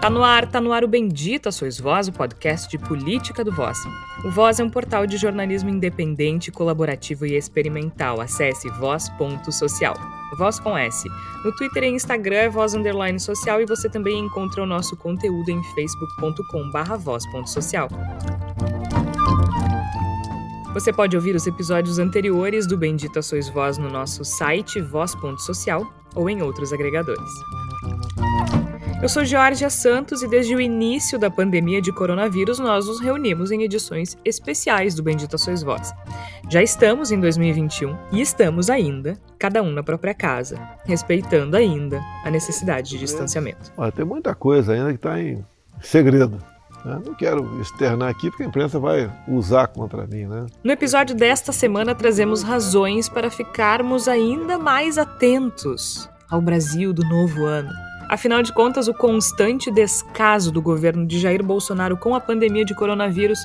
Tá 0.00 0.08
no 0.08 0.24
ar, 0.24 0.46
tá 0.46 0.62
no 0.62 0.72
ar 0.72 0.82
o 0.82 0.88
Bendita 0.88 1.52
Sois 1.52 1.78
Voz, 1.78 2.08
o 2.08 2.12
podcast 2.12 2.66
de 2.70 2.78
política 2.78 3.44
do 3.44 3.52
Voz. 3.52 3.76
O 4.24 4.30
Voz 4.30 4.58
é 4.58 4.64
um 4.64 4.70
portal 4.70 5.06
de 5.06 5.18
jornalismo 5.18 5.68
independente, 5.68 6.50
colaborativo 6.50 7.26
e 7.26 7.36
experimental. 7.36 8.18
Acesse 8.18 8.70
voz.social. 8.70 9.94
Voz 10.38 10.58
com 10.58 10.74
S. 10.78 11.06
No 11.44 11.54
Twitter 11.54 11.84
e 11.84 11.88
Instagram 11.88 12.36
é 12.36 12.48
voz 12.48 12.72
underline 12.72 13.20
social 13.20 13.60
e 13.60 13.66
você 13.66 13.90
também 13.90 14.18
encontra 14.18 14.62
o 14.62 14.66
nosso 14.66 14.96
conteúdo 14.96 15.50
em 15.50 15.62
facebook.com 15.74 16.70
barra 16.70 16.96
voz.social. 16.96 17.90
Você 20.72 20.94
pode 20.94 21.14
ouvir 21.14 21.36
os 21.36 21.46
episódios 21.46 21.98
anteriores 21.98 22.66
do 22.66 22.78
Bendita 22.78 23.20
Sois 23.20 23.50
Voz 23.50 23.76
no 23.76 23.90
nosso 23.90 24.24
site 24.24 24.80
voz.social 24.80 25.86
ou 26.14 26.30
em 26.30 26.40
outros 26.40 26.72
agregadores. 26.72 27.30
Eu 29.02 29.08
sou 29.08 29.24
Georgia 29.24 29.70
Santos 29.70 30.22
e 30.22 30.28
desde 30.28 30.54
o 30.54 30.60
início 30.60 31.18
da 31.18 31.30
pandemia 31.30 31.80
de 31.80 31.90
coronavírus 31.90 32.58
nós 32.58 32.86
nos 32.86 33.00
reunimos 33.00 33.50
em 33.50 33.62
edições 33.62 34.14
especiais 34.26 34.94
do 34.94 35.02
Bendita 35.02 35.38
Sois 35.38 35.62
Voz. 35.62 35.90
Já 36.50 36.62
estamos 36.62 37.10
em 37.10 37.18
2021 37.18 37.96
e 38.12 38.20
estamos 38.20 38.68
ainda, 38.68 39.18
cada 39.38 39.62
um 39.62 39.70
na 39.70 39.82
própria 39.82 40.12
casa, 40.12 40.60
respeitando 40.84 41.56
ainda 41.56 41.98
a 42.26 42.30
necessidade 42.30 42.90
de 42.90 42.98
distanciamento. 42.98 43.72
Olha, 43.74 43.90
tem 43.90 44.04
muita 44.04 44.34
coisa 44.34 44.74
ainda 44.74 44.90
que 44.90 44.96
está 44.96 45.18
em 45.18 45.42
segredo. 45.80 46.36
Né? 46.84 47.00
Não 47.06 47.14
quero 47.14 47.58
externar 47.58 48.10
aqui 48.10 48.28
porque 48.28 48.42
a 48.42 48.46
imprensa 48.46 48.78
vai 48.78 49.10
usar 49.26 49.68
contra 49.68 50.06
mim, 50.06 50.26
né? 50.26 50.44
No 50.62 50.72
episódio 50.72 51.16
desta 51.16 51.52
semana 51.52 51.94
trazemos 51.94 52.42
razões 52.42 53.08
para 53.08 53.30
ficarmos 53.30 54.08
ainda 54.08 54.58
mais 54.58 54.98
atentos 54.98 56.06
ao 56.30 56.42
Brasil 56.42 56.92
do 56.92 57.02
novo 57.08 57.46
ano. 57.46 57.89
Afinal 58.10 58.42
de 58.42 58.52
contas, 58.52 58.88
o 58.88 58.92
constante 58.92 59.70
descaso 59.70 60.50
do 60.50 60.60
governo 60.60 61.06
de 61.06 61.16
Jair 61.16 61.44
Bolsonaro 61.44 61.96
com 61.96 62.12
a 62.12 62.20
pandemia 62.20 62.64
de 62.64 62.74
coronavírus 62.74 63.38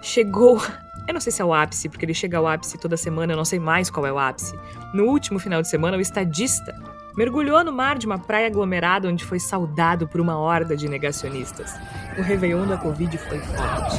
chegou. 0.00 0.58
Eu 1.06 1.12
não 1.12 1.20
sei 1.20 1.30
se 1.30 1.42
é 1.42 1.44
o 1.44 1.52
ápice, 1.52 1.90
porque 1.90 2.06
ele 2.06 2.14
chega 2.14 2.38
ao 2.38 2.46
ápice 2.46 2.78
toda 2.78 2.96
semana, 2.96 3.34
eu 3.34 3.36
não 3.36 3.44
sei 3.44 3.58
mais 3.58 3.90
qual 3.90 4.06
é 4.06 4.10
o 4.10 4.18
ápice. 4.18 4.58
No 4.94 5.04
último 5.04 5.38
final 5.38 5.60
de 5.60 5.68
semana, 5.68 5.98
o 5.98 6.00
estadista 6.00 6.74
mergulhou 7.14 7.62
no 7.62 7.74
mar 7.74 7.98
de 7.98 8.06
uma 8.06 8.18
praia 8.18 8.46
aglomerada 8.46 9.06
onde 9.06 9.22
foi 9.22 9.38
saudado 9.38 10.08
por 10.08 10.18
uma 10.18 10.38
horda 10.38 10.74
de 10.74 10.88
negacionistas. 10.88 11.70
O 12.16 12.22
Réveillon 12.22 12.66
da 12.66 12.78
Covid 12.78 13.18
foi 13.18 13.38
forte. 13.38 13.98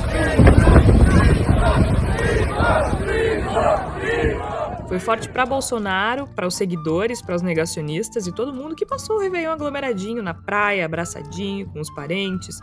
Foi 4.88 5.00
forte 5.00 5.28
para 5.30 5.46
Bolsonaro, 5.46 6.28
para 6.28 6.46
os 6.46 6.56
seguidores, 6.56 7.22
para 7.22 7.36
os 7.36 7.42
negacionistas 7.42 8.28
e 8.28 8.32
todo 8.32 8.54
mundo 8.54 8.76
que 8.76 8.86
passou 8.86 9.18
o 9.18 9.20
Réveillon 9.20 9.52
aglomeradinho 9.52 10.22
na 10.22 10.34
praia, 10.34 10.86
abraçadinho, 10.86 11.68
com 11.70 11.80
os 11.80 11.90
parentes, 11.90 12.60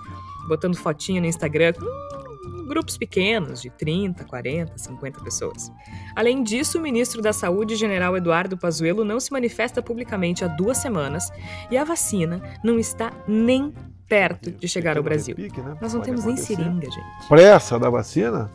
botando 0.48 0.76
fotinho 0.76 1.20
no 1.20 1.26
Instagram, 1.26 1.72
com 1.72 2.64
grupos 2.66 2.96
pequenos, 2.96 3.60
de 3.60 3.70
30, 3.70 4.24
40, 4.24 4.78
50 4.78 5.20
pessoas. 5.20 5.70
Além 6.14 6.44
disso, 6.44 6.78
o 6.78 6.80
ministro 6.80 7.20
da 7.20 7.32
Saúde, 7.32 7.74
general 7.74 8.16
Eduardo 8.16 8.56
Pazuello, 8.56 9.04
não 9.04 9.18
se 9.18 9.32
manifesta 9.32 9.82
publicamente 9.82 10.44
há 10.44 10.48
duas 10.48 10.78
semanas 10.78 11.28
e 11.70 11.76
a 11.76 11.82
vacina 11.82 12.40
não 12.62 12.78
está 12.78 13.12
nem 13.26 13.74
perto 14.08 14.50
de 14.50 14.68
chegar 14.68 14.96
ao 14.96 15.02
Brasil. 15.02 15.34
Né? 15.38 15.76
Nós 15.80 15.92
não 15.92 16.00
temos 16.00 16.24
nem 16.24 16.36
seringa, 16.36 16.86
gente. 16.88 17.28
Pressa 17.28 17.78
da 17.78 17.90
vacina? 17.90 18.50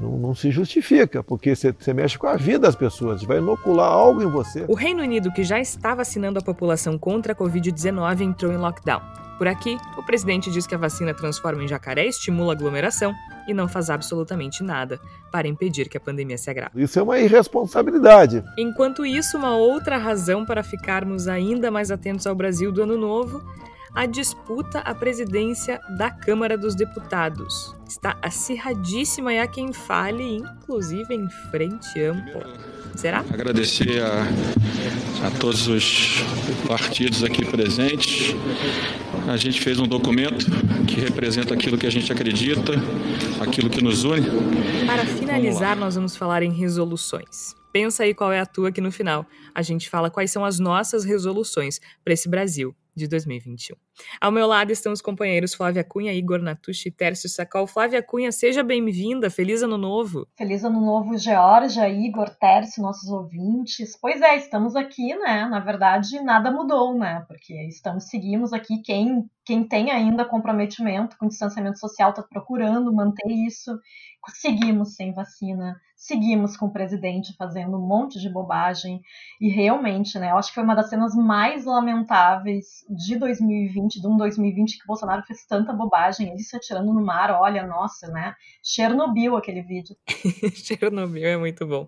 Não, 0.00 0.18
não, 0.18 0.34
se 0.34 0.50
justifica, 0.50 1.22
porque 1.22 1.54
você, 1.54 1.72
você 1.72 1.92
mexe 1.92 2.18
com 2.18 2.26
a 2.26 2.36
vida 2.36 2.60
das 2.60 2.74
pessoas, 2.74 3.22
vai 3.22 3.38
inocular 3.38 3.90
algo 3.90 4.22
em 4.22 4.30
você. 4.30 4.64
O 4.68 4.74
Reino 4.74 5.02
Unido, 5.02 5.32
que 5.32 5.44
já 5.44 5.60
está 5.60 5.94
vacinando 5.94 6.38
a 6.38 6.42
população 6.42 6.98
contra 6.98 7.32
a 7.32 7.36
Covid-19, 7.36 8.20
entrou 8.22 8.52
em 8.52 8.56
lockdown. 8.56 9.00
Por 9.38 9.48
aqui, 9.48 9.76
o 9.96 10.02
presidente 10.04 10.50
diz 10.50 10.66
que 10.66 10.74
a 10.74 10.78
vacina 10.78 11.12
transforma 11.12 11.64
em 11.64 11.68
jacaré, 11.68 12.06
estimula 12.06 12.52
a 12.52 12.54
aglomeração 12.54 13.12
e 13.48 13.52
não 13.52 13.66
faz 13.66 13.90
absolutamente 13.90 14.62
nada 14.62 15.00
para 15.32 15.48
impedir 15.48 15.88
que 15.88 15.96
a 15.96 16.00
pandemia 16.00 16.38
se 16.38 16.48
agrave. 16.48 16.80
Isso 16.80 16.98
é 16.98 17.02
uma 17.02 17.18
irresponsabilidade. 17.18 18.44
Enquanto 18.56 19.04
isso, 19.04 19.36
uma 19.36 19.56
outra 19.56 19.96
razão 19.96 20.44
para 20.44 20.62
ficarmos 20.62 21.26
ainda 21.26 21.70
mais 21.70 21.90
atentos 21.90 22.26
ao 22.26 22.34
Brasil 22.34 22.70
do 22.70 22.82
ano 22.82 22.96
novo 22.96 23.42
a 23.94 24.06
disputa 24.06 24.78
à 24.80 24.94
presidência 24.94 25.80
da 25.98 26.10
Câmara 26.10 26.56
dos 26.56 26.74
Deputados. 26.74 27.76
Está 27.86 28.16
acirradíssima 28.22 29.34
e 29.34 29.38
há 29.38 29.46
quem 29.46 29.72
fale, 29.72 30.36
inclusive 30.36 31.14
em 31.14 31.28
frente 31.50 32.00
ampla. 32.00 32.54
Será? 32.96 33.20
Agradecer 33.20 34.02
a, 34.02 34.22
a 35.26 35.30
todos 35.38 35.68
os 35.68 36.22
partidos 36.66 37.22
aqui 37.22 37.44
presentes. 37.44 38.34
A 39.28 39.36
gente 39.36 39.60
fez 39.60 39.78
um 39.78 39.86
documento 39.86 40.46
que 40.86 40.98
representa 41.00 41.52
aquilo 41.54 41.76
que 41.76 41.86
a 41.86 41.90
gente 41.90 42.10
acredita, 42.10 42.72
aquilo 43.40 43.68
que 43.68 43.82
nos 43.82 44.04
une. 44.04 44.26
Para 44.86 45.04
finalizar, 45.04 45.76
nós 45.76 45.94
vamos 45.94 46.16
falar 46.16 46.42
em 46.42 46.52
resoluções. 46.52 47.54
Pensa 47.72 48.04
aí 48.04 48.14
qual 48.14 48.32
é 48.32 48.40
a 48.40 48.46
tua 48.46 48.72
que 48.72 48.80
no 48.80 48.92
final 48.92 49.26
a 49.54 49.62
gente 49.62 49.88
fala 49.88 50.10
quais 50.10 50.30
são 50.30 50.44
as 50.44 50.58
nossas 50.58 51.04
resoluções 51.04 51.78
para 52.04 52.12
esse 52.12 52.28
Brasil 52.28 52.74
de 52.94 53.08
2021. 53.08 53.76
Ao 54.20 54.30
meu 54.30 54.46
lado 54.46 54.70
estão 54.70 54.92
os 54.92 55.00
companheiros 55.00 55.54
Flávia 55.54 55.82
Cunha, 55.82 56.12
Igor 56.12 56.40
Natucci 56.40 56.88
e 56.88 56.92
Tércio 56.92 57.28
Sacol. 57.28 57.66
Flávia 57.66 58.02
Cunha, 58.02 58.30
seja 58.30 58.62
bem-vinda, 58.62 59.30
feliz 59.30 59.62
ano 59.62 59.78
novo. 59.78 60.26
Feliz 60.36 60.64
ano 60.64 60.80
novo, 60.80 61.16
Georgia, 61.16 61.88
Igor, 61.88 62.30
Tércio, 62.30 62.82
nossos 62.82 63.08
ouvintes. 63.08 63.96
Pois 64.00 64.20
é, 64.20 64.36
estamos 64.36 64.76
aqui, 64.76 65.14
né? 65.16 65.46
Na 65.46 65.60
verdade, 65.60 66.20
nada 66.20 66.50
mudou, 66.50 66.94
né? 66.96 67.24
Porque 67.26 67.54
estamos, 67.66 68.04
seguimos 68.04 68.52
aqui, 68.52 68.82
quem, 68.82 69.28
quem 69.44 69.66
tem 69.66 69.90
ainda 69.90 70.24
comprometimento 70.24 71.16
com 71.18 71.28
distanciamento 71.28 71.78
social 71.78 72.10
está 72.10 72.22
procurando 72.22 72.92
manter 72.92 73.30
isso. 73.30 73.72
Seguimos 74.28 74.94
sem 74.94 75.12
vacina, 75.12 75.80
seguimos 75.96 76.56
com 76.56 76.66
o 76.66 76.72
presidente 76.72 77.34
fazendo 77.36 77.76
um 77.76 77.86
monte 77.86 78.20
de 78.20 78.28
bobagem 78.28 79.00
e 79.40 79.48
realmente, 79.48 80.18
né, 80.18 80.30
eu 80.30 80.36
acho 80.36 80.48
que 80.48 80.56
foi 80.56 80.64
uma 80.64 80.74
das 80.74 80.88
cenas 80.88 81.14
mais 81.14 81.64
lamentáveis 81.64 82.84
de 82.90 83.16
2020, 83.16 84.00
de 84.00 84.06
um 84.06 84.16
2020 84.16 84.78
que 84.78 84.84
o 84.84 84.86
Bolsonaro 84.86 85.22
fez 85.22 85.44
tanta 85.46 85.72
bobagem, 85.72 86.30
ele 86.30 86.40
se 86.40 86.56
atirando 86.56 86.92
no 86.92 87.04
mar, 87.04 87.30
olha, 87.30 87.66
nossa, 87.66 88.08
né, 88.08 88.34
Chernobyl 88.62 89.36
aquele 89.36 89.62
vídeo. 89.62 89.96
Chernobyl 90.54 91.26
é 91.26 91.36
muito 91.36 91.66
bom. 91.66 91.86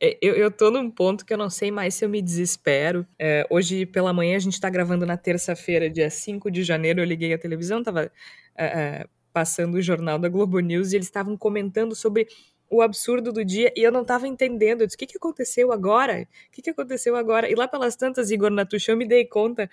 É, 0.00 0.18
eu, 0.22 0.34
eu 0.34 0.50
tô 0.50 0.70
num 0.70 0.90
ponto 0.90 1.24
que 1.24 1.32
eu 1.32 1.38
não 1.38 1.50
sei 1.50 1.70
mais 1.70 1.94
se 1.94 2.04
eu 2.04 2.08
me 2.08 2.22
desespero. 2.22 3.06
É, 3.18 3.46
hoje 3.50 3.84
pela 3.86 4.12
manhã 4.12 4.36
a 4.36 4.40
gente 4.40 4.60
tá 4.60 4.68
gravando 4.68 5.04
na 5.04 5.16
terça-feira, 5.16 5.90
dia 5.90 6.10
5 6.10 6.50
de 6.50 6.62
janeiro, 6.62 7.00
eu 7.00 7.04
liguei 7.04 7.32
a 7.32 7.38
televisão, 7.38 7.82
tava... 7.82 8.10
É, 8.56 8.66
é, 8.66 9.06
passando 9.32 9.74
o 9.74 9.82
jornal 9.82 10.18
da 10.18 10.28
Globo 10.28 10.60
News 10.60 10.92
e 10.92 10.96
eles 10.96 11.06
estavam 11.06 11.36
comentando 11.36 11.94
sobre 11.94 12.26
o 12.70 12.80
absurdo 12.82 13.32
do 13.32 13.44
dia 13.44 13.72
e 13.76 13.82
eu 13.82 13.90
não 13.90 14.02
estava 14.02 14.28
entendendo. 14.28 14.82
Eu 14.82 14.86
disse, 14.86 14.96
o 14.96 14.98
que, 14.98 15.06
que 15.06 15.16
aconteceu 15.16 15.72
agora? 15.72 16.26
O 16.48 16.52
que, 16.52 16.62
que 16.62 16.70
aconteceu 16.70 17.16
agora? 17.16 17.50
E 17.50 17.54
lá 17.54 17.66
pelas 17.66 17.96
tantas, 17.96 18.30
Igor 18.30 18.50
Natucci, 18.50 18.90
eu 18.90 18.96
me 18.96 19.06
dei 19.06 19.24
conta 19.24 19.68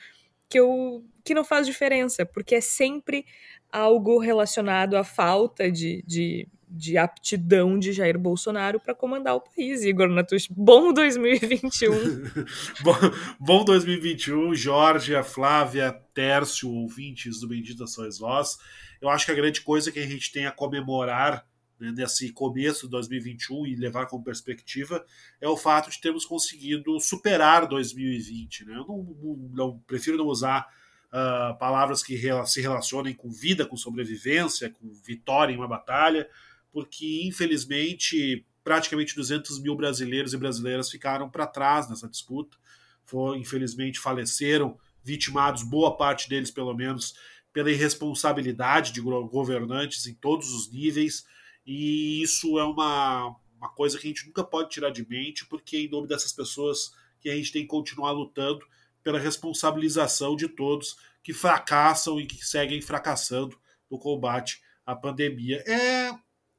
que, 0.49 0.59
eu, 0.59 1.03
que 1.23 1.33
não 1.33 1.43
faz 1.43 1.67
diferença, 1.67 2.25
porque 2.25 2.55
é 2.55 2.61
sempre 2.61 3.25
algo 3.71 4.17
relacionado 4.17 4.95
à 4.95 5.03
falta 5.03 5.71
de, 5.71 6.03
de, 6.07 6.47
de 6.67 6.97
aptidão 6.97 7.77
de 7.77 7.91
Jair 7.91 8.17
Bolsonaro 8.17 8.79
para 8.79 8.95
comandar 8.95 9.35
o 9.35 9.41
país. 9.41 9.83
Igor 9.83 10.09
Natucci, 10.09 10.47
bom 10.51 10.91
2021. 10.91 11.91
bom, 12.81 12.95
bom 13.39 13.65
2021, 13.65 14.55
Jorge, 14.55 15.21
Flávia, 15.23 15.91
Tércio, 16.15 16.69
ouvintes 16.69 17.39
do 17.39 17.47
Bendita 17.47 17.85
Sois 17.85 18.17
Vós. 18.17 18.57
Eu 19.01 19.09
acho 19.09 19.25
que 19.25 19.31
a 19.31 19.35
grande 19.35 19.61
coisa 19.61 19.91
que 19.91 19.99
a 19.99 20.07
gente 20.07 20.31
tem 20.31 20.45
a 20.45 20.51
comemorar 20.51 21.45
né, 21.79 21.91
nesse 21.91 22.31
começo 22.31 22.85
de 22.85 22.91
2021 22.91 23.67
e 23.67 23.75
levar 23.75 24.07
como 24.07 24.23
perspectiva 24.23 25.05
é 25.39 25.47
o 25.47 25.57
fato 25.57 25.89
de 25.89 26.01
termos 26.01 26.25
conseguido 26.25 26.99
superar 26.99 27.67
2020. 27.67 28.65
Né? 28.65 28.75
Eu 28.75 28.85
não, 28.87 29.17
não, 29.21 29.35
não 29.53 29.79
prefiro 29.79 30.17
não 30.17 30.25
usar 30.25 30.67
uh, 31.07 31.57
palavras 31.57 32.03
que 32.03 32.19
se 32.45 32.61
relacionem 32.61 33.13
com 33.13 33.29
vida, 33.29 33.65
com 33.65 33.77
sobrevivência, 33.77 34.69
com 34.69 34.89
vitória 35.03 35.53
em 35.53 35.57
uma 35.57 35.67
batalha, 35.67 36.27
porque 36.71 37.23
infelizmente 37.23 38.45
praticamente 38.63 39.15
200 39.15 39.61
mil 39.61 39.75
brasileiros 39.75 40.33
e 40.33 40.37
brasileiras 40.37 40.91
ficaram 40.91 41.29
para 41.29 41.47
trás 41.47 41.89
nessa 41.89 42.07
disputa. 42.07 42.57
Foi, 43.05 43.37
infelizmente 43.37 43.97
faleceram, 43.97 44.77
vitimados, 45.01 45.63
boa 45.63 45.95
parte 45.95 46.27
deles 46.27 46.51
pelo 46.51 46.73
menos, 46.73 47.15
pela 47.57 47.71
irresponsabilidade 47.71 48.91
de 48.91 49.01
governantes 49.01 50.05
em 50.05 50.13
todos 50.13 50.53
os 50.53 50.71
níveis 50.71 51.25
e 51.65 52.21
isso 52.21 52.59
é 52.59 52.63
uma, 52.63 53.35
uma 53.57 53.69
coisa 53.69 53.97
que 53.97 54.05
a 54.05 54.09
gente 54.11 54.27
nunca 54.27 54.43
pode 54.43 54.69
tirar 54.69 54.91
de 54.91 55.03
mente, 55.09 55.43
porque 55.47 55.75
é 55.75 55.79
em 55.79 55.89
nome 55.89 56.07
dessas 56.07 56.31
pessoas 56.31 56.91
que 57.19 57.27
a 57.27 57.35
gente 57.35 57.51
tem 57.51 57.63
que 57.63 57.67
continuar 57.67 58.11
lutando 58.11 58.63
pela 59.01 59.17
responsabilização 59.17 60.35
de 60.35 60.47
todos 60.47 60.97
que 61.23 61.33
fracassam 61.33 62.19
e 62.19 62.27
que 62.27 62.45
seguem 62.45 62.79
fracassando 62.79 63.59
no 63.89 63.97
combate 63.97 64.61
à 64.85 64.95
pandemia. 64.95 65.63
É, 65.65 66.11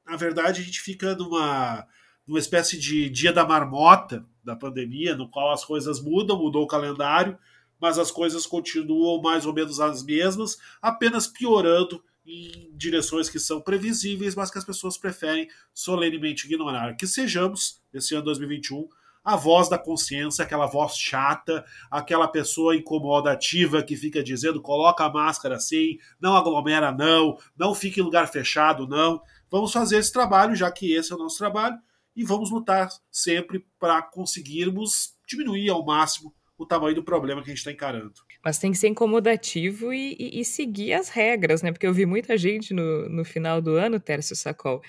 na 0.04 0.16
verdade, 0.16 0.60
a 0.60 0.64
gente 0.64 0.80
fica 0.80 1.14
numa, 1.14 1.86
numa 2.26 2.40
espécie 2.40 2.76
de 2.76 3.08
dia 3.08 3.32
da 3.32 3.46
marmota 3.46 4.26
da 4.42 4.56
pandemia, 4.56 5.14
no 5.14 5.30
qual 5.30 5.52
as 5.52 5.64
coisas 5.64 6.02
mudam, 6.02 6.36
mudou 6.42 6.64
o 6.64 6.68
calendário, 6.68 7.38
mas 7.80 7.98
as 7.98 8.10
coisas 8.10 8.46
continuam 8.46 9.20
mais 9.20 9.46
ou 9.46 9.52
menos 9.52 9.80
as 9.80 10.02
mesmas, 10.02 10.56
apenas 10.80 11.26
piorando 11.26 12.02
em 12.26 12.70
direções 12.76 13.28
que 13.30 13.38
são 13.38 13.60
previsíveis, 13.60 14.34
mas 14.34 14.50
que 14.50 14.58
as 14.58 14.64
pessoas 14.64 14.98
preferem 14.98 15.48
solenemente 15.72 16.46
ignorar. 16.46 16.94
Que 16.94 17.06
sejamos, 17.06 17.80
esse 17.92 18.14
ano 18.14 18.24
2021, 18.24 18.86
a 19.24 19.36
voz 19.36 19.68
da 19.68 19.78
consciência, 19.78 20.42
aquela 20.42 20.66
voz 20.66 20.96
chata, 20.96 21.64
aquela 21.90 22.28
pessoa 22.28 22.76
incomodativa 22.76 23.82
que 23.82 23.96
fica 23.96 24.22
dizendo 24.22 24.60
coloca 24.60 25.04
a 25.04 25.12
máscara 25.12 25.56
assim, 25.56 25.98
não 26.20 26.36
aglomera 26.36 26.92
não, 26.92 27.38
não 27.56 27.74
fique 27.74 28.00
em 28.00 28.02
lugar 28.02 28.28
fechado 28.28 28.86
não. 28.86 29.20
Vamos 29.50 29.72
fazer 29.72 29.98
esse 29.98 30.12
trabalho, 30.12 30.54
já 30.54 30.70
que 30.70 30.92
esse 30.92 31.12
é 31.12 31.16
o 31.16 31.18
nosso 31.18 31.38
trabalho, 31.38 31.78
e 32.14 32.24
vamos 32.24 32.50
lutar 32.50 32.88
sempre 33.10 33.66
para 33.78 34.02
conseguirmos 34.02 35.14
diminuir 35.26 35.70
ao 35.70 35.84
máximo 35.84 36.34
o 36.58 36.66
tamanho 36.66 36.94
do 36.94 37.04
problema 37.04 37.40
que 37.40 37.48
a 37.48 37.52
gente 37.52 37.58
está 37.58 37.70
encarando. 37.70 38.12
Mas 38.44 38.58
tem 38.58 38.72
que 38.72 38.78
ser 38.78 38.88
incomodativo 38.88 39.92
e, 39.92 40.16
e, 40.18 40.40
e, 40.40 40.44
seguir 40.44 40.92
as 40.92 41.08
regras, 41.08 41.62
né? 41.62 41.70
Porque 41.70 41.86
eu 41.86 41.94
vi 41.94 42.04
muita 42.04 42.36
gente 42.36 42.74
no, 42.74 43.08
no 43.08 43.24
final 43.24 43.62
do 43.62 43.76
ano, 43.76 44.00
Tércio 44.00 44.34
Sacol, 44.34 44.82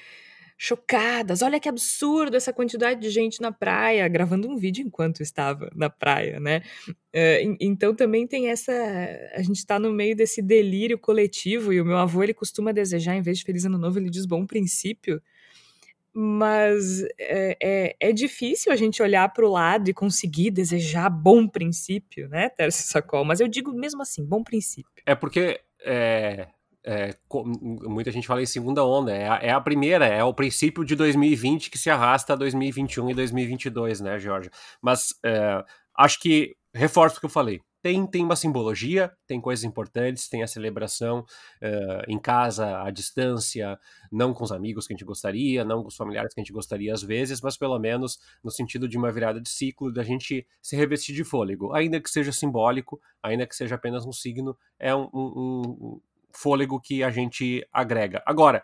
chocadas. 0.57 1.43
Olha 1.43 1.59
que 1.59 1.69
absurdo 1.69 2.35
essa 2.35 2.51
quantidade 2.51 2.99
de 2.99 3.11
gente 3.11 3.39
na 3.39 3.51
praia, 3.51 4.07
gravando 4.07 4.49
um 4.49 4.57
vídeo 4.57 4.85
enquanto 4.85 5.21
estava 5.21 5.71
na 5.75 5.91
praia, 5.91 6.39
né? 6.39 6.63
Uh, 6.89 7.55
então 7.61 7.93
também 7.95 8.25
tem 8.25 8.49
essa. 8.49 8.73
A 9.35 9.41
gente 9.43 9.57
está 9.57 9.77
no 9.79 9.93
meio 9.93 10.15
desse 10.15 10.41
delírio 10.41 10.97
coletivo, 10.97 11.71
e 11.71 11.79
o 11.79 11.85
meu 11.85 11.97
avô 11.97 12.23
ele 12.23 12.33
costuma 12.33 12.71
desejar, 12.71 13.15
em 13.15 13.21
vez 13.21 13.37
de 13.37 13.45
Feliz 13.45 13.63
Ano 13.63 13.77
Novo, 13.77 13.99
ele 13.99 14.09
diz 14.09 14.25
bom 14.25 14.45
princípio 14.45 15.21
mas 16.13 17.03
é, 17.19 17.57
é, 17.61 17.95
é, 17.99 18.11
difícil 18.11 18.71
a 18.71 18.75
gente 18.75 19.01
olhar 19.01 19.31
para 19.31 19.45
o 19.45 19.51
lado 19.51 19.89
e 19.89 19.93
conseguir 19.93 20.51
desejar 20.51 21.09
bom 21.09 21.47
princípio, 21.47 22.27
né, 22.27 22.49
Tércio 22.49 22.83
Sacol? 22.87 23.23
Mas 23.23 23.39
eu 23.39 23.47
digo 23.47 23.71
mesmo 23.73 24.01
assim, 24.01 24.25
bom 24.25 24.43
princípio. 24.43 24.91
É 25.05 25.15
porque 25.15 25.61
é, 25.83 26.47
é, 26.85 27.15
muita 27.63 28.11
gente 28.11 28.27
fala 28.27 28.41
em 28.41 28.45
segunda 28.45 28.83
onda, 28.83 29.13
é 29.13 29.29
a, 29.29 29.35
é 29.35 29.49
a, 29.51 29.61
primeira, 29.61 30.05
é 30.05 30.23
o 30.23 30.33
princípio 30.33 30.83
de 30.83 30.95
2020 30.95 31.69
que 31.69 31.77
se 31.77 31.89
arrasta 31.89 32.33
a 32.33 32.35
2021 32.35 33.11
e 33.11 33.13
2022, 33.13 34.01
né, 34.01 34.19
Jorge? 34.19 34.49
Mas 34.81 35.13
é, 35.23 35.63
acho 35.97 36.19
que, 36.19 36.55
reforço 36.73 37.17
o 37.17 37.19
que 37.19 37.25
eu 37.25 37.29
falei, 37.29 37.61
tem, 37.81 38.05
tem 38.05 38.23
uma 38.23 38.35
simbologia, 38.35 39.11
tem 39.25 39.39
coisas 39.39 39.63
importantes, 39.63 40.27
tem 40.27 40.43
a 40.43 40.47
celebração 40.47 41.19
uh, 41.19 42.03
em 42.07 42.19
casa, 42.19 42.81
à 42.83 42.91
distância, 42.91 43.79
não 44.11 44.33
com 44.33 44.43
os 44.43 44.51
amigos 44.51 44.85
que 44.85 44.93
a 44.93 44.95
gente 44.95 45.05
gostaria, 45.05 45.63
não 45.63 45.81
com 45.81 45.87
os 45.87 45.95
familiares 45.95 46.33
que 46.33 46.39
a 46.39 46.43
gente 46.43 46.53
gostaria 46.53 46.93
às 46.93 47.01
vezes, 47.01 47.41
mas 47.41 47.57
pelo 47.57 47.77
menos 47.79 48.19
no 48.43 48.51
sentido 48.51 48.87
de 48.87 48.97
uma 48.97 49.11
virada 49.11 49.39
de 49.39 49.49
ciclo, 49.49 49.91
da 49.91 50.03
gente 50.03 50.45
se 50.61 50.75
revestir 50.75 51.15
de 51.15 51.23
fôlego, 51.23 51.73
ainda 51.73 51.99
que 51.99 52.09
seja 52.09 52.31
simbólico, 52.31 52.99
ainda 53.23 53.47
que 53.47 53.55
seja 53.55 53.75
apenas 53.75 54.05
um 54.05 54.11
signo, 54.11 54.57
é 54.77 54.93
um, 54.93 55.09
um, 55.13 55.61
um 55.81 56.01
fôlego 56.31 56.79
que 56.79 57.03
a 57.03 57.09
gente 57.09 57.65
agrega. 57.71 58.21
Agora, 58.25 58.63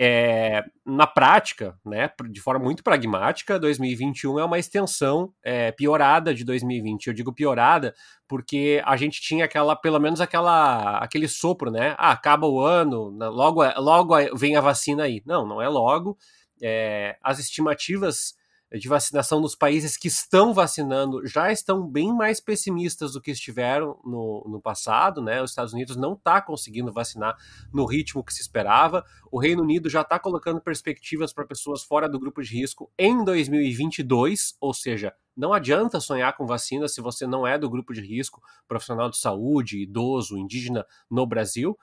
é, 0.00 0.64
na 0.86 1.08
prática, 1.08 1.76
né, 1.84 2.08
de 2.30 2.40
forma 2.40 2.64
muito 2.64 2.84
pragmática, 2.84 3.58
2021 3.58 4.38
é 4.38 4.44
uma 4.44 4.58
extensão 4.58 5.32
é, 5.42 5.72
piorada 5.72 6.32
de 6.32 6.44
2020. 6.44 7.08
Eu 7.08 7.14
digo 7.14 7.34
piorada 7.34 7.92
porque 8.28 8.80
a 8.84 8.96
gente 8.96 9.20
tinha 9.20 9.44
aquela, 9.44 9.74
pelo 9.74 9.98
menos 9.98 10.20
aquela, 10.20 10.98
aquele 10.98 11.26
sopro, 11.26 11.68
né? 11.68 11.96
Ah, 11.98 12.12
acaba 12.12 12.46
o 12.46 12.60
ano, 12.60 13.08
logo, 13.10 13.64
logo 13.80 14.14
vem 14.36 14.54
a 14.54 14.60
vacina 14.60 15.02
aí. 15.02 15.20
Não, 15.26 15.44
não 15.44 15.60
é 15.60 15.68
logo. 15.68 16.16
É, 16.62 17.16
as 17.20 17.40
estimativas 17.40 18.37
de 18.76 18.88
vacinação 18.88 19.40
nos 19.40 19.54
países 19.54 19.96
que 19.96 20.08
estão 20.08 20.52
vacinando 20.52 21.26
já 21.26 21.50
estão 21.50 21.86
bem 21.86 22.12
mais 22.14 22.40
pessimistas 22.40 23.12
do 23.12 23.20
que 23.20 23.30
estiveram 23.30 23.98
no, 24.04 24.44
no 24.46 24.60
passado, 24.60 25.22
né? 25.22 25.42
Os 25.42 25.50
Estados 25.50 25.72
Unidos 25.72 25.96
não 25.96 26.12
está 26.12 26.42
conseguindo 26.42 26.92
vacinar 26.92 27.36
no 27.72 27.86
ritmo 27.86 28.22
que 28.22 28.34
se 28.34 28.42
esperava. 28.42 29.04
O 29.32 29.38
Reino 29.38 29.62
Unido 29.62 29.88
já 29.88 30.02
está 30.02 30.18
colocando 30.18 30.60
perspectivas 30.60 31.32
para 31.32 31.46
pessoas 31.46 31.82
fora 31.82 32.08
do 32.08 32.18
grupo 32.18 32.42
de 32.42 32.52
risco 32.52 32.90
em 32.98 33.24
2022, 33.24 34.56
ou 34.60 34.74
seja, 34.74 35.14
não 35.34 35.52
adianta 35.52 36.00
sonhar 36.00 36.36
com 36.36 36.46
vacina 36.46 36.88
se 36.88 37.00
você 37.00 37.26
não 37.26 37.46
é 37.46 37.56
do 37.56 37.70
grupo 37.70 37.94
de 37.94 38.00
risco, 38.00 38.42
profissional 38.66 39.08
de 39.08 39.16
saúde, 39.16 39.82
idoso, 39.82 40.36
indígena 40.36 40.84
no 41.10 41.24
Brasil. 41.26 41.78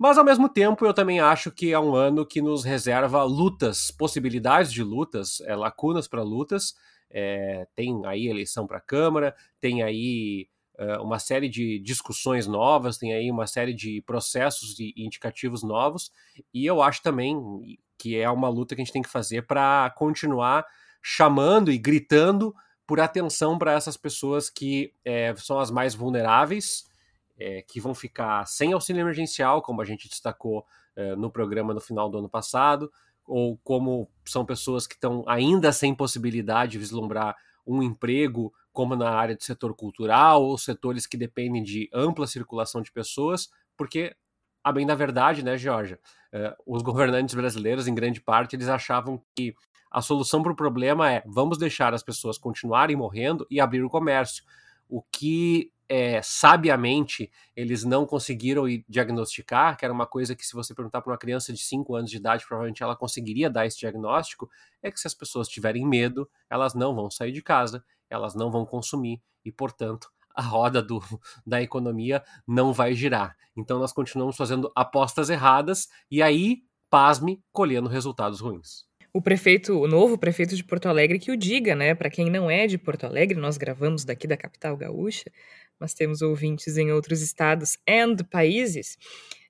Mas 0.00 0.16
ao 0.16 0.24
mesmo 0.24 0.48
tempo, 0.48 0.86
eu 0.86 0.94
também 0.94 1.20
acho 1.20 1.50
que 1.50 1.74
é 1.74 1.78
um 1.78 1.94
ano 1.94 2.24
que 2.24 2.40
nos 2.40 2.64
reserva 2.64 3.22
lutas, 3.22 3.90
possibilidades 3.90 4.72
de 4.72 4.82
lutas, 4.82 5.42
é, 5.42 5.54
lacunas 5.54 6.08
para 6.08 6.22
lutas. 6.22 6.74
É, 7.10 7.66
tem 7.76 8.00
aí 8.06 8.26
eleição 8.26 8.66
para 8.66 8.78
a 8.78 8.80
Câmara, 8.80 9.36
tem 9.60 9.82
aí 9.82 10.48
é, 10.78 10.96
uma 11.00 11.18
série 11.18 11.50
de 11.50 11.78
discussões 11.80 12.46
novas, 12.46 12.96
tem 12.96 13.12
aí 13.12 13.30
uma 13.30 13.46
série 13.46 13.74
de 13.74 14.00
processos 14.06 14.80
e 14.80 14.94
indicativos 14.96 15.62
novos, 15.62 16.10
e 16.54 16.64
eu 16.64 16.80
acho 16.80 17.02
também 17.02 17.36
que 17.98 18.16
é 18.16 18.30
uma 18.30 18.48
luta 18.48 18.74
que 18.74 18.80
a 18.80 18.84
gente 18.84 18.94
tem 18.94 19.02
que 19.02 19.08
fazer 19.08 19.42
para 19.46 19.92
continuar 19.98 20.64
chamando 21.02 21.70
e 21.70 21.76
gritando 21.76 22.54
por 22.86 23.00
atenção 23.00 23.58
para 23.58 23.74
essas 23.74 23.98
pessoas 23.98 24.48
que 24.48 24.94
é, 25.04 25.34
são 25.36 25.58
as 25.58 25.70
mais 25.70 25.94
vulneráveis 25.94 26.89
é, 27.40 27.62
que 27.62 27.80
vão 27.80 27.94
ficar 27.94 28.46
sem 28.46 28.74
auxílio 28.74 29.00
emergencial, 29.00 29.62
como 29.62 29.80
a 29.80 29.84
gente 29.84 30.08
destacou 30.08 30.66
é, 30.94 31.16
no 31.16 31.30
programa 31.30 31.72
no 31.72 31.80
final 31.80 32.10
do 32.10 32.18
ano 32.18 32.28
passado, 32.28 32.92
ou 33.26 33.58
como 33.64 34.10
são 34.26 34.44
pessoas 34.44 34.86
que 34.86 34.94
estão 34.94 35.24
ainda 35.26 35.72
sem 35.72 35.94
possibilidade 35.94 36.72
de 36.72 36.78
vislumbrar 36.78 37.34
um 37.66 37.82
emprego, 37.82 38.52
como 38.72 38.94
na 38.94 39.10
área 39.10 39.34
do 39.34 39.42
setor 39.42 39.74
cultural, 39.74 40.42
ou 40.42 40.58
setores 40.58 41.06
que 41.06 41.16
dependem 41.16 41.62
de 41.62 41.88
ampla 41.92 42.26
circulação 42.26 42.82
de 42.82 42.92
pessoas, 42.92 43.48
porque, 43.76 44.14
a 44.62 44.70
bem 44.70 44.86
da 44.86 44.94
verdade, 44.94 45.42
né, 45.42 45.56
Georgia, 45.56 45.98
é, 46.32 46.54
os 46.66 46.82
governantes 46.82 47.34
brasileiros, 47.34 47.88
em 47.88 47.94
grande 47.94 48.20
parte, 48.20 48.54
eles 48.54 48.68
achavam 48.68 49.22
que 49.34 49.54
a 49.90 50.02
solução 50.02 50.42
para 50.42 50.52
o 50.52 50.56
problema 50.56 51.10
é 51.10 51.22
vamos 51.26 51.58
deixar 51.58 51.94
as 51.94 52.02
pessoas 52.02 52.38
continuarem 52.38 52.94
morrendo 52.94 53.46
e 53.50 53.60
abrir 53.60 53.82
o 53.82 53.90
comércio. 53.90 54.44
O 54.88 55.02
que 55.02 55.72
é, 55.90 56.22
sabiamente 56.22 57.28
eles 57.56 57.82
não 57.82 58.06
conseguiram 58.06 58.62
diagnosticar, 58.88 59.76
que 59.76 59.84
era 59.84 59.92
uma 59.92 60.06
coisa 60.06 60.36
que, 60.36 60.46
se 60.46 60.54
você 60.54 60.72
perguntar 60.72 61.02
para 61.02 61.10
uma 61.10 61.18
criança 61.18 61.52
de 61.52 61.58
5 61.58 61.96
anos 61.96 62.08
de 62.08 62.16
idade, 62.16 62.46
provavelmente 62.46 62.80
ela 62.80 62.94
conseguiria 62.94 63.50
dar 63.50 63.66
esse 63.66 63.80
diagnóstico, 63.80 64.48
é 64.80 64.88
que 64.88 65.00
se 65.00 65.08
as 65.08 65.14
pessoas 65.14 65.48
tiverem 65.48 65.84
medo, 65.84 66.30
elas 66.48 66.74
não 66.74 66.94
vão 66.94 67.10
sair 67.10 67.32
de 67.32 67.42
casa, 67.42 67.84
elas 68.08 68.36
não 68.36 68.52
vão 68.52 68.64
consumir 68.64 69.20
e, 69.44 69.50
portanto, 69.50 70.12
a 70.32 70.42
roda 70.42 70.80
do, 70.80 71.02
da 71.44 71.60
economia 71.60 72.22
não 72.46 72.72
vai 72.72 72.94
girar. 72.94 73.36
Então, 73.56 73.80
nós 73.80 73.92
continuamos 73.92 74.36
fazendo 74.36 74.70
apostas 74.76 75.28
erradas 75.28 75.88
e 76.08 76.22
aí, 76.22 76.62
pasme, 76.88 77.42
colhendo 77.52 77.88
resultados 77.88 78.38
ruins 78.38 78.89
o 79.12 79.20
prefeito, 79.20 79.78
o 79.78 79.88
novo 79.88 80.16
prefeito 80.16 80.54
de 80.54 80.64
Porto 80.64 80.86
Alegre 80.86 81.18
que 81.18 81.30
o 81.30 81.36
diga, 81.36 81.74
né? 81.74 81.94
Para 81.94 82.10
quem 82.10 82.30
não 82.30 82.50
é 82.50 82.66
de 82.66 82.78
Porto 82.78 83.04
Alegre, 83.04 83.38
nós 83.38 83.56
gravamos 83.56 84.04
daqui 84.04 84.26
da 84.26 84.36
capital 84.36 84.76
gaúcha, 84.76 85.30
mas 85.78 85.94
temos 85.94 86.22
ouvintes 86.22 86.76
em 86.76 86.92
outros 86.92 87.20
estados 87.20 87.76
e 87.86 88.24
países. 88.24 88.96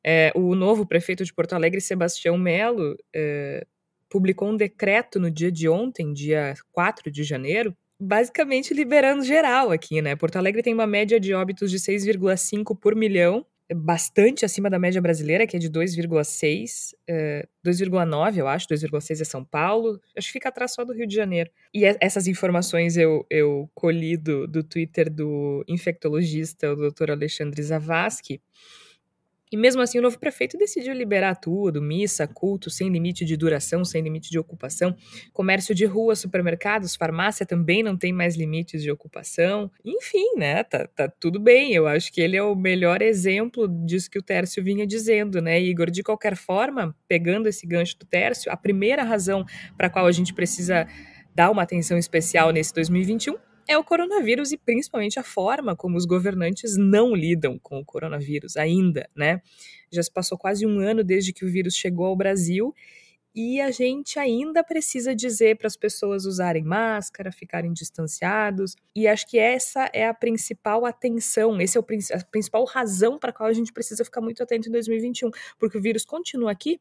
É, 0.02 0.32
o 0.34 0.54
novo 0.54 0.86
prefeito 0.86 1.24
de 1.24 1.32
Porto 1.32 1.52
Alegre, 1.52 1.80
Sebastião 1.80 2.38
Melo, 2.38 2.96
é, 3.14 3.66
publicou 4.08 4.48
um 4.48 4.56
decreto 4.56 5.20
no 5.20 5.30
dia 5.30 5.52
de 5.52 5.68
ontem, 5.68 6.12
dia 6.12 6.54
4 6.72 7.10
de 7.10 7.22
janeiro, 7.22 7.76
basicamente 7.98 8.72
liberando 8.72 9.22
geral 9.22 9.70
aqui, 9.70 10.00
né? 10.00 10.16
Porto 10.16 10.36
Alegre 10.36 10.62
tem 10.62 10.72
uma 10.72 10.86
média 10.86 11.20
de 11.20 11.34
óbitos 11.34 11.70
de 11.70 11.78
6,5 11.78 12.76
por 12.78 12.94
milhão 12.96 13.44
bastante 13.74 14.44
acima 14.44 14.68
da 14.68 14.78
média 14.78 15.00
brasileira, 15.00 15.46
que 15.46 15.56
é 15.56 15.58
de 15.58 15.70
2,6, 15.70 16.92
uh, 17.08 17.48
2,9, 17.64 18.36
eu 18.38 18.48
acho, 18.48 18.66
2,6 18.66 19.20
é 19.20 19.24
São 19.24 19.44
Paulo, 19.44 20.00
acho 20.16 20.28
que 20.28 20.32
fica 20.32 20.48
atrás 20.48 20.72
só 20.72 20.84
do 20.84 20.92
Rio 20.92 21.06
de 21.06 21.14
Janeiro. 21.14 21.50
E 21.72 21.84
essas 22.00 22.26
informações 22.26 22.96
eu, 22.96 23.26
eu 23.30 23.70
colhi 23.74 24.16
do, 24.16 24.46
do 24.46 24.62
Twitter 24.62 25.12
do 25.12 25.64
infectologista, 25.68 26.72
o 26.72 26.90
Dr. 26.90 27.10
Alexandre 27.10 27.62
Zavascki, 27.62 28.40
e 29.52 29.56
mesmo 29.56 29.82
assim, 29.82 29.98
o 29.98 30.02
novo 30.02 30.18
prefeito 30.18 30.56
decidiu 30.56 30.94
liberar 30.94 31.34
tudo: 31.34 31.82
missa, 31.82 32.26
culto, 32.26 32.70
sem 32.70 32.88
limite 32.88 33.24
de 33.24 33.36
duração, 33.36 33.84
sem 33.84 34.00
limite 34.00 34.30
de 34.30 34.38
ocupação. 34.38 34.96
Comércio 35.32 35.74
de 35.74 35.84
rua, 35.84 36.14
supermercados, 36.14 36.94
farmácia 36.94 37.44
também 37.44 37.82
não 37.82 37.96
tem 37.96 38.12
mais 38.12 38.36
limites 38.36 38.82
de 38.82 38.90
ocupação. 38.90 39.70
Enfim, 39.84 40.36
né? 40.36 40.62
Tá, 40.62 40.86
tá 40.86 41.08
tudo 41.08 41.40
bem. 41.40 41.72
Eu 41.72 41.88
acho 41.88 42.12
que 42.12 42.20
ele 42.20 42.36
é 42.36 42.42
o 42.42 42.54
melhor 42.54 43.02
exemplo 43.02 43.66
disso 43.68 44.10
que 44.10 44.18
o 44.18 44.22
Tércio 44.22 44.62
vinha 44.62 44.86
dizendo, 44.86 45.42
né, 45.42 45.60
Igor? 45.60 45.90
De 45.90 46.02
qualquer 46.02 46.36
forma, 46.36 46.94
pegando 47.08 47.48
esse 47.48 47.66
gancho 47.66 47.98
do 47.98 48.06
Tércio, 48.06 48.52
a 48.52 48.56
primeira 48.56 49.02
razão 49.02 49.44
para 49.76 49.88
a 49.88 49.90
qual 49.90 50.06
a 50.06 50.12
gente 50.12 50.32
precisa 50.32 50.86
dar 51.34 51.50
uma 51.50 51.62
atenção 51.62 51.98
especial 51.98 52.52
nesse 52.52 52.72
2021 52.74 53.49
é 53.70 53.78
o 53.78 53.84
coronavírus 53.84 54.50
e 54.50 54.58
principalmente 54.58 55.20
a 55.20 55.22
forma 55.22 55.76
como 55.76 55.96
os 55.96 56.04
governantes 56.04 56.76
não 56.76 57.14
lidam 57.14 57.56
com 57.56 57.78
o 57.78 57.84
coronavírus 57.84 58.56
ainda, 58.56 59.08
né? 59.14 59.40
Já 59.92 60.02
se 60.02 60.12
passou 60.12 60.36
quase 60.36 60.66
um 60.66 60.80
ano 60.80 61.04
desde 61.04 61.32
que 61.32 61.44
o 61.44 61.48
vírus 61.48 61.76
chegou 61.76 62.06
ao 62.06 62.16
Brasil 62.16 62.74
e 63.32 63.60
a 63.60 63.70
gente 63.70 64.18
ainda 64.18 64.64
precisa 64.64 65.14
dizer 65.14 65.56
para 65.56 65.68
as 65.68 65.76
pessoas 65.76 66.24
usarem 66.26 66.64
máscara, 66.64 67.30
ficarem 67.30 67.72
distanciados. 67.72 68.74
E 68.92 69.06
acho 69.06 69.24
que 69.28 69.38
essa 69.38 69.88
é 69.92 70.04
a 70.08 70.14
principal 70.14 70.84
atenção, 70.84 71.60
esse 71.60 71.78
é 71.78 71.80
a 71.80 72.24
principal 72.24 72.64
razão 72.64 73.20
para 73.20 73.30
a 73.30 73.32
qual 73.32 73.48
a 73.48 73.52
gente 73.52 73.72
precisa 73.72 74.04
ficar 74.04 74.20
muito 74.20 74.42
atento 74.42 74.68
em 74.68 74.72
2021, 74.72 75.30
porque 75.60 75.78
o 75.78 75.80
vírus 75.80 76.04
continua 76.04 76.50
aqui 76.50 76.80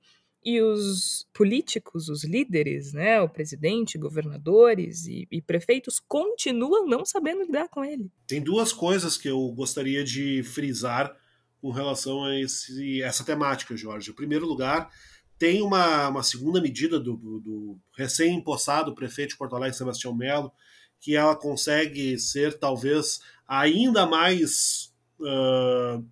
e 0.49 0.61
os 0.61 1.27
políticos, 1.33 2.09
os 2.09 2.23
líderes, 2.23 2.91
né, 2.91 3.21
o 3.21 3.29
presidente, 3.29 3.97
governadores 3.97 5.05
e, 5.05 5.27
e, 5.29 5.41
prefeitos 5.41 5.99
continuam 5.99 6.87
não 6.87 7.05
sabendo 7.05 7.43
lidar 7.43 7.69
com 7.69 7.85
ele. 7.85 8.11
Tem 8.25 8.41
duas 8.41 8.73
coisas 8.73 9.15
que 9.15 9.27
eu 9.27 9.39
gostaria 9.51 10.03
de 10.03 10.41
frisar 10.43 11.15
com 11.61 11.69
relação 11.69 12.23
a 12.23 12.39
esse, 12.39 13.01
essa 13.03 13.23
temática, 13.23 13.77
Jorge. 13.77 14.09
Em 14.09 14.15
primeiro 14.15 14.47
lugar, 14.47 14.89
tem 15.37 15.61
uma, 15.61 16.09
uma 16.09 16.23
segunda 16.23 16.59
medida 16.59 16.99
do, 16.99 17.15
do 17.15 17.79
recém-impossado 17.95 18.95
prefeito 18.95 19.31
de 19.31 19.37
Porto 19.37 19.55
Alegre, 19.55 19.77
Sebastião 19.77 20.15
Melo, 20.15 20.51
que 20.99 21.15
ela 21.15 21.35
consegue 21.35 22.17
ser 22.17 22.57
talvez 22.57 23.19
ainda 23.47 24.05
mais 24.05 24.93
uh, 25.19 26.03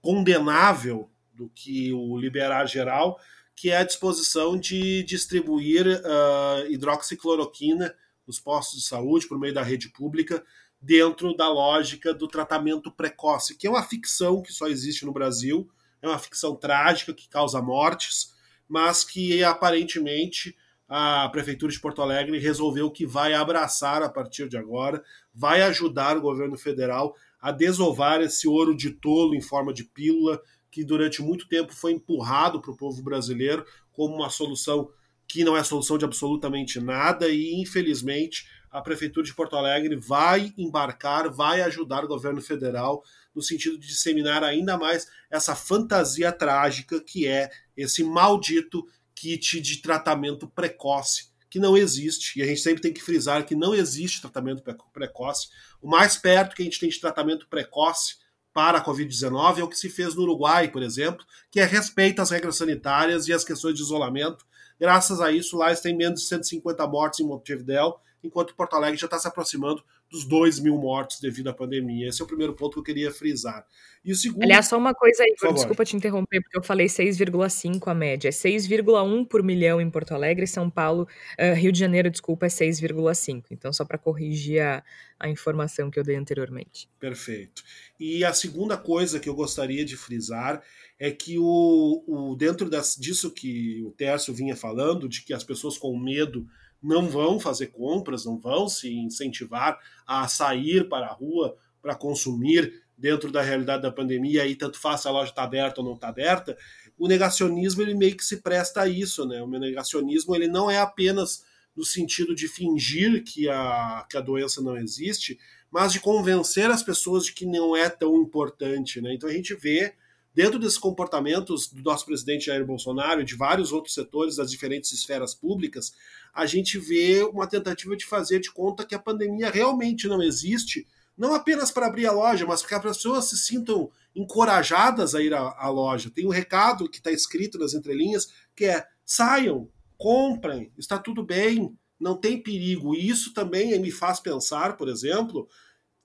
condenável 0.00 1.10
do 1.32 1.48
que 1.48 1.92
o 1.92 2.16
liberar 2.18 2.66
geral, 2.66 3.18
que 3.54 3.70
é 3.70 3.76
a 3.76 3.84
disposição 3.84 4.58
de 4.58 5.02
distribuir 5.02 5.86
uh, 5.86 6.70
hidroxicloroquina 6.70 7.94
nos 8.26 8.40
postos 8.40 8.80
de 8.80 8.86
saúde 8.86 9.28
por 9.28 9.38
meio 9.38 9.54
da 9.54 9.62
rede 9.62 9.88
pública, 9.88 10.44
dentro 10.80 11.36
da 11.36 11.48
lógica 11.48 12.12
do 12.12 12.26
tratamento 12.26 12.90
precoce, 12.90 13.56
que 13.56 13.66
é 13.66 13.70
uma 13.70 13.84
ficção 13.84 14.42
que 14.42 14.52
só 14.52 14.66
existe 14.66 15.04
no 15.04 15.12
Brasil, 15.12 15.68
é 16.00 16.08
uma 16.08 16.18
ficção 16.18 16.56
trágica 16.56 17.14
que 17.14 17.28
causa 17.28 17.62
mortes, 17.62 18.32
mas 18.68 19.04
que 19.04 19.44
aparentemente 19.44 20.56
a 20.88 21.28
Prefeitura 21.30 21.72
de 21.72 21.80
Porto 21.80 22.02
Alegre 22.02 22.38
resolveu 22.38 22.90
que 22.90 23.06
vai 23.06 23.32
abraçar 23.32 24.02
a 24.02 24.08
partir 24.08 24.48
de 24.48 24.56
agora, 24.56 25.02
vai 25.32 25.62
ajudar 25.62 26.16
o 26.16 26.20
governo 26.20 26.58
federal 26.58 27.14
a 27.40 27.50
desovar 27.50 28.20
esse 28.20 28.46
ouro 28.48 28.76
de 28.76 28.90
tolo 28.90 29.34
em 29.34 29.40
forma 29.40 29.72
de 29.72 29.84
pílula 29.84 30.40
que 30.72 30.82
durante 30.82 31.20
muito 31.20 31.46
tempo 31.46 31.72
foi 31.72 31.92
empurrado 31.92 32.60
para 32.60 32.70
o 32.70 32.76
povo 32.76 33.02
brasileiro 33.02 33.64
como 33.92 34.16
uma 34.16 34.30
solução 34.30 34.90
que 35.28 35.44
não 35.44 35.56
é 35.56 35.62
solução 35.62 35.98
de 35.98 36.04
absolutamente 36.04 36.80
nada 36.80 37.28
e, 37.28 37.54
infelizmente, 37.60 38.48
a 38.70 38.80
Prefeitura 38.80 39.24
de 39.24 39.34
Porto 39.34 39.54
Alegre 39.54 39.94
vai 39.96 40.52
embarcar, 40.56 41.30
vai 41.30 41.60
ajudar 41.60 42.04
o 42.04 42.08
governo 42.08 42.40
federal 42.40 43.04
no 43.34 43.42
sentido 43.42 43.78
de 43.78 43.86
disseminar 43.86 44.42
ainda 44.42 44.78
mais 44.78 45.06
essa 45.30 45.54
fantasia 45.54 46.32
trágica 46.32 47.00
que 47.00 47.28
é 47.28 47.50
esse 47.76 48.02
maldito 48.02 48.86
kit 49.14 49.60
de 49.60 49.76
tratamento 49.82 50.48
precoce 50.48 51.30
que 51.50 51.58
não 51.58 51.76
existe, 51.76 52.38
e 52.38 52.42
a 52.42 52.46
gente 52.46 52.62
sempre 52.62 52.80
tem 52.80 52.94
que 52.94 53.02
frisar 53.02 53.44
que 53.44 53.54
não 53.54 53.74
existe 53.74 54.22
tratamento 54.22 54.62
precoce. 54.90 55.48
O 55.82 55.86
mais 55.86 56.16
perto 56.16 56.56
que 56.56 56.62
a 56.62 56.64
gente 56.64 56.80
tem 56.80 56.88
de 56.88 56.98
tratamento 56.98 57.46
precoce 57.46 58.16
para 58.52 58.78
a 58.78 58.84
Covid-19 58.84 59.58
é 59.58 59.64
o 59.64 59.68
que 59.68 59.78
se 59.78 59.88
fez 59.88 60.14
no 60.14 60.22
Uruguai, 60.22 60.68
por 60.68 60.82
exemplo, 60.82 61.24
que 61.50 61.60
é 61.60 61.64
respeita 61.64 62.22
as 62.22 62.30
regras 62.30 62.56
sanitárias 62.56 63.26
e 63.28 63.32
as 63.32 63.44
questões 63.44 63.74
de 63.74 63.82
isolamento. 63.82 64.46
Graças 64.78 65.20
a 65.20 65.30
isso, 65.30 65.56
lá 65.56 65.74
tem 65.74 65.96
menos 65.96 66.20
de 66.20 66.26
150 66.26 66.86
mortes 66.86 67.20
em 67.20 67.24
Montevideo, 67.26 67.94
enquanto 68.22 68.54
Porto 68.54 68.74
Alegre 68.74 68.98
já 68.98 69.06
está 69.06 69.18
se 69.18 69.28
aproximando 69.28 69.82
dos 70.12 70.26
2 70.26 70.60
mil 70.60 70.76
mortos 70.76 71.18
devido 71.18 71.48
à 71.48 71.54
pandemia. 71.54 72.06
Esse 72.06 72.20
é 72.20 72.24
o 72.24 72.28
primeiro 72.28 72.52
ponto 72.52 72.74
que 72.74 72.78
eu 72.80 72.84
queria 72.84 73.10
frisar. 73.10 73.66
E 74.04 74.12
o 74.12 74.16
segundo. 74.16 74.42
Aliás, 74.42 74.66
só 74.66 74.76
uma 74.76 74.92
coisa 74.92 75.22
aí, 75.22 75.34
desculpa 75.54 75.86
te 75.86 75.96
interromper, 75.96 76.42
porque 76.42 76.58
eu 76.58 76.62
falei 76.62 76.86
6,5 76.86 77.90
a 77.90 77.94
média. 77.94 78.28
É 78.28 78.30
6,1 78.30 79.26
por 79.26 79.42
milhão 79.42 79.80
em 79.80 79.88
Porto 79.88 80.12
Alegre, 80.12 80.46
São 80.46 80.68
Paulo, 80.68 81.08
uh, 81.38 81.54
Rio 81.54 81.72
de 81.72 81.78
Janeiro, 81.78 82.10
desculpa, 82.10 82.44
é 82.44 82.48
6,5. 82.50 83.44
Então, 83.50 83.72
só 83.72 83.86
para 83.86 83.96
corrigir 83.96 84.60
a, 84.60 84.84
a 85.18 85.30
informação 85.30 85.90
que 85.90 85.98
eu 85.98 86.04
dei 86.04 86.16
anteriormente. 86.16 86.88
Perfeito. 87.00 87.62
E 87.98 88.22
a 88.22 88.34
segunda 88.34 88.76
coisa 88.76 89.18
que 89.18 89.30
eu 89.30 89.34
gostaria 89.34 89.84
de 89.84 89.96
frisar 89.96 90.62
é 90.98 91.10
que 91.10 91.38
o, 91.38 92.04
o 92.06 92.36
dentro 92.36 92.68
das, 92.68 92.96
disso 92.96 93.30
que 93.30 93.82
o 93.82 93.92
Tércio 93.92 94.34
vinha 94.34 94.54
falando, 94.54 95.08
de 95.08 95.22
que 95.22 95.32
as 95.32 95.42
pessoas 95.42 95.78
com 95.78 95.98
medo 95.98 96.46
não 96.82 97.08
vão 97.08 97.38
fazer 97.38 97.68
compras, 97.68 98.24
não 98.24 98.38
vão 98.38 98.68
se 98.68 98.92
incentivar 98.92 99.78
a 100.06 100.26
sair 100.26 100.88
para 100.88 101.06
a 101.06 101.12
rua 101.12 101.56
para 101.80 101.94
consumir 101.94 102.82
dentro 102.96 103.32
da 103.32 103.42
realidade 103.42 103.82
da 103.82 103.90
pandemia, 103.90 104.42
aí 104.42 104.54
tanto 104.54 104.78
faz 104.78 105.00
se 105.00 105.08
a 105.08 105.10
loja 105.10 105.30
está 105.30 105.42
aberta 105.42 105.80
ou 105.80 105.86
não 105.86 105.94
está 105.94 106.08
aberta, 106.08 106.56
o 106.96 107.08
negacionismo 107.08 107.82
ele 107.82 107.94
meio 107.94 108.16
que 108.16 108.24
se 108.24 108.42
presta 108.42 108.82
a 108.82 108.88
isso, 108.88 109.26
né? 109.26 109.42
O 109.42 109.46
negacionismo 109.48 110.36
ele 110.36 110.46
não 110.46 110.70
é 110.70 110.78
apenas 110.78 111.44
no 111.74 111.84
sentido 111.84 112.34
de 112.34 112.46
fingir 112.46 113.24
que 113.24 113.48
a, 113.48 114.06
que 114.08 114.16
a 114.16 114.20
doença 114.20 114.62
não 114.62 114.76
existe, 114.76 115.38
mas 115.70 115.92
de 115.92 116.00
convencer 116.00 116.70
as 116.70 116.82
pessoas 116.82 117.24
de 117.24 117.32
que 117.32 117.46
não 117.46 117.74
é 117.74 117.88
tão 117.88 118.20
importante, 118.20 119.00
né? 119.00 119.14
Então 119.14 119.28
a 119.28 119.32
gente 119.32 119.54
vê 119.54 119.94
dentro 120.34 120.58
desses 120.58 120.78
comportamentos 120.78 121.68
do 121.68 121.82
nosso 121.82 122.06
presidente 122.06 122.46
Jair 122.46 122.64
Bolsonaro 122.64 123.20
e 123.20 123.24
de 123.24 123.34
vários 123.34 123.72
outros 123.72 123.94
setores 123.94 124.36
das 124.36 124.50
diferentes 124.50 124.92
esferas 124.92 125.34
públicas, 125.34 125.92
a 126.32 126.46
gente 126.46 126.78
vê 126.78 127.22
uma 127.22 127.46
tentativa 127.46 127.96
de 127.96 128.06
fazer 128.06 128.40
de 128.40 128.50
conta 128.50 128.84
que 128.84 128.94
a 128.94 128.98
pandemia 128.98 129.50
realmente 129.50 130.08
não 130.08 130.22
existe, 130.22 130.86
não 131.16 131.34
apenas 131.34 131.70
para 131.70 131.86
abrir 131.86 132.06
a 132.06 132.12
loja, 132.12 132.46
mas 132.46 132.62
para 132.62 132.80
que 132.80 132.86
as 132.86 132.96
pessoas 132.96 133.26
se 133.26 133.36
sintam 133.36 133.90
encorajadas 134.16 135.14
a 135.14 135.22
ir 135.22 135.34
à, 135.34 135.40
à 135.40 135.68
loja. 135.68 136.10
Tem 136.10 136.26
um 136.26 136.30
recado 136.30 136.88
que 136.88 136.98
está 136.98 137.10
escrito 137.10 137.58
nas 137.58 137.74
entrelinhas 137.74 138.28
que 138.56 138.64
é: 138.64 138.86
saiam, 139.04 139.68
comprem, 139.98 140.72
está 140.78 140.98
tudo 140.98 141.22
bem, 141.22 141.76
não 142.00 142.16
tem 142.16 142.42
perigo. 142.42 142.94
E 142.94 143.08
isso 143.08 143.34
também 143.34 143.78
me 143.78 143.90
faz 143.90 144.18
pensar, 144.20 144.76
por 144.76 144.88
exemplo, 144.88 145.48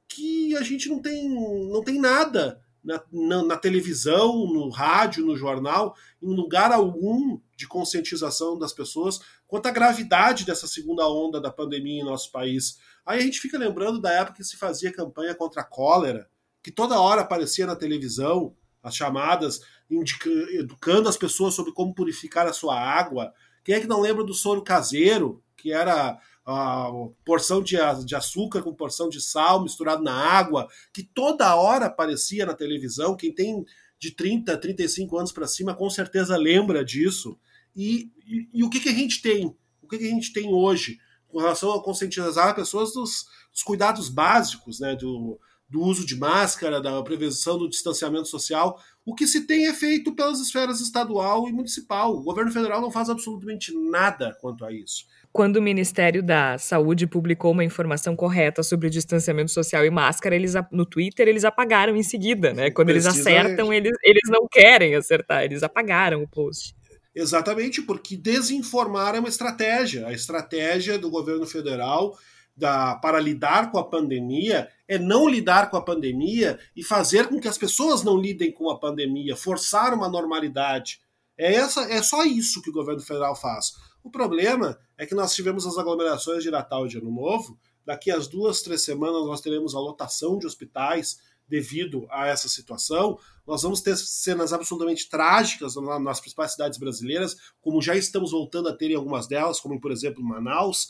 que 0.08 0.56
a 0.56 0.62
gente 0.62 0.90
não 0.90 1.02
tem, 1.02 1.30
não 1.70 1.84
tem 1.84 2.00
nada 2.00 2.62
na, 2.88 3.04
na, 3.12 3.44
na, 3.44 3.58
televisão, 3.58 4.48
no 4.48 4.70
rádio, 4.70 5.26
no 5.26 5.36
jornal, 5.36 5.94
em 6.24 6.34
lugar 6.34 6.72
algum 6.72 7.38
de 7.58 7.68
conscientização 7.68 8.58
das 8.58 8.72
pessoas 8.72 9.20
quanto 9.46 9.68
à 9.68 9.72
gravidade 9.72 10.46
dessa 10.46 10.68
segunda 10.68 11.06
onda 11.06 11.42
da 11.42 11.52
pandemia 11.52 12.02
em 12.02 12.06
nosso 12.06 12.32
país. 12.32 12.80
Aí 13.06 13.20
a 13.20 13.22
gente 13.22 13.42
fica 13.42 13.58
lembrando 13.58 14.00
da 14.00 14.12
época 14.14 14.38
que 14.38 14.44
se 14.46 14.56
fazia 14.56 14.94
campanha 14.94 15.36
contra 15.36 15.62
a 15.62 15.66
cólera, 15.66 16.30
que 16.64 16.72
toda 16.72 17.00
hora 17.00 17.22
aparecia 17.22 17.66
na 17.66 17.76
televisão 17.76 18.56
as 18.82 18.96
chamadas 18.96 19.60
indica, 19.90 20.30
educando 20.54 21.10
as 21.10 21.18
pessoas 21.18 21.54
sobre 21.54 21.74
como 21.74 21.94
purificar 21.94 22.48
a 22.48 22.54
sua 22.54 22.80
água. 22.80 23.34
Quem 23.66 23.76
é 23.76 23.82
que 23.82 23.88
não 23.88 24.00
lembra 24.00 24.24
do 24.24 24.34
soro 24.34 24.64
caseiro, 24.64 25.44
que 25.58 25.74
era 25.74 26.18
a 26.50 26.90
porção 27.26 27.62
de, 27.62 27.76
de 28.06 28.16
açúcar 28.16 28.62
com 28.62 28.74
porção 28.74 29.10
de 29.10 29.20
sal 29.20 29.62
misturado 29.62 30.02
na 30.02 30.14
água, 30.14 30.70
que 30.94 31.04
toda 31.04 31.54
hora 31.54 31.88
aparecia 31.88 32.46
na 32.46 32.54
televisão. 32.54 33.18
Quem 33.18 33.34
tem 33.34 33.66
de 34.00 34.12
30, 34.12 34.56
35 34.56 35.18
anos 35.18 35.34
para 35.34 35.46
cima 35.46 35.76
com 35.76 35.90
certeza 35.90 36.38
lembra 36.38 36.86
disso. 36.86 37.38
E, 37.76 38.10
e, 38.26 38.48
e, 38.54 38.64
o 38.64 38.70
que, 38.70 38.80
que 38.80 38.88
a 38.88 38.94
gente 38.94 39.22
tem? 39.22 39.54
O 39.82 39.88
que, 39.90 39.98
que 39.98 40.06
a 40.06 40.10
gente 40.10 40.32
tem 40.32 40.54
hoje 40.54 40.98
com 41.28 41.40
relação 41.40 41.74
a 41.74 41.84
conscientizar 41.84 42.56
pessoas 42.56 42.94
dos, 42.94 43.26
dos 43.52 43.62
cuidados 43.62 44.08
básicos, 44.08 44.80
né? 44.80 44.96
Do, 44.96 45.38
do 45.70 45.82
uso 45.82 46.06
de 46.06 46.16
máscara, 46.16 46.80
da 46.82 47.04
prevenção 47.04 47.58
do 47.58 47.68
distanciamento 47.68 48.30
social. 48.30 48.82
O 49.06 49.14
que 49.14 49.28
se 49.28 49.46
tem 49.46 49.68
é 49.68 49.74
feito 49.74 50.16
pelas 50.16 50.40
esferas 50.40 50.80
estadual 50.80 51.50
e 51.50 51.52
municipal. 51.52 52.16
O 52.16 52.24
governo 52.24 52.54
federal 52.54 52.80
não 52.80 52.90
faz 52.90 53.10
absolutamente 53.10 53.78
nada 53.78 54.34
quanto 54.40 54.64
a 54.64 54.72
isso 54.72 55.06
quando 55.32 55.58
o 55.58 55.62
Ministério 55.62 56.24
da 56.24 56.58
Saúde 56.58 57.06
publicou 57.06 57.52
uma 57.52 57.64
informação 57.64 58.16
correta 58.16 58.64
sobre 58.64 58.88
o 58.88 58.90
distanciamento 58.90 59.52
social 59.52 59.86
e 59.86 59.90
máscara, 59.90 60.36
eles 60.36 60.54
no 60.72 60.86
Twitter 60.86 61.28
eles 61.28 61.44
apagaram 61.44 61.96
em 61.96 62.04
seguida, 62.04 62.54
né? 62.54 62.72
Quando 62.72 62.90
eles 62.90 63.06
acertam, 63.06 63.72
eles, 63.72 63.96
eles 64.04 64.30
não 64.30 64.48
querem 64.48 64.96
acertar, 64.96 65.44
eles 65.44 65.62
apagaram 65.64 66.24
o 66.24 66.28
post. 66.28 66.76
Exatamente, 67.14 67.82
porque 67.82 68.16
desinformar 68.16 69.16
é 69.16 69.20
uma 69.20 69.30
estratégia. 69.30 70.08
A 70.08 70.14
estratégia 70.14 71.00
do 71.00 71.10
governo 71.10 71.48
federal 71.48 72.16
da, 72.56 72.96
para 72.96 73.20
lidar 73.20 73.72
com 73.72 73.78
a 73.78 73.84
pandemia 73.84 74.68
é 74.88 74.98
não 74.98 75.28
lidar 75.28 75.70
com 75.70 75.78
a 75.78 75.82
pandemia 75.82 76.60
e 76.76 76.84
fazer 76.84 77.28
com 77.28 77.40
que 77.40 77.48
as 77.48 77.58
pessoas 77.58 78.04
não 78.04 78.18
lidem 78.18 78.52
com 78.52 78.70
a 78.70 78.80
pandemia, 78.80 79.36
forçar 79.36 79.94
uma 79.94 80.10
normalidade. 80.10 81.00
É, 81.38 81.54
essa, 81.54 81.82
é 81.92 82.02
só 82.02 82.24
isso 82.24 82.62
que 82.62 82.70
o 82.70 82.74
governo 82.74 83.02
federal 83.02 83.36
faz. 83.36 83.74
O 84.08 84.10
problema 84.10 84.80
é 84.98 85.06
que 85.06 85.14
nós 85.14 85.36
tivemos 85.36 85.68
as 85.68 85.78
aglomerações 85.78 86.42
de 86.42 86.50
Natal 86.50 86.86
e 86.86 86.90
de 86.90 86.98
Ano 86.98 87.12
Novo. 87.12 87.60
Daqui 87.86 88.10
às 88.10 88.26
duas, 88.26 88.62
três 88.62 88.82
semanas 88.82 89.26
nós 89.26 89.42
teremos 89.42 89.76
a 89.76 89.80
lotação 89.82 90.38
de 90.38 90.48
hospitais 90.48 91.20
devido 91.46 92.08
a 92.10 92.26
essa 92.26 92.48
situação. 92.48 93.20
Nós 93.46 93.64
vamos 93.64 93.82
ter 93.82 93.98
cenas 93.98 94.54
absolutamente 94.54 95.10
trágicas 95.10 95.76
nas 95.76 96.22
principais 96.22 96.54
cidades 96.54 96.80
brasileiras, 96.80 97.36
como 97.60 97.82
já 97.82 97.98
estamos 97.98 98.32
voltando 98.32 98.70
a 98.70 98.74
ter 98.74 98.92
em 98.92 98.96
algumas 98.96 99.28
delas, 99.28 99.60
como 99.60 99.78
por 99.78 99.92
exemplo 99.92 100.24
Manaus. 100.24 100.88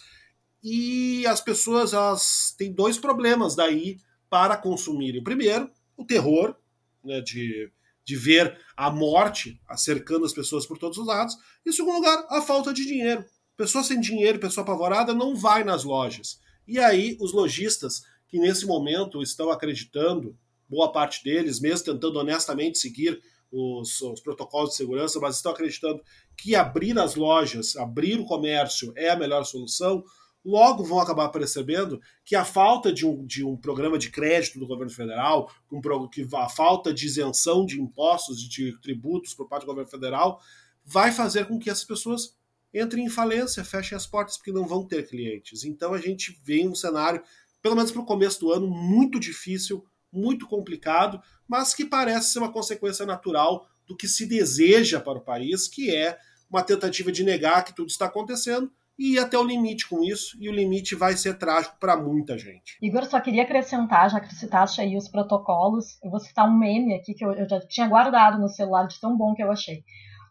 E 0.64 1.26
as 1.26 1.42
pessoas 1.42 1.94
elas 1.94 2.54
têm 2.56 2.72
dois 2.72 3.00
problemas 3.00 3.56
daí 3.56 3.98
para 4.30 4.56
consumirem. 4.58 5.22
O 5.22 5.24
primeiro, 5.24 5.68
o 5.98 6.06
terror 6.06 6.56
né, 7.04 7.20
de 7.20 7.72
de 8.08 8.16
ver 8.16 8.58
a 8.78 8.90
morte 8.90 9.60
cercando 9.76 10.26
as 10.26 10.32
pessoas 10.32 10.66
por 10.66 10.78
todos 10.78 10.98
os 10.98 11.06
lados. 11.06 11.36
Em 11.66 11.74
segundo 11.74 11.96
lugar, 11.96 12.26
a 12.30 12.42
falta 12.42 12.74
de 12.74 12.86
dinheiro. 12.86 13.26
Pessoa 13.58 13.84
sem 13.84 14.00
dinheiro, 14.00 14.40
pessoa 14.40 14.64
apavorada, 14.64 15.14
não 15.14 15.36
vai 15.36 15.66
nas 15.66 15.84
lojas. 15.84 16.40
E 16.66 16.80
aí, 16.80 17.18
os 17.20 17.34
lojistas, 17.34 18.04
que 18.30 18.40
nesse 18.40 18.66
momento 18.66 19.22
estão 19.22 19.52
acreditando, 19.52 20.38
boa 20.70 20.90
parte 20.90 21.22
deles, 21.22 21.60
mesmo 21.60 21.84
tentando 21.84 22.18
honestamente 22.18 22.78
seguir 22.78 23.22
os, 23.52 24.02
os, 24.02 24.22
protocolos 24.22 24.70
de 24.70 24.78
segurança, 24.78 25.20
mas 25.20 25.36
estão 25.36 25.52
acreditando 25.52 26.02
que 26.38 26.56
abrir 26.56 26.98
as 26.98 27.16
lojas, 27.16 27.76
abrir 27.76 28.18
o 28.20 28.26
comércio 28.26 28.94
é 28.96 29.10
a 29.10 29.18
melhor 29.18 29.44
solução, 29.44 30.02
logo 30.48 30.82
vão 30.82 31.00
acabar 31.00 31.28
percebendo 31.28 32.02
que 32.24 32.34
a 32.34 32.46
falta 32.46 32.92
de 32.92 33.06
um, 33.06 33.26
de 33.26 33.44
um 33.44 33.58
programa 33.58 33.98
de 33.98 34.10
crédito 34.10 34.58
do 34.58 34.66
governo 34.66 34.94
federal, 34.94 35.52
um, 35.70 35.82
que 36.08 36.26
a 36.34 36.48
falta 36.48 36.94
de 36.94 37.06
isenção 37.06 37.66
de 37.66 37.82
impostos, 37.82 38.42
de 38.42 38.80
tributos 38.80 39.34
por 39.34 39.50
parte 39.50 39.64
do 39.64 39.68
governo 39.68 39.92
federal, 39.92 40.42
vai 40.86 41.12
fazer 41.12 41.48
com 41.48 41.60
que 41.60 41.70
essas 41.70 41.84
pessoas 41.84 42.34
entrem 42.74 43.04
em 43.04 43.10
falência, 43.10 43.66
fechem 43.66 43.98
as 43.98 44.08
portas, 44.08 44.38
porque 44.38 44.54
não 44.54 44.66
vão 44.66 44.86
ter 44.86 45.06
clientes. 45.06 45.66
Então 45.66 45.94
a 45.94 45.98
gente 46.00 46.40
vê 46.46 46.66
um 46.66 46.74
cenário, 46.74 47.22
pelo 47.62 47.76
menos 47.76 47.92
para 47.92 48.02
o 48.02 48.06
começo 48.06 48.40
do 48.40 48.54
ano, 48.54 48.70
muito 48.70 49.20
difícil, 49.20 49.86
muito 50.10 50.48
complicado, 50.48 51.22
mas 51.46 51.74
que 51.74 51.84
parece 51.84 52.32
ser 52.32 52.40
uma 52.40 52.54
consequência 52.54 53.06
natural 53.06 53.68
do 53.86 53.98
que 53.98 54.08
se 54.08 54.26
deseja 54.26 55.02
para 55.02 55.18
o 55.18 55.24
país, 55.24 55.68
que 55.68 55.94
é 55.94 56.18
uma 56.50 56.64
tentativa 56.64 57.12
de 57.12 57.26
negar 57.26 57.66
que 57.66 57.76
tudo 57.76 57.90
está 57.90 58.06
acontecendo 58.06 58.72
e 58.98 59.14
ir 59.14 59.20
até 59.20 59.38
o 59.38 59.44
limite 59.44 59.88
com 59.88 60.04
isso, 60.04 60.38
e 60.40 60.50
o 60.50 60.54
limite 60.54 60.96
vai 60.96 61.14
ser 61.14 61.38
trágico 61.38 61.78
para 61.80 61.96
muita 61.96 62.38
gente. 62.38 62.78
Igor, 62.82 63.06
só 63.06 63.20
queria 63.20 63.44
acrescentar, 63.44 64.10
já 64.10 64.20
que 64.20 64.34
citaste 64.34 64.82
aí 64.82 64.98
os 64.98 65.08
protocolos, 65.08 66.02
eu 66.04 66.10
vou 66.10 66.20
citar 66.20 66.48
um 66.48 66.58
meme 66.58 66.96
aqui 66.96 67.14
que 67.14 67.24
eu, 67.24 67.32
eu 67.34 67.48
já 67.48 67.60
tinha 67.68 67.88
guardado 67.88 68.40
no 68.40 68.50
celular 68.50 68.88
de 68.88 69.00
tão 69.00 69.16
bom 69.16 69.34
que 69.34 69.44
eu 69.44 69.52
achei. 69.52 69.84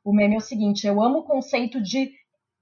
O 0.05 0.13
meme 0.13 0.35
é 0.35 0.39
o 0.39 0.41
seguinte: 0.41 0.87
eu 0.87 1.03
amo 1.03 1.19
o 1.19 1.25
conceito 1.25 1.83
de 1.83 2.11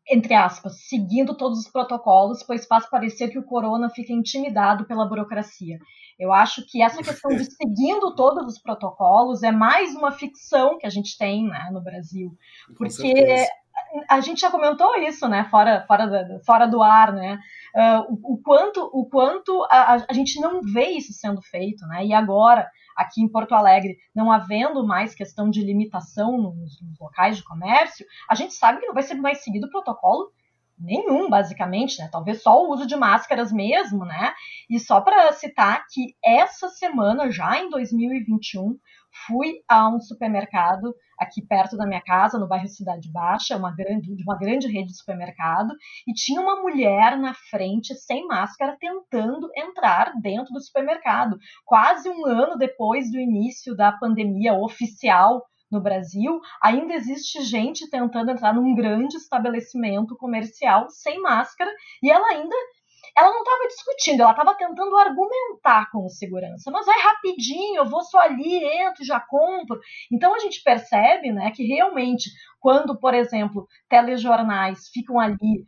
entre 0.06 0.34
aspas, 0.34 0.87
seguindo 0.87 1.34
todos 1.34 1.61
os 1.61 1.68
protocolos, 1.68 2.42
pois 2.42 2.66
faz 2.66 2.88
parecer 2.88 3.28
que 3.30 3.38
o 3.38 3.44
corona 3.44 3.88
fica 3.88 4.12
intimidado 4.12 4.84
pela 4.84 5.06
burocracia. 5.06 5.78
Eu 6.18 6.32
acho 6.32 6.64
que 6.66 6.82
essa 6.82 7.02
questão 7.02 7.34
de 7.34 7.44
seguindo 7.56 8.14
todos 8.14 8.46
os 8.46 8.61
protocolos 8.61 9.42
é 9.42 9.50
mais 9.50 9.94
uma 9.94 10.12
ficção 10.12 10.78
que 10.78 10.87
a 10.87 10.90
gente 10.90 11.16
tem 11.16 11.49
né, 11.49 11.70
no 11.73 11.82
Brasil. 11.82 12.37
Porque 12.76 13.46
a 14.08 14.20
gente 14.20 14.40
já 14.40 14.50
comentou 14.50 14.96
isso, 14.96 15.28
né, 15.28 15.44
fora, 15.50 15.84
fora, 15.86 16.40
fora 16.44 16.66
do 16.66 16.82
ar, 16.82 17.12
né, 17.12 17.38
uh, 17.74 18.12
o, 18.12 18.34
o, 18.34 18.42
quanto, 18.42 18.80
o 18.92 19.06
quanto 19.06 19.64
a, 19.70 20.04
a, 20.08 20.12
gente 20.12 20.40
não 20.40 20.60
vê 20.60 20.88
isso 20.88 21.12
sendo 21.12 21.40
feito, 21.42 21.86
né, 21.86 22.04
e 22.04 22.12
agora, 22.12 22.68
aqui 22.96 23.22
em 23.22 23.28
Porto 23.28 23.54
Alegre, 23.54 23.96
não 24.14 24.30
havendo 24.30 24.86
mais 24.86 25.14
questão 25.14 25.50
de 25.50 25.62
limitação 25.62 26.36
nos, 26.36 26.80
nos 26.80 26.98
locais 26.98 27.36
de 27.36 27.44
comércio, 27.44 28.06
a 28.28 28.34
gente 28.34 28.54
sabe 28.54 28.80
que 28.80 28.86
não 28.86 28.94
vai 28.94 29.02
ser 29.02 29.14
mais 29.14 29.42
seguido 29.42 29.66
o 29.66 29.70
protocolo 29.70 30.30
nenhum, 30.78 31.28
basicamente, 31.28 31.99
né? 31.99 32.09
Talvez 32.11 32.43
só 32.43 32.62
o 32.62 32.73
uso 32.73 32.87
de 32.87 32.97
máscaras 32.97 33.52
mesmo, 33.52 34.04
né? 34.04 34.33
E 34.69 34.78
só 34.78 35.00
para 35.00 35.33
citar 35.33 35.85
que 35.90 36.14
essa 36.25 36.69
semana, 36.69 37.31
já 37.31 37.59
em 37.59 37.71
2021, 37.71 38.78
fui 39.26 39.62
a 39.69 39.88
um 39.88 40.00
supermercado 40.00 40.95
aqui 41.19 41.40
perto 41.47 41.76
da 41.76 41.87
minha 41.87 42.00
casa, 42.00 42.38
no 42.38 42.49
bairro 42.49 42.66
Cidade 42.66 43.11
Baixa, 43.11 43.57
uma 43.57 43.75
grande, 43.75 44.11
uma 44.25 44.37
grande 44.37 44.66
rede 44.66 44.88
de 44.88 44.97
supermercado, 44.97 45.73
e 46.07 46.12
tinha 46.12 46.40
uma 46.40 46.61
mulher 46.61 47.16
na 47.16 47.33
frente, 47.35 47.95
sem 47.95 48.26
máscara, 48.26 48.76
tentando 48.78 49.49
entrar 49.57 50.12
dentro 50.21 50.52
do 50.52 50.61
supermercado. 50.61 51.38
Quase 51.64 52.09
um 52.09 52.26
ano 52.26 52.57
depois 52.57 53.11
do 53.11 53.19
início 53.19 53.76
da 53.76 53.93
pandemia 53.93 54.54
oficial 54.54 55.43
no 55.71 55.80
Brasil, 55.80 56.40
ainda 56.62 56.94
existe 56.94 57.42
gente 57.42 57.88
tentando 57.90 58.30
entrar 58.30 58.54
num 58.54 58.75
grande 58.75 59.16
estabelecimento 59.16 60.16
comercial 60.16 60.88
sem 60.88 61.21
máscara, 61.21 61.71
e 62.02 62.11
ela 62.11 62.26
ainda 62.28 62.54
ela 63.16 63.30
não 63.30 63.42
estava 63.42 63.68
discutindo, 63.68 64.23
ela 64.23 64.30
estava 64.30 64.54
tentando 64.54 64.97
argumentar 64.97 65.88
com 65.93 66.04
o 66.04 66.08
segurança. 66.08 66.71
Mas 66.71 66.88
é 66.88 67.00
rapidinho, 67.00 67.76
eu 67.76 67.88
vou 67.88 68.02
só 68.02 68.19
ali, 68.19 68.65
entro, 68.65 69.04
já 69.04 69.21
compro. 69.21 69.78
Então 70.10 70.34
a 70.34 70.38
gente 70.38 70.62
percebe, 70.62 71.30
né, 71.30 71.52
que 71.52 71.62
realmente 71.65 72.30
quando, 72.58 72.99
por 72.99 73.15
exemplo, 73.15 73.69
telejornais 73.88 74.88
ficam 74.88 75.21
ali 75.21 75.65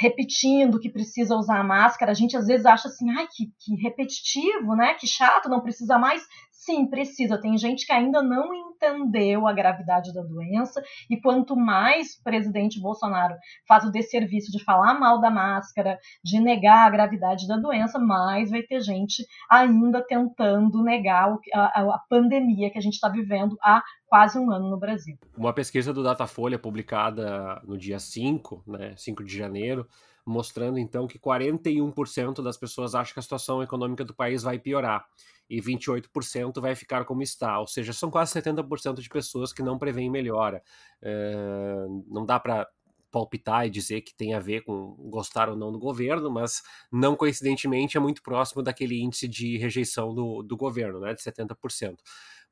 repetindo 0.00 0.80
que 0.80 0.90
precisa 0.90 1.36
usar 1.36 1.62
máscara, 1.62 2.10
a 2.10 2.14
gente 2.14 2.34
às 2.34 2.46
vezes 2.46 2.64
acha 2.64 2.88
assim, 2.88 3.10
ai, 3.10 3.28
que, 3.30 3.52
que 3.60 3.74
repetitivo, 3.82 4.74
né? 4.74 4.94
Que 4.94 5.06
chato, 5.06 5.48
não 5.50 5.60
precisa 5.60 5.98
mais. 5.98 6.22
Sim, 6.60 6.86
precisa. 6.86 7.40
Tem 7.40 7.56
gente 7.56 7.86
que 7.86 7.92
ainda 7.92 8.22
não 8.22 8.52
entendeu 8.52 9.46
a 9.46 9.52
gravidade 9.52 10.12
da 10.12 10.20
doença 10.20 10.82
e 11.08 11.18
quanto 11.18 11.56
mais 11.56 12.16
o 12.16 12.22
presidente 12.22 12.78
Bolsonaro 12.78 13.34
faz 13.66 13.82
o 13.84 13.90
desserviço 13.90 14.52
de 14.52 14.62
falar 14.62 15.00
mal 15.00 15.18
da 15.22 15.30
máscara, 15.30 15.98
de 16.22 16.38
negar 16.38 16.86
a 16.86 16.90
gravidade 16.90 17.48
da 17.48 17.56
doença, 17.56 17.98
mais 17.98 18.50
vai 18.50 18.62
ter 18.62 18.82
gente 18.82 19.24
ainda 19.50 20.04
tentando 20.06 20.82
negar 20.82 21.34
a, 21.54 21.80
a 21.80 21.98
pandemia 22.10 22.70
que 22.70 22.76
a 22.76 22.82
gente 22.82 22.94
está 22.94 23.08
vivendo 23.08 23.56
há 23.62 23.82
quase 24.06 24.38
um 24.38 24.50
ano 24.50 24.68
no 24.68 24.78
Brasil. 24.78 25.16
Uma 25.38 25.54
pesquisa 25.54 25.94
do 25.94 26.02
Datafolha 26.02 26.58
publicada 26.58 27.62
no 27.64 27.78
dia 27.78 27.98
5, 27.98 28.64
né, 28.66 28.92
5 28.98 29.24
de 29.24 29.34
janeiro, 29.34 29.88
mostrando 30.26 30.78
então 30.78 31.06
que 31.06 31.18
41% 31.18 32.42
das 32.42 32.58
pessoas 32.58 32.94
acham 32.94 33.14
que 33.14 33.20
a 33.20 33.22
situação 33.22 33.62
econômica 33.62 34.04
do 34.04 34.12
país 34.12 34.42
vai 34.42 34.58
piorar 34.58 35.06
e 35.50 35.60
28% 35.60 36.60
vai 36.60 36.76
ficar 36.76 37.04
como 37.04 37.22
está, 37.22 37.58
ou 37.58 37.66
seja, 37.66 37.92
são 37.92 38.08
quase 38.08 38.32
70% 38.40 39.00
de 39.00 39.08
pessoas 39.08 39.52
que 39.52 39.64
não 39.64 39.76
preveem 39.76 40.08
melhora. 40.08 40.62
É, 41.02 41.86
não 42.06 42.24
dá 42.24 42.38
para 42.38 42.68
palpitar 43.10 43.66
e 43.66 43.70
dizer 43.70 44.02
que 44.02 44.14
tem 44.14 44.32
a 44.32 44.38
ver 44.38 44.62
com 44.62 44.94
gostar 45.10 45.48
ou 45.48 45.56
não 45.56 45.72
do 45.72 45.78
governo, 45.80 46.30
mas 46.30 46.62
não 46.92 47.16
coincidentemente 47.16 47.96
é 47.96 48.00
muito 48.00 48.22
próximo 48.22 48.62
daquele 48.62 49.02
índice 49.02 49.26
de 49.26 49.58
rejeição 49.58 50.14
do, 50.14 50.42
do 50.44 50.56
governo, 50.56 51.00
né, 51.00 51.12
de 51.12 51.20
70%. 51.20 51.96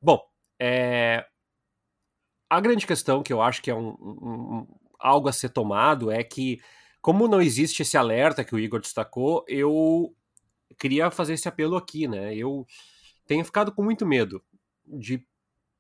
Bom, 0.02 0.20
é, 0.61 1.24
a 2.50 2.61
grande 2.61 2.84
questão 2.84 3.22
que 3.22 3.32
eu 3.32 3.40
acho 3.40 3.62
que 3.62 3.70
é 3.70 3.74
um, 3.74 3.90
um, 3.90 4.66
algo 4.98 5.28
a 5.28 5.32
ser 5.32 5.50
tomado 5.50 6.11
é 6.11 6.24
que 6.24 6.61
como 7.00 7.28
não 7.28 7.40
existe 7.40 7.82
esse 7.82 7.96
alerta 7.96 8.42
que 8.42 8.54
o 8.54 8.58
Igor 8.58 8.80
destacou, 8.80 9.44
eu 9.46 10.12
queria 10.79 11.11
fazer 11.11 11.35
esse 11.35 11.49
apelo 11.49 11.77
aqui, 11.77 12.07
né? 12.09 12.35
Eu 12.35 12.67
tenho 13.27 13.45
ficado 13.45 13.73
com 13.73 13.83
muito 13.83 14.07
medo 14.07 14.43
de 14.87 15.27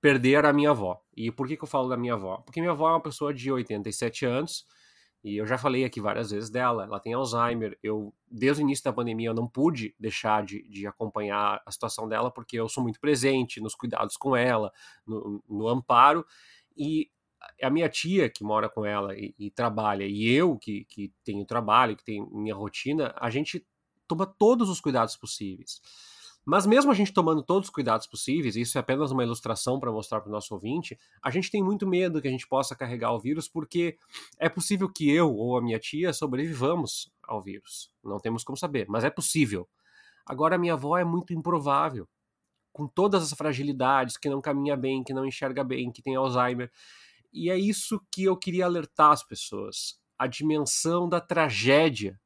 perder 0.00 0.44
a 0.44 0.52
minha 0.52 0.70
avó. 0.70 1.00
E 1.16 1.30
por 1.30 1.46
que, 1.48 1.56
que 1.56 1.64
eu 1.64 1.68
falo 1.68 1.88
da 1.88 1.96
minha 1.96 2.14
avó? 2.14 2.38
Porque 2.38 2.60
minha 2.60 2.72
avó 2.72 2.88
é 2.88 2.92
uma 2.92 3.02
pessoa 3.02 3.32
de 3.32 3.50
87 3.50 4.26
anos, 4.26 4.66
e 5.22 5.36
eu 5.36 5.46
já 5.46 5.58
falei 5.58 5.84
aqui 5.84 6.00
várias 6.00 6.30
vezes 6.30 6.48
dela, 6.48 6.84
ela 6.84 7.00
tem 7.00 7.12
Alzheimer. 7.12 7.76
Eu, 7.82 8.14
desde 8.30 8.62
o 8.62 8.64
início 8.64 8.84
da 8.84 8.92
pandemia, 8.92 9.30
eu 9.30 9.34
não 9.34 9.48
pude 9.48 9.94
deixar 9.98 10.44
de, 10.44 10.62
de 10.68 10.86
acompanhar 10.86 11.60
a 11.66 11.72
situação 11.72 12.08
dela, 12.08 12.30
porque 12.30 12.58
eu 12.58 12.68
sou 12.68 12.82
muito 12.82 13.00
presente 13.00 13.60
nos 13.60 13.74
cuidados 13.74 14.16
com 14.16 14.36
ela, 14.36 14.72
no, 15.06 15.42
no 15.48 15.68
amparo. 15.68 16.24
E 16.76 17.10
a 17.60 17.68
minha 17.68 17.88
tia 17.88 18.30
que 18.30 18.44
mora 18.44 18.68
com 18.68 18.86
ela 18.86 19.16
e, 19.16 19.34
e, 19.38 19.50
trabalha, 19.50 20.04
e 20.04 20.28
eu 20.28 20.56
que, 20.56 20.84
que 20.84 21.12
tenho 21.24 21.44
trabalho, 21.44 21.96
que 21.96 22.04
tenho 22.04 22.30
minha 22.30 22.54
rotina, 22.54 23.12
a 23.16 23.28
gente 23.28 23.66
toma 24.08 24.26
todos 24.26 24.68
os 24.68 24.80
cuidados 24.80 25.16
possíveis. 25.16 25.80
Mas 26.44 26.64
mesmo 26.64 26.90
a 26.90 26.94
gente 26.94 27.12
tomando 27.12 27.42
todos 27.42 27.68
os 27.68 27.74
cuidados 27.74 28.06
possíveis, 28.06 28.56
isso 28.56 28.78
é 28.78 28.80
apenas 28.80 29.10
uma 29.10 29.22
ilustração 29.22 29.78
para 29.78 29.92
mostrar 29.92 30.20
para 30.20 30.30
o 30.30 30.32
nosso 30.32 30.54
ouvinte, 30.54 30.98
a 31.22 31.30
gente 31.30 31.50
tem 31.50 31.62
muito 31.62 31.86
medo 31.86 32.22
que 32.22 32.28
a 32.28 32.30
gente 32.30 32.48
possa 32.48 32.74
carregar 32.74 33.12
o 33.12 33.20
vírus, 33.20 33.46
porque 33.46 33.98
é 34.38 34.48
possível 34.48 34.90
que 34.90 35.10
eu 35.10 35.30
ou 35.30 35.58
a 35.58 35.62
minha 35.62 35.78
tia 35.78 36.10
sobrevivamos 36.12 37.12
ao 37.22 37.42
vírus. 37.42 37.92
Não 38.02 38.18
temos 38.18 38.42
como 38.44 38.56
saber, 38.56 38.86
mas 38.88 39.04
é 39.04 39.10
possível. 39.10 39.68
Agora, 40.24 40.56
a 40.56 40.58
minha 40.58 40.72
avó 40.72 40.96
é 40.96 41.04
muito 41.04 41.34
improvável, 41.34 42.08
com 42.72 42.86
todas 42.86 43.24
as 43.24 43.32
fragilidades, 43.32 44.16
que 44.16 44.30
não 44.30 44.40
caminha 44.40 44.76
bem, 44.76 45.04
que 45.04 45.12
não 45.12 45.26
enxerga 45.26 45.62
bem, 45.64 45.90
que 45.92 46.00
tem 46.00 46.16
Alzheimer. 46.16 46.70
E 47.32 47.50
é 47.50 47.58
isso 47.58 48.00
que 48.10 48.24
eu 48.24 48.36
queria 48.36 48.64
alertar 48.64 49.10
as 49.10 49.22
pessoas. 49.22 49.98
A 50.18 50.26
dimensão 50.26 51.08
da 51.08 51.20
tragédia. 51.20 52.18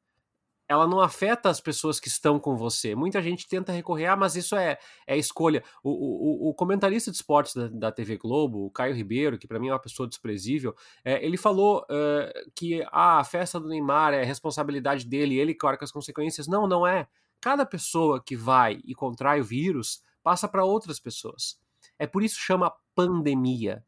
Ela 0.67 0.87
não 0.87 0.99
afeta 1.01 1.49
as 1.49 1.59
pessoas 1.59 1.99
que 1.99 2.07
estão 2.07 2.39
com 2.39 2.55
você. 2.55 2.95
Muita 2.95 3.21
gente 3.21 3.47
tenta 3.47 3.71
recorrer, 3.71 4.07
ah, 4.07 4.15
mas 4.15 4.35
isso 4.35 4.55
é, 4.55 4.77
é 5.05 5.17
escolha. 5.17 5.63
O, 5.83 5.89
o, 5.89 6.49
o 6.49 6.53
comentarista 6.53 7.11
de 7.11 7.17
esportes 7.17 7.53
da, 7.53 7.67
da, 7.67 7.91
TV 7.91 8.17
Globo, 8.17 8.65
o 8.65 8.71
Caio 8.71 8.95
Ribeiro, 8.95 9.37
que 9.37 9.47
para 9.47 9.59
mim 9.59 9.67
é 9.67 9.73
uma 9.73 9.79
pessoa 9.79 10.07
desprezível, 10.07 10.75
é, 11.03 11.23
ele 11.25 11.37
falou 11.37 11.85
uh, 11.89 12.51
que 12.55 12.81
ah, 12.91 13.19
a 13.19 13.23
festa 13.23 13.59
do 13.59 13.67
Neymar 13.67 14.13
é 14.13 14.23
responsabilidade 14.23 15.05
dele, 15.05 15.37
ele 15.37 15.53
com 15.53 15.67
as 15.67 15.91
consequências. 15.91 16.47
Não, 16.47 16.67
não 16.67 16.87
é. 16.87 17.07
Cada 17.41 17.65
pessoa 17.65 18.23
que 18.23 18.35
vai 18.35 18.79
e 18.85 18.95
contrai 18.95 19.41
o 19.41 19.43
vírus 19.43 20.01
passa 20.23 20.47
para 20.47 20.63
outras 20.63 20.99
pessoas. 20.99 21.59
É 21.99 22.07
por 22.07 22.23
isso 22.23 22.39
chama 22.39 22.73
pandemia 22.95 23.83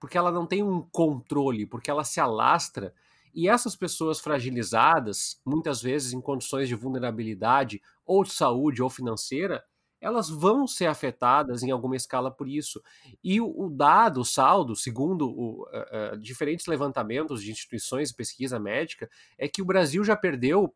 porque 0.00 0.16
ela 0.16 0.30
não 0.30 0.46
tem 0.46 0.62
um 0.62 0.80
controle, 0.80 1.66
porque 1.66 1.90
ela 1.90 2.04
se 2.04 2.20
alastra. 2.20 2.94
E 3.34 3.48
essas 3.48 3.76
pessoas 3.76 4.20
fragilizadas, 4.20 5.40
muitas 5.44 5.80
vezes 5.80 6.12
em 6.12 6.20
condições 6.20 6.68
de 6.68 6.74
vulnerabilidade, 6.74 7.80
ou 8.04 8.24
de 8.24 8.32
saúde 8.32 8.82
ou 8.82 8.90
financeira, 8.90 9.62
elas 10.00 10.28
vão 10.28 10.66
ser 10.66 10.86
afetadas 10.86 11.62
em 11.62 11.70
alguma 11.70 11.96
escala 11.96 12.30
por 12.30 12.48
isso. 12.48 12.82
E 13.22 13.40
o, 13.40 13.68
dado, 13.68 14.20
o 14.20 14.24
saldo, 14.24 14.76
segundo 14.76 15.28
o, 15.28 15.62
uh, 15.62 16.14
uh, 16.14 16.18
diferentes 16.18 16.66
levantamentos 16.66 17.42
de 17.42 17.50
instituições 17.50 18.10
de 18.10 18.14
pesquisa 18.14 18.58
médica, 18.58 19.10
é 19.36 19.48
que 19.48 19.60
o 19.60 19.64
Brasil 19.64 20.04
já 20.04 20.16
perdeu, 20.16 20.72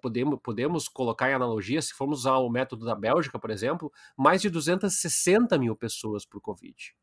podemos, 0.00 0.40
podemos 0.42 0.88
colocar 0.88 1.30
em 1.30 1.34
analogia, 1.34 1.82
se 1.82 1.92
formos 1.92 2.20
usar 2.20 2.38
o 2.38 2.48
método 2.48 2.86
da 2.86 2.94
Bélgica, 2.94 3.38
por 3.38 3.50
exemplo, 3.50 3.92
mais 4.16 4.40
de 4.40 4.48
260 4.48 5.58
mil 5.58 5.76
pessoas 5.76 6.24
por 6.24 6.40
Covid. 6.40 6.94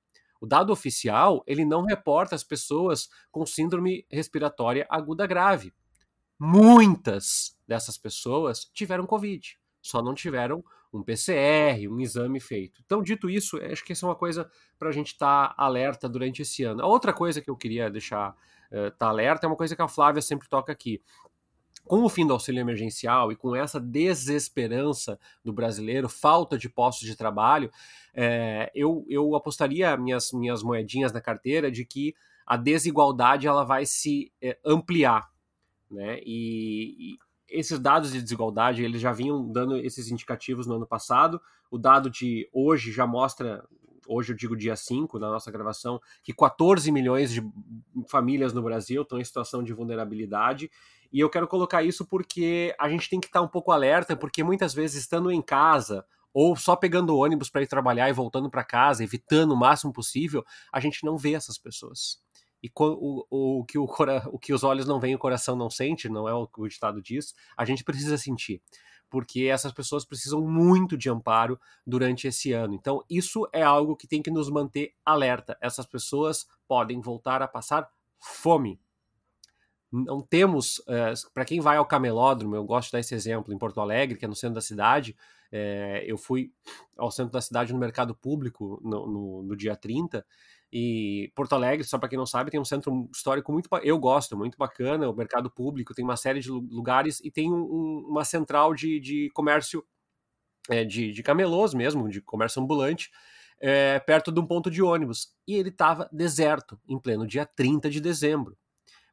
O 0.41 0.45
dado 0.45 0.71
oficial, 0.71 1.43
ele 1.45 1.65
não 1.65 1.83
reporta 1.83 2.35
as 2.35 2.43
pessoas 2.43 3.09
com 3.31 3.45
síndrome 3.45 4.05
respiratória 4.09 4.85
aguda 4.89 5.27
grave. 5.27 5.73
Muitas 6.39 7.57
dessas 7.67 7.97
pessoas 7.97 8.65
tiveram 8.73 9.05
Covid, 9.05 9.57
só 9.81 10.01
não 10.01 10.13
tiveram 10.13 10.63
um 10.91 11.03
PCR, 11.03 11.87
um 11.87 11.99
exame 11.99 12.39
feito. 12.39 12.81
Então, 12.85 13.03
dito 13.03 13.29
isso, 13.29 13.57
acho 13.57 13.83
que 13.83 13.91
essa 13.91 14.05
é 14.05 14.09
uma 14.09 14.15
coisa 14.15 14.49
para 14.77 14.89
a 14.89 14.91
gente 14.91 15.07
estar 15.07 15.49
tá 15.49 15.55
alerta 15.57 16.09
durante 16.09 16.41
esse 16.41 16.63
ano. 16.63 16.81
A 16.81 16.87
outra 16.87 17.13
coisa 17.13 17.41
que 17.41 17.49
eu 17.49 17.55
queria 17.55 17.89
deixar 17.89 18.35
uh, 18.71 18.91
tá 18.97 19.07
alerta 19.07 19.45
é 19.45 19.49
uma 19.49 19.55
coisa 19.55 19.75
que 19.75 19.81
a 19.81 19.87
Flávia 19.87 20.21
sempre 20.21 20.49
toca 20.49 20.71
aqui. 20.71 21.01
Com 21.89 22.03
o 22.03 22.09
fim 22.09 22.23
do 22.23 22.33
auxílio 22.33 22.61
emergencial 22.61 23.31
e 23.31 23.35
com 23.35 23.55
essa 23.55 23.79
desesperança 23.79 25.17
do 25.43 25.51
brasileiro, 25.51 26.07
falta 26.07 26.55
de 26.55 26.69
postos 26.69 27.07
de 27.07 27.15
trabalho, 27.15 27.71
é, 28.13 28.71
eu, 28.75 29.03
eu 29.09 29.33
apostaria 29.35 29.97
minhas, 29.97 30.31
minhas 30.31 30.61
moedinhas 30.61 31.11
na 31.11 31.19
carteira 31.19 31.71
de 31.71 31.83
que 31.83 32.13
a 32.45 32.55
desigualdade 32.55 33.47
ela 33.47 33.63
vai 33.63 33.87
se 33.87 34.31
é, 34.39 34.55
ampliar. 34.63 35.31
Né? 35.89 36.19
E, 36.23 37.17
esses 37.49 37.79
dados 37.79 38.11
de 38.11 38.21
desigualdade, 38.21 38.83
eles 38.83 39.01
já 39.01 39.11
vinham 39.11 39.51
dando 39.51 39.75
esses 39.75 40.11
indicativos 40.11 40.67
no 40.67 40.75
ano 40.75 40.85
passado. 40.85 41.41
O 41.71 41.77
dado 41.79 42.07
de 42.07 42.47
hoje 42.53 42.91
já 42.91 43.07
mostra, 43.07 43.65
hoje 44.07 44.31
eu 44.31 44.37
digo 44.37 44.55
dia 44.55 44.75
5 44.75 45.17
da 45.17 45.27
nossa 45.27 45.49
gravação, 45.49 45.99
que 46.21 46.35
14 46.35 46.91
milhões 46.91 47.31
de 47.31 47.41
famílias 48.07 48.53
no 48.53 48.61
Brasil 48.61 49.01
estão 49.01 49.19
em 49.19 49.23
situação 49.23 49.63
de 49.63 49.73
vulnerabilidade. 49.73 50.69
E 51.11 51.19
eu 51.19 51.29
quero 51.29 51.47
colocar 51.47 51.83
isso 51.83 52.05
porque 52.05 52.75
a 52.79 52.87
gente 52.87 53.09
tem 53.09 53.19
que 53.19 53.27
estar 53.27 53.41
um 53.41 53.47
pouco 53.47 53.71
alerta, 53.71 54.15
porque 54.15 54.43
muitas 54.43 54.73
vezes 54.73 55.01
estando 55.01 55.31
em 55.31 55.41
casa 55.41 56.05
ou 56.33 56.55
só 56.55 56.75
pegando 56.75 57.17
ônibus 57.17 57.49
para 57.49 57.63
ir 57.63 57.67
trabalhar 57.67 58.09
e 58.09 58.13
voltando 58.13 58.49
para 58.49 58.63
casa, 58.63 59.03
evitando 59.03 59.53
o 59.53 59.57
máximo 59.57 59.91
possível, 59.91 60.45
a 60.71 60.79
gente 60.79 61.03
não 61.03 61.17
vê 61.17 61.33
essas 61.33 61.57
pessoas. 61.57 62.21
E 62.61 62.69
o, 62.77 63.25
o, 63.29 63.59
o, 63.59 63.65
que 63.65 63.77
o, 63.77 63.87
o 64.27 64.39
que 64.39 64.53
os 64.53 64.63
olhos 64.63 64.85
não 64.85 64.99
veem, 64.99 65.15
o 65.15 65.19
coração 65.19 65.55
não 65.55 65.69
sente, 65.69 66.09
não 66.09 66.27
é 66.27 66.33
o 66.33 66.47
que 66.47 66.61
o 66.61 66.67
ditado 66.67 67.01
diz, 67.01 67.33
a 67.57 67.65
gente 67.65 67.83
precisa 67.83 68.17
sentir. 68.17 68.61
Porque 69.09 69.45
essas 69.45 69.71
pessoas 69.71 70.05
precisam 70.05 70.41
muito 70.41 70.95
de 70.95 71.09
amparo 71.09 71.59
durante 71.85 72.27
esse 72.27 72.51
ano. 72.51 72.75
Então, 72.75 73.03
isso 73.09 73.47
é 73.51 73.63
algo 73.63 73.95
que 73.95 74.07
tem 74.07 74.21
que 74.21 74.29
nos 74.29 74.51
manter 74.51 74.93
alerta. 75.03 75.57
Essas 75.59 75.87
pessoas 75.87 76.45
podem 76.67 77.01
voltar 77.01 77.41
a 77.41 77.47
passar 77.47 77.89
fome. 78.19 78.79
Não 79.91 80.21
temos, 80.21 80.81
é, 80.87 81.13
para 81.33 81.45
quem 81.45 81.59
vai 81.59 81.77
ao 81.77 81.85
camelódromo, 81.85 82.55
eu 82.55 82.63
gosto 82.63 82.87
de 82.87 82.93
dar 82.93 82.99
esse 82.99 83.15
exemplo, 83.15 83.53
em 83.53 83.57
Porto 83.57 83.81
Alegre, 83.81 84.17
que 84.17 84.25
é 84.25 84.27
no 84.27 84.35
centro 84.35 84.55
da 84.55 84.61
cidade, 84.61 85.15
é, 85.51 86.03
eu 86.05 86.17
fui 86.17 86.51
ao 86.95 87.09
centro 87.09 87.31
da 87.31 87.41
cidade 87.41 87.73
no 87.73 87.79
mercado 87.79 88.13
público 88.13 88.79
no, 88.83 89.07
no, 89.07 89.43
no 89.43 89.55
dia 89.55 89.75
30 89.75 90.23
e 90.71 91.31
Porto 91.33 91.53
Alegre, 91.53 91.83
só 91.83 91.97
para 91.97 92.07
quem 92.07 92.17
não 92.17 92.25
sabe, 92.27 92.51
tem 92.51 92.59
um 92.59 92.65
centro 92.65 93.09
histórico 93.11 93.51
muito, 93.51 93.67
eu 93.81 93.97
gosto, 93.97 94.37
muito 94.37 94.57
bacana, 94.57 95.09
o 95.09 95.15
mercado 95.15 95.49
público, 95.49 95.95
tem 95.95 96.05
uma 96.05 96.17
série 96.17 96.39
de 96.39 96.51
lugares 96.51 97.19
e 97.23 97.31
tem 97.31 97.51
um, 97.51 98.05
uma 98.07 98.23
central 98.23 98.75
de, 98.75 98.99
de 98.99 99.31
comércio 99.33 99.83
é, 100.69 100.85
de, 100.85 101.11
de 101.11 101.23
camelôs 101.23 101.73
mesmo, 101.73 102.07
de 102.07 102.21
comércio 102.21 102.61
ambulante, 102.61 103.09
perto 104.05 104.31
de 104.31 104.39
um 104.39 104.45
ponto 104.45 104.69
de 104.69 104.81
ônibus. 104.81 105.33
E 105.47 105.55
ele 105.55 105.69
estava 105.69 106.07
deserto, 106.11 106.79
em 106.87 106.99
pleno 106.99 107.27
dia 107.27 107.45
30 107.45 107.89
de 107.89 107.99
dezembro. 107.99 108.55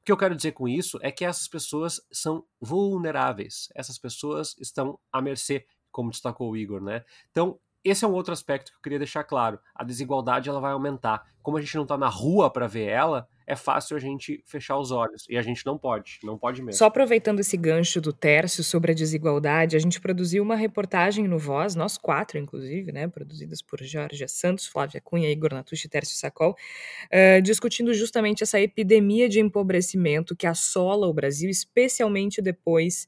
O 0.07 0.09
que 0.09 0.13
eu 0.13 0.17
quero 0.17 0.37
dizer 0.37 0.53
com 0.53 0.69
isso 0.69 1.01
é 1.03 1.11
que 1.11 1.25
essas 1.25 1.49
pessoas 1.49 2.01
são 2.13 2.45
vulneráveis, 2.61 3.69
essas 3.75 3.99
pessoas 3.99 4.55
estão 4.61 5.01
à 5.13 5.21
mercê, 5.21 5.67
como 5.91 6.13
destacou 6.13 6.49
o 6.49 6.57
Igor, 6.57 6.81
né? 6.81 7.05
Então, 7.33 7.59
esse 7.83 8.05
é 8.05 8.09
um 8.09 8.13
outro 8.13 8.33
aspecto 8.33 8.71
que 8.71 8.77
eu 8.79 8.83
queria 8.83 9.01
deixar 9.01 9.25
claro. 9.25 9.59
A 9.75 9.83
desigualdade 9.83 10.49
ela 10.49 10.61
vai 10.61 10.71
aumentar. 10.71 11.27
Como 11.43 11.59
a 11.59 11.61
gente 11.61 11.75
não 11.75 11.83
está 11.83 11.99
na 11.99 12.07
rua 12.07 12.49
para 12.49 12.69
ver 12.69 12.87
ela, 12.87 13.29
é 13.47 13.55
fácil 13.55 13.97
a 13.97 14.01
gente 14.01 14.43
fechar 14.45 14.77
os 14.77 14.91
olhos. 14.91 15.25
E 15.31 15.37
a 15.37 15.43
gente 15.43 15.65
não 15.65 15.79
pode, 15.79 16.19
não 16.25 16.37
pode 16.37 16.61
mesmo. 16.61 16.77
Só 16.77 16.87
aproveitando 16.87 17.39
esse 17.39 17.57
gancho 17.57 18.01
do 18.01 18.13
Tércio 18.13 18.65
sobre 18.65 18.91
a 18.91 18.95
desigualdade, 18.95 19.77
a 19.77 19.79
gente 19.79 20.01
produziu 20.01 20.43
uma 20.43 20.57
reportagem 20.57 21.29
no 21.29 21.39
Voz, 21.39 21.77
nós 21.77 21.97
quatro, 21.97 22.39
inclusive, 22.39 22.91
né, 22.91 23.07
produzidas 23.07 23.63
por 23.63 23.81
Jorge 23.83 24.27
Santos, 24.27 24.67
Flávia 24.67 25.01
Cunha, 25.01 25.31
Igor 25.31 25.55
Natucci 25.55 25.87
e 25.87 25.91
Tércio 25.91 26.17
Sacol, 26.17 26.57
uh, 26.57 27.41
discutindo 27.41 27.95
justamente 27.95 28.43
essa 28.43 28.61
epidemia 28.61 29.29
de 29.29 29.39
empobrecimento 29.39 30.35
que 30.35 30.47
assola 30.47 31.07
o 31.07 31.15
Brasil, 31.15 31.49
especialmente 31.49 32.43
depois 32.43 33.07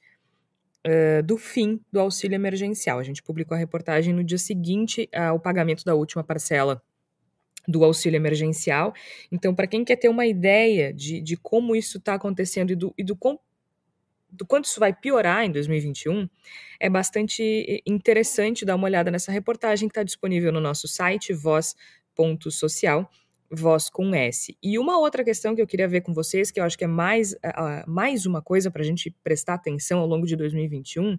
uh, 0.87 1.23
do 1.25 1.37
fim 1.37 1.81
do 1.91 1.99
auxílio 1.99 2.37
emergencial. 2.37 3.01
A 3.01 3.03
gente 3.03 3.25
publicou 3.25 3.57
a 3.57 3.59
reportagem 3.59 4.15
no 4.15 4.23
dia 4.23 4.39
seguinte 4.39 5.09
ao 5.13 5.41
pagamento 5.41 5.85
da 5.85 5.97
última 5.97 6.23
parcela 6.23 6.81
do 7.69 7.85
auxílio 7.85 8.17
emergencial. 8.17 8.95
Então, 9.31 9.55
para 9.55 9.67
quem 9.67 9.85
quer 9.85 9.97
ter 9.97 10.09
uma 10.09 10.27
ideia 10.27 10.93
de, 10.93 11.21
de 11.21 11.37
como 11.37 11.77
isso 11.77 11.99
está 11.99 12.15
acontecendo 12.15 12.73
e 12.73 12.75
do, 12.75 12.95
e 12.97 13.05
do, 13.05 13.15
com, 13.15 13.39
do 14.31 14.47
quanto 14.47 14.65
isso 14.65 14.81
vai 14.81 14.95
piorar 14.95 15.45
em 15.45 15.53
2021, 15.53 16.27
é 16.81 16.89
bastante 16.89 17.83
interessante 17.87 18.65
dar 18.65 18.75
uma 18.75 18.87
olhada 18.87 19.11
nessa 19.11 19.31
reportagem 19.31 19.87
que 19.87 19.93
está 19.93 20.03
disponível 20.03 20.51
no 20.51 20.61
nosso 20.61 20.89
site, 20.89 21.35
voz.social 21.35 23.09
voz 23.51 23.89
com 23.89 24.15
S. 24.15 24.57
E 24.63 24.79
uma 24.79 24.99
outra 24.99 25.25
questão 25.25 25.55
que 25.55 25.63
eu 25.63 25.67
queria 25.67 25.89
ver 25.89 26.03
com 26.03 26.13
vocês, 26.13 26.51
que 26.51 26.61
eu 26.61 26.65
acho 26.65 26.77
que 26.77 26.85
é 26.85 26.89
mais, 26.89 27.33
uh, 27.33 27.83
mais 27.87 28.27
uma 28.27 28.43
coisa 28.43 28.71
para 28.71 28.83
a 28.83 28.85
gente 28.85 29.11
prestar 29.25 29.55
atenção 29.55 30.01
ao 30.01 30.07
longo 30.07 30.27
de 30.27 30.37
2021, 30.37 31.19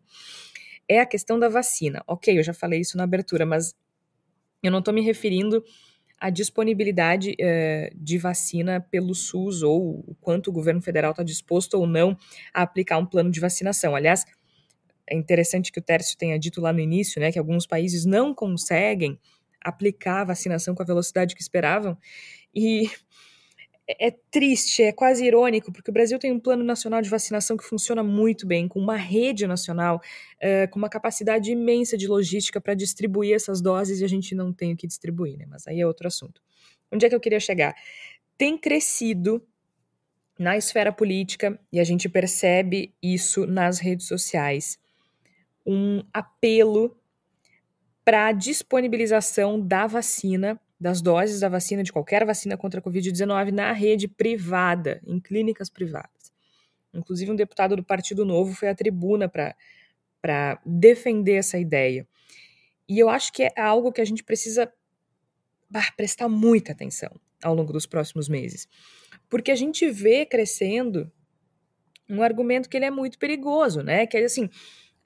é 0.87 0.99
a 0.99 1.07
questão 1.07 1.39
da 1.39 1.49
vacina. 1.49 2.03
Ok, 2.07 2.37
eu 2.37 2.43
já 2.43 2.53
falei 2.53 2.81
isso 2.81 2.97
na 2.97 3.03
abertura, 3.03 3.47
mas 3.47 3.75
eu 4.61 4.71
não 4.71 4.79
estou 4.79 4.93
me 4.93 5.01
referindo 5.01 5.63
à 6.19 6.29
disponibilidade 6.29 7.31
uh, 7.31 7.95
de 7.95 8.17
vacina 8.17 8.79
pelo 8.79 9.15
SUS 9.15 9.63
ou 9.63 10.03
o 10.07 10.15
quanto 10.19 10.49
o 10.49 10.53
governo 10.53 10.81
federal 10.81 11.11
está 11.11 11.23
disposto 11.23 11.75
ou 11.75 11.87
não 11.87 12.17
a 12.53 12.61
aplicar 12.61 12.97
um 12.97 13.05
plano 13.05 13.31
de 13.31 13.39
vacinação. 13.39 13.95
Aliás, 13.95 14.25
é 15.09 15.15
interessante 15.15 15.71
que 15.71 15.79
o 15.79 15.83
Tércio 15.83 16.17
tenha 16.17 16.37
dito 16.37 16.61
lá 16.61 16.71
no 16.71 16.79
início, 16.79 17.19
né, 17.19 17.31
que 17.31 17.39
alguns 17.39 17.65
países 17.65 18.05
não 18.05 18.33
conseguem 18.33 19.19
aplicar 19.61 20.21
a 20.21 20.25
vacinação 20.25 20.75
com 20.75 20.83
a 20.83 20.85
velocidade 20.85 21.35
que 21.35 21.41
esperavam. 21.41 21.97
E 22.53 22.89
é, 23.89 24.09
é 24.09 24.11
triste, 24.29 24.83
é 24.83 24.91
quase 24.91 25.25
irônico, 25.25 25.71
porque 25.71 25.89
o 25.89 25.93
Brasil 25.93 26.19
tem 26.19 26.31
um 26.31 26.39
plano 26.39 26.63
nacional 26.63 27.01
de 27.01 27.09
vacinação 27.09 27.57
que 27.57 27.63
funciona 27.63 28.03
muito 28.03 28.45
bem, 28.45 28.67
com 28.67 28.79
uma 28.79 28.95
rede 28.95 29.47
nacional, 29.47 29.99
uh, 30.37 30.69
com 30.69 30.77
uma 30.77 30.89
capacidade 30.89 31.51
imensa 31.51 31.97
de 31.97 32.07
logística 32.07 32.61
para 32.61 32.75
distribuir 32.75 33.33
essas 33.33 33.59
doses 33.61 34.01
e 34.01 34.05
a 34.05 34.07
gente 34.07 34.35
não 34.35 34.53
tem 34.53 34.73
o 34.73 34.77
que 34.77 34.85
distribuir, 34.85 35.37
né? 35.39 35.45
Mas 35.49 35.67
aí 35.67 35.81
é 35.81 35.87
outro 35.87 36.07
assunto. 36.07 36.39
Onde 36.91 37.05
é 37.05 37.09
que 37.09 37.15
eu 37.15 37.19
queria 37.19 37.39
chegar? 37.39 37.75
Tem 38.37 38.55
crescido 38.55 39.43
na 40.37 40.55
esfera 40.55 40.91
política, 40.91 41.59
e 41.69 41.81
a 41.81 41.83
gente 41.83 42.07
percebe 42.07 42.93
isso 43.03 43.45
nas 43.45 43.79
redes 43.79 44.07
sociais, 44.07 44.79
um 45.65 46.01
apelo 46.13 46.95
para 48.05 48.27
a 48.27 48.31
disponibilização 48.31 49.59
da 49.59 49.85
vacina, 49.85 50.59
das 50.79 51.01
doses 51.01 51.41
da 51.41 51.49
vacina, 51.49 51.83
de 51.83 51.91
qualquer 51.91 52.25
vacina 52.25 52.55
contra 52.55 52.79
a 52.79 52.83
Covid-19 52.83 53.51
na 53.51 53.71
rede 53.73 54.07
privada, 54.07 55.01
em 55.05 55.19
clínicas 55.19 55.69
privadas. 55.69 56.31
Inclusive, 56.93 57.31
um 57.31 57.35
deputado 57.35 57.75
do 57.75 57.83
Partido 57.83 58.25
Novo 58.25 58.53
foi 58.53 58.69
à 58.69 58.75
tribuna 58.75 59.29
para 59.29 60.61
defender 60.65 61.35
essa 61.35 61.57
ideia. 61.57 62.07
E 62.87 62.97
eu 62.97 63.09
acho 63.09 63.31
que 63.33 63.43
é 63.43 63.51
algo 63.57 63.91
que 63.91 64.01
a 64.01 64.05
gente 64.05 64.23
precisa 64.23 64.71
bah, 65.69 65.91
prestar 65.95 66.27
muita 66.29 66.71
atenção 66.71 67.11
ao 67.43 67.53
longo 67.53 67.71
dos 67.71 67.85
próximos 67.85 68.27
meses. 68.27 68.67
Porque 69.29 69.51
a 69.51 69.55
gente 69.55 69.89
vê 69.89 70.25
crescendo 70.25 71.11
um 72.09 72.23
argumento 72.23 72.67
que 72.67 72.75
ele 72.75 72.85
é 72.85 72.91
muito 72.91 73.19
perigoso, 73.19 73.83
né? 73.83 74.07
Que 74.07 74.17
é 74.17 74.23
assim, 74.23 74.49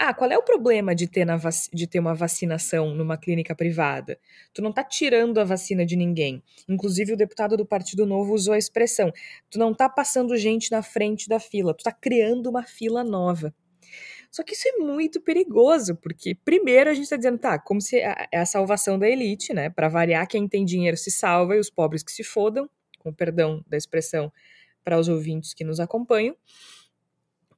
ah, 0.06 0.14
qual 0.14 0.30
é 0.30 0.38
o 0.38 0.44
problema 0.44 0.94
de 0.94 1.08
ter, 1.08 1.26
de 1.74 1.88
ter 1.88 1.98
uma 1.98 2.14
vacinação 2.14 2.94
numa 2.94 3.16
clínica 3.16 3.56
privada? 3.56 4.20
Tu 4.54 4.62
não 4.62 4.74
tá 4.74 4.84
tirando 4.84 5.38
a 5.38 5.46
vacina 5.46 5.86
de 5.86 5.96
ninguém. 5.96 6.44
Inclusive, 6.68 7.14
o 7.14 7.16
deputado 7.16 7.56
do 7.56 7.66
Partido 7.66 8.06
Novo 8.06 8.34
usou 8.34 8.54
a 8.54 8.58
expressão: 8.58 9.14
tu 9.50 9.58
não 9.58 9.74
tá 9.74 9.88
passando 9.88 10.36
gente 10.36 10.70
na 10.70 10.84
frente 10.84 11.30
da 11.30 11.40
fila, 11.40 11.74
tu 11.74 11.86
tá 11.86 11.92
criando 11.94 12.50
uma 12.50 12.64
fila 12.64 13.02
nova. 13.02 13.56
Só 14.30 14.44
que 14.44 14.56
isso 14.56 14.68
é 14.68 14.74
muito 14.74 15.22
perigoso, 15.22 15.96
porque 15.96 16.36
primeiro 16.36 16.90
a 16.90 16.94
gente 16.94 17.04
está 17.04 17.16
dizendo, 17.16 17.38
tá, 17.38 17.58
como 17.58 17.80
se 17.80 17.98
é 18.00 18.28
a 18.34 18.46
salvação 18.46 19.00
da 19.00 19.08
elite, 19.08 19.54
né? 19.54 19.70
Para 19.70 19.88
variar, 19.88 20.28
quem 20.28 20.50
tem 20.50 20.66
dinheiro 20.66 20.98
se 20.98 21.12
salva 21.12 21.56
e 21.56 21.60
os 21.60 21.70
pobres 21.70 22.04
que 22.04 22.12
se 22.12 22.26
fodam, 22.26 22.70
com 23.00 23.14
perdão 23.14 23.64
da 23.70 23.78
expressão 23.78 24.30
para 24.84 25.00
os 25.00 25.08
ouvintes 25.08 25.54
que 25.54 25.64
nos 25.64 25.80
acompanham. 25.80 26.36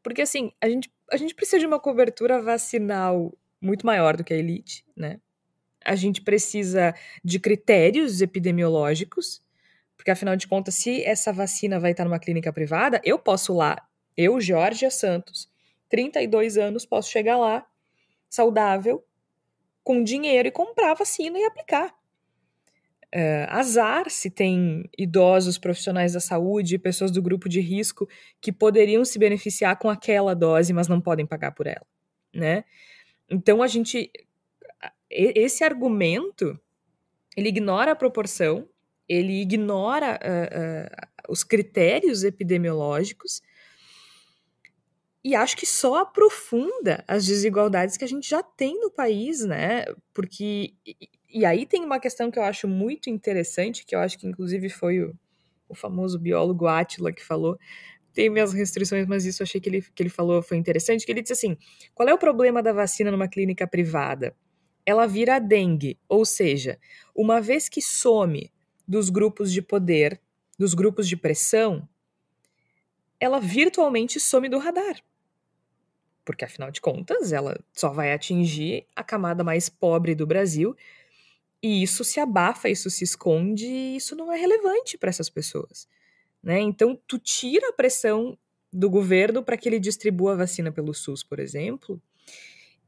Porque 0.06 0.22
assim, 0.22 0.54
a 0.62 0.70
gente, 0.70 0.90
a 1.12 1.18
gente 1.18 1.36
precisa 1.36 1.60
de 1.60 1.66
uma 1.66 1.82
cobertura 1.82 2.42
vacinal 2.42 3.38
muito 3.60 3.86
maior 3.86 4.16
do 4.16 4.24
que 4.24 4.34
a 4.34 4.38
elite, 4.38 4.86
né? 4.96 5.20
a 5.86 5.96
gente 5.96 6.22
precisa 6.22 6.96
de 7.24 7.40
critérios 7.40 8.20
epidemiológicos, 8.20 9.42
porque 9.96 10.10
afinal 10.10 10.36
de 10.36 10.48
contas, 10.48 10.76
se 10.76 11.04
essa 11.04 11.32
vacina 11.32 11.80
vai 11.80 11.92
estar 11.92 12.04
numa 12.04 12.20
clínica 12.20 12.52
privada, 12.52 13.00
eu 13.04 13.20
posso 13.20 13.54
lá, 13.54 13.88
eu, 14.18 14.42
Georgia 14.42 14.90
Santos, 14.90 15.50
32 15.88 16.58
anos, 16.58 16.86
posso 16.86 17.12
chegar 17.12 17.38
lá, 17.38 17.66
saudável, 18.28 19.06
com 19.84 20.04
dinheiro 20.04 20.48
e 20.48 20.52
comprar 20.52 20.92
a 20.92 20.96
vacina 20.96 21.38
e 21.38 21.44
aplicar. 21.44 21.96
Uh, 23.14 23.48
azar 23.48 24.10
se 24.10 24.30
tem 24.30 24.90
idosos, 24.98 25.58
profissionais 25.58 26.14
da 26.14 26.20
saúde, 26.20 26.78
pessoas 26.78 27.12
do 27.12 27.22
grupo 27.22 27.48
de 27.48 27.60
risco 27.62 28.08
que 28.42 28.52
poderiam 28.52 29.06
se 29.06 29.18
beneficiar 29.18 29.78
com 29.78 29.90
aquela 29.90 30.34
dose, 30.34 30.74
mas 30.74 30.88
não 30.88 31.00
podem 31.00 31.26
pagar 31.26 31.52
por 31.52 31.68
ela, 31.68 31.86
né? 32.34 32.64
Então 33.30 33.64
a 33.64 33.68
gente, 33.68 34.12
esse 35.10 35.64
argumento, 35.64 36.60
ele 37.36 37.50
ignora 37.50 37.92
a 37.92 37.96
proporção, 37.96 38.68
ele 39.08 39.42
ignora 39.42 40.20
uh, 40.22 41.30
uh, 41.30 41.32
os 41.32 41.44
critérios 41.44 42.24
epidemiológicos 42.24 43.42
e 45.26 45.34
acho 45.34 45.58
que 45.58 45.66
só 45.66 45.96
aprofunda 45.96 47.04
as 47.08 47.26
desigualdades 47.26 47.98
que 47.98 48.04
a 48.04 48.08
gente 48.08 48.30
já 48.30 48.44
tem 48.44 48.80
no 48.80 48.92
país, 48.92 49.44
né? 49.44 49.84
Porque 50.14 50.76
e 51.28 51.44
aí 51.44 51.66
tem 51.66 51.84
uma 51.84 52.00
questão 52.00 52.30
que 52.30 52.38
eu 52.38 52.44
acho 52.44 52.68
muito 52.68 53.10
interessante, 53.10 53.84
que 53.88 53.96
eu 53.96 54.00
acho 54.00 54.20
que 54.20 54.28
inclusive 54.28 54.70
foi 54.70 55.02
o, 55.02 55.16
o 55.68 55.74
famoso 55.74 56.20
biólogo 56.20 56.68
Átila 56.68 57.12
que 57.12 57.26
falou. 57.26 57.58
Tem 58.14 58.30
minhas 58.30 58.54
restrições, 58.54 59.08
mas 59.08 59.26
isso 59.26 59.42
eu 59.42 59.46
achei 59.46 59.60
que 59.60 59.68
ele, 59.68 59.82
que 59.82 60.04
ele 60.04 60.12
falou 60.12 60.44
foi 60.44 60.58
interessante, 60.58 61.04
que 61.08 61.12
ele 61.12 61.24
disse 61.24 61.34
assim, 61.34 61.58
qual 61.96 62.08
é 62.08 62.14
o 62.14 62.20
problema 62.20 62.62
da 62.62 62.72
vacina 62.72 63.10
numa 63.10 63.28
clínica 63.28 63.66
privada? 63.66 64.36
Ela 64.86 65.08
vira 65.08 65.40
dengue, 65.40 65.98
ou 66.08 66.24
seja, 66.24 66.78
uma 67.16 67.42
vez 67.42 67.68
que 67.68 67.82
some 67.82 68.54
dos 68.88 69.10
grupos 69.10 69.52
de 69.52 69.64
poder, 69.64 70.22
dos 70.56 70.76
grupos 70.76 71.10
de 71.10 71.18
pressão, 71.18 71.90
ela 73.20 73.40
virtualmente 73.40 74.20
some 74.20 74.48
do 74.48 74.60
radar 74.60 75.02
porque 76.26 76.44
afinal 76.44 76.72
de 76.72 76.82
contas 76.82 77.32
ela 77.32 77.58
só 77.72 77.90
vai 77.90 78.12
atingir 78.12 78.86
a 78.96 79.04
camada 79.04 79.44
mais 79.44 79.70
pobre 79.70 80.16
do 80.16 80.28
Brasil 80.28 80.76
e 81.62 81.82
isso 81.82 82.04
se 82.04 82.20
abafa, 82.20 82.70
isso 82.70 82.92
se 82.92 83.04
esconde, 83.04 83.66
e 83.66 83.96
isso 83.96 84.16
não 84.16 84.32
é 84.32 84.38
relevante 84.38 85.00
para 85.00 85.10
essas 85.10 85.32
pessoas. 85.32 85.88
Né? 86.44 86.60
Então, 86.60 86.96
tu 87.08 87.18
tira 87.18 87.70
a 87.70 87.74
pressão 87.74 88.38
do 88.72 88.88
governo 88.88 89.42
para 89.42 89.58
que 89.58 89.68
ele 89.68 89.80
distribua 89.80 90.34
a 90.34 90.36
vacina 90.36 90.72
pelo 90.72 90.94
SUS, 90.94 91.24
por 91.24 91.40
exemplo, 91.40 92.00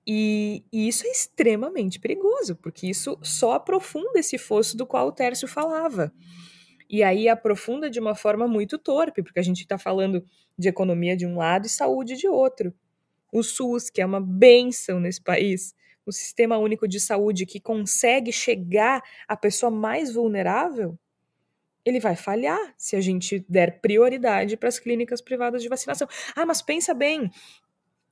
e, 0.06 0.64
e, 0.72 0.88
isso 0.88 1.08
é 1.08 1.10
extremamente 1.10 2.00
perigoso, 2.00 2.56
porque 2.56 2.88
isso 2.88 3.18
só 3.24 3.54
aprofunda 3.54 4.20
esse 4.20 4.38
fosso 4.38 4.78
do 4.78 4.86
qual 4.86 5.08
o 5.08 5.12
Tércio 5.12 5.48
falava. 5.48 6.14
E 6.90 7.02
aí 7.02 7.28
aprofunda 7.28 7.90
de 7.90 8.00
uma 8.00 8.14
forma 8.14 8.48
muito 8.48 8.78
torpe, 8.78 9.24
porque 9.24 9.40
a 9.40 9.44
gente 9.44 9.62
está 9.62 9.78
falando 9.78 10.24
de 10.58 10.70
economia 10.70 11.18
de 11.18 11.26
um 11.26 11.38
lado 11.38 11.66
e 11.66 11.70
saúde 11.70 12.16
de 12.16 12.28
outro. 12.28 12.72
O 13.32 13.44
SUS, 13.44 13.90
que 13.90 14.02
é 14.02 14.06
uma 14.06 14.22
benção 14.22 15.00
nesse 15.00 15.22
país, 15.22 15.76
o 16.06 16.12
sistema 16.12 16.58
único 16.58 16.88
de 16.88 17.00
saúde 17.00 17.46
que 17.46 17.60
consegue 17.60 18.32
chegar 18.32 19.04
à 19.28 19.36
pessoa 19.36 19.70
mais 19.70 20.14
vulnerável, 20.14 20.98
ele 21.86 22.00
vai 22.00 22.16
falhar 22.16 22.74
se 22.78 22.96
a 22.96 23.02
gente 23.02 23.46
der 23.48 23.80
prioridade 23.82 24.58
para 24.58 24.70
as 24.70 24.80
clínicas 24.80 25.22
privadas 25.22 25.62
de 25.62 25.70
vacinação. 25.70 26.08
Ah, 26.36 26.46
mas 26.46 26.62
pensa 26.62 26.94
bem, 26.94 27.32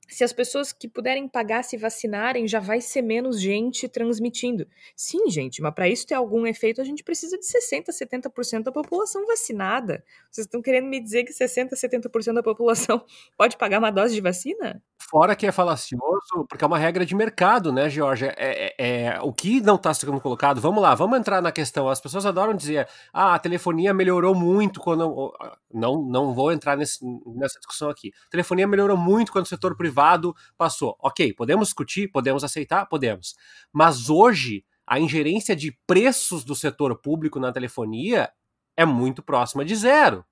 se 0.08 0.24
as 0.24 0.32
pessoas 0.32 0.72
que 0.72 0.88
puderem 0.88 1.28
pagar 1.28 1.62
se 1.64 1.76
vacinarem, 1.76 2.46
já 2.46 2.60
vai 2.60 2.80
ser 2.80 3.02
menos 3.02 3.40
gente 3.40 3.88
transmitindo. 3.88 4.66
Sim, 4.94 5.28
gente, 5.28 5.60
mas 5.60 5.74
para 5.74 5.88
isso 5.88 6.06
ter 6.06 6.14
algum 6.14 6.46
efeito, 6.46 6.80
a 6.80 6.84
gente 6.84 7.02
precisa 7.02 7.36
de 7.38 7.44
60%, 7.44 7.86
70% 7.88 8.62
da 8.62 8.72
população 8.72 9.26
vacinada. 9.26 10.04
Vocês 10.30 10.46
estão 10.46 10.62
querendo 10.62 10.86
me 10.86 11.00
dizer 11.00 11.24
que 11.24 11.32
60%, 11.32 11.70
70% 11.72 12.34
da 12.34 12.42
população 12.42 13.04
pode 13.36 13.56
pagar 13.56 13.78
uma 13.78 13.90
dose 13.90 14.14
de 14.14 14.20
vacina? 14.20 14.82
Fora 14.98 15.36
que 15.36 15.46
é 15.46 15.52
falacioso, 15.52 16.46
porque 16.48 16.64
é 16.64 16.66
uma 16.66 16.78
regra 16.78 17.06
de 17.06 17.14
mercado, 17.14 17.72
né, 17.72 17.88
Georgia? 17.88 18.34
É, 18.36 18.74
é, 18.78 19.02
é 19.04 19.20
o 19.20 19.32
que 19.32 19.60
não 19.60 19.76
está 19.76 19.94
sendo 19.94 20.20
colocado. 20.20 20.60
Vamos 20.60 20.82
lá, 20.82 20.94
vamos 20.94 21.18
entrar 21.18 21.40
na 21.40 21.52
questão. 21.52 21.88
As 21.88 22.00
pessoas 22.00 22.26
adoram 22.26 22.54
dizer, 22.54 22.88
ah, 23.12 23.34
a 23.34 23.38
telefonia 23.38 23.94
melhorou 23.94 24.34
muito 24.34 24.80
quando. 24.80 25.32
Não, 25.72 26.02
não 26.02 26.34
vou 26.34 26.50
entrar 26.50 26.76
nesse, 26.76 27.04
nessa 27.36 27.58
discussão 27.58 27.88
aqui. 27.88 28.12
A 28.26 28.30
telefonia 28.30 28.66
melhorou 28.66 28.96
muito 28.96 29.30
quando 29.30 29.44
o 29.44 29.48
setor 29.48 29.76
privado 29.96 30.36
passou. 30.58 30.94
Ok, 31.00 31.32
podemos 31.32 31.68
discutir, 31.68 32.08
podemos 32.08 32.44
aceitar, 32.44 32.86
podemos. 32.86 33.34
Mas 33.72 34.10
hoje, 34.10 34.64
a 34.86 35.00
ingerência 35.00 35.56
de 35.56 35.72
preços 35.86 36.44
do 36.44 36.54
setor 36.54 37.00
público 37.00 37.40
na 37.40 37.50
telefonia 37.50 38.30
é 38.76 38.84
muito 38.84 39.22
próxima 39.22 39.64
de 39.64 39.74
zero. 39.74 40.24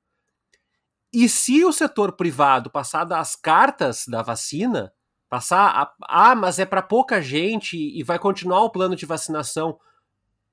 E 1.10 1.28
se 1.28 1.64
o 1.64 1.72
setor 1.72 2.12
privado 2.12 2.70
passar 2.70 3.04
das 3.04 3.34
cartas 3.34 4.04
da 4.06 4.20
vacina, 4.20 4.92
passar 5.30 5.70
a, 5.70 5.94
ah, 6.02 6.34
mas 6.34 6.58
é 6.58 6.66
para 6.66 6.82
pouca 6.82 7.22
gente 7.22 7.76
e 7.76 8.02
vai 8.02 8.18
continuar 8.18 8.62
o 8.62 8.70
plano 8.70 8.94
de 8.94 9.06
vacinação, 9.06 9.78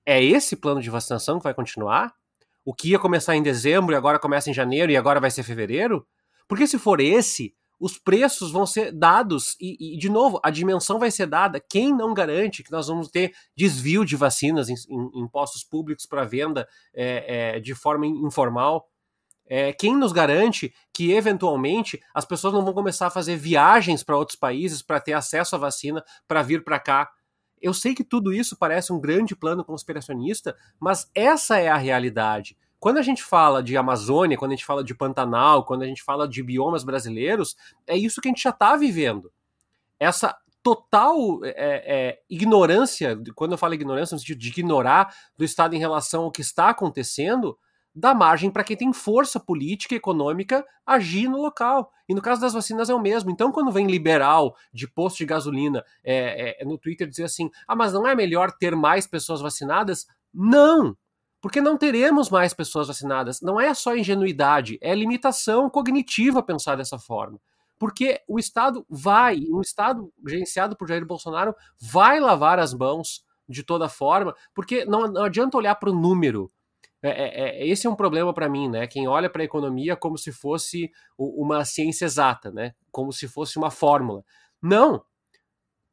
é 0.06 0.24
esse 0.24 0.56
plano 0.56 0.82
de 0.82 0.89
vacinação 0.89 1.38
que 1.38 1.43
vai 1.43 1.54
continuar? 1.54 2.13
O 2.63 2.74
que 2.74 2.91
ia 2.91 3.00
começar 3.00 3.36
em 3.36 3.43
dezembro 3.43 3.93
e 3.93 3.97
agora 3.97 4.19
começa 4.19 4.50
em 4.50 4.54
janeiro 4.54 4.91
e 4.91 4.95
agora 4.95 5.19
vai 5.19 5.32
ser 5.32 5.43
fevereiro? 5.43 6.08
Porque 6.47 6.67
se 6.67 6.78
for 6.78 7.00
esse, 7.02 7.56
os 7.82 7.98
preços 7.98 8.52
vão 8.52 8.63
ser 8.63 8.91
dados 8.91 9.56
e, 9.60 9.96
e, 9.96 9.98
de 9.98 10.08
novo, 10.08 10.39
a 10.44 10.52
dimensão 10.52 11.00
vai 11.00 11.10
ser 11.10 11.26
dada. 11.26 11.60
Quem 11.60 11.91
não 11.91 12.13
garante 12.13 12.62
que 12.62 12.72
nós 12.72 12.88
vamos 12.88 13.10
ter 13.10 13.34
desvio 13.58 14.06
de 14.06 14.15
vacinas 14.15 14.70
em, 14.70 14.76
em, 14.88 15.24
em 15.24 15.28
postos 15.28 15.63
públicos 15.63 16.06
para 16.06 16.24
venda 16.24 16.67
é, 16.94 17.56
é, 17.56 17.60
de 17.60 17.74
forma 17.74 18.06
informal? 18.06 18.88
É, 19.48 19.74
quem 19.74 19.98
nos 19.98 20.12
garante 20.12 20.72
que 20.94 21.12
eventualmente 21.12 22.00
as 22.13 22.24
pessoas 22.24 22.54
não 22.54 22.63
vão 22.63 22.74
começar 22.74 23.08
a 23.08 23.12
fazer 23.12 23.36
viagens 23.36 24.04
para 24.04 24.15
outros 24.15 24.38
países 24.38 24.84
para 24.84 25.00
ter 25.00 25.13
acesso 25.13 25.56
à 25.56 25.60
vacina 25.60 26.04
para 26.28 26.44
vir 26.44 26.63
para 26.63 26.80
cá? 26.80 27.10
Eu 27.60 27.74
sei 27.74 27.96
que 27.96 28.04
tudo 28.04 28.32
isso 28.32 28.56
parece 28.56 28.94
um 28.94 29.00
grande 29.00 29.36
plano 29.36 29.65
conspiracionista, 29.65 30.56
mas 30.80 31.10
essa 31.15 31.58
é 31.58 31.67
a 31.67 31.78
realidade. 31.78 32.56
Quando 32.82 32.98
a 32.98 33.04
gente 33.04 33.22
fala 33.22 33.62
de 33.62 33.78
Amazônia, 33.78 34.36
quando 34.36 34.54
a 34.54 34.56
gente 34.56 34.65
fala 34.65 34.84
de 34.84 34.96
Pantanal, 34.96 35.63
quando 35.63 35.84
a 35.84 35.86
gente 35.86 36.02
fala 36.02 36.28
de 36.28 36.41
biomas 36.41 36.84
brasileiros, 36.84 37.56
é 37.86 37.96
isso 37.96 38.20
que 38.20 38.28
a 38.28 38.32
gente 38.32 38.41
já 38.41 38.50
está 38.50 38.76
vivendo. 38.76 39.32
Essa 40.00 40.36
total 40.63 41.46
é, 41.46 41.54
é, 41.56 42.20
ignorância, 42.28 43.15
quando 43.36 43.52
eu 43.52 43.58
falo 43.60 43.76
ignorância, 43.76 44.15
no 44.15 44.20
sentido 44.20 44.39
de 44.39 44.50
ignorar 44.50 45.13
do 45.38 45.46
Estado 45.46 45.76
em 45.76 45.78
relação 45.78 46.24
ao 46.24 46.32
que 46.32 46.41
está 46.41 46.70
acontecendo, 46.70 47.56
dá 47.94 48.15
margem 48.15 48.50
para 48.50 48.63
quem 48.63 48.76
tem 48.76 48.91
força 48.91 49.39
política 49.39 49.94
e 49.94 49.98
econômica 49.98 50.65
agir 50.84 51.30
no 51.30 51.39
local. 51.39 51.91
E 52.10 52.15
no 52.15 52.22
caso 52.22 52.41
das 52.41 52.54
vacinas 52.54 52.89
é 52.89 52.96
o 52.96 53.00
mesmo. 53.00 53.30
Então, 53.30 53.52
quando 53.52 53.72
vem 53.72 53.86
liberal 53.86 54.56
de 54.74 54.88
posto 54.88 55.20
de 55.20 55.28
gasolina 55.28 55.86
é, 56.04 56.60
é, 56.60 56.65
no 56.65 56.80
Twitter 56.80 57.08
dizer 57.08 57.26
assim: 57.26 57.48
ah, 57.67 57.76
mas 57.76 57.94
não 57.94 58.08
é 58.08 58.15
melhor 58.15 58.52
ter 58.52 58.76
mais 58.76 59.06
pessoas 59.06 59.39
vacinadas? 59.39 60.08
Não! 60.34 60.98
Porque 61.41 61.60
não 61.60 61.77
teremos 61.77 62.30
mais 62.30 62.54
pessoas 62.54 62.88
vacinadas. 62.88 63.41
Não 63.41 63.60
é 63.60 63.73
só 63.73 63.95
ingenuidade, 63.95 64.77
é 64.82 64.93
limitação 64.93 65.69
cognitiva 65.69 66.43
pensar 66.43 66.75
dessa 66.75 66.99
forma. 66.99 67.39
Porque 67.80 68.21
o 68.27 68.38
Estado 68.38 68.86
vai, 68.88 69.39
um 69.49 69.60
Estado 69.60 70.13
gerenciado 70.27 70.77
por 70.77 70.88
Jair 70.88 71.06
Bolsonaro, 71.06 71.56
vai 71.82 72.19
lavar 72.19 72.60
as 72.60 72.73
mãos 72.73 73.25
de 73.49 73.63
toda 73.63 73.89
forma, 73.89 74.36
porque 74.54 74.86
não, 74.86 75.08
não 75.08 75.23
adianta 75.23 75.58
olhar 75.58 75.75
para 75.75 75.89
o 75.89 75.93
número 75.93 76.49
é, 77.04 77.10
é, 77.10 77.62
é, 77.63 77.67
esse 77.67 77.88
é 77.88 77.89
um 77.89 77.95
problema 77.95 78.34
para 78.34 78.47
mim, 78.47 78.69
né? 78.69 78.86
Quem 78.86 79.08
olha 79.08 79.30
para 79.30 79.41
a 79.41 79.45
economia 79.45 79.95
como 79.95 80.17
se 80.17 80.32
fosse 80.32 80.91
uma 81.17 81.65
ciência 81.65 82.06
exata, 82.06 82.51
né? 82.51 82.73
Como 82.91 83.12
se 83.12 83.27
fosse 83.27 83.58
uma 83.58 83.71
fórmula. 83.71 84.23
Não. 84.62 85.04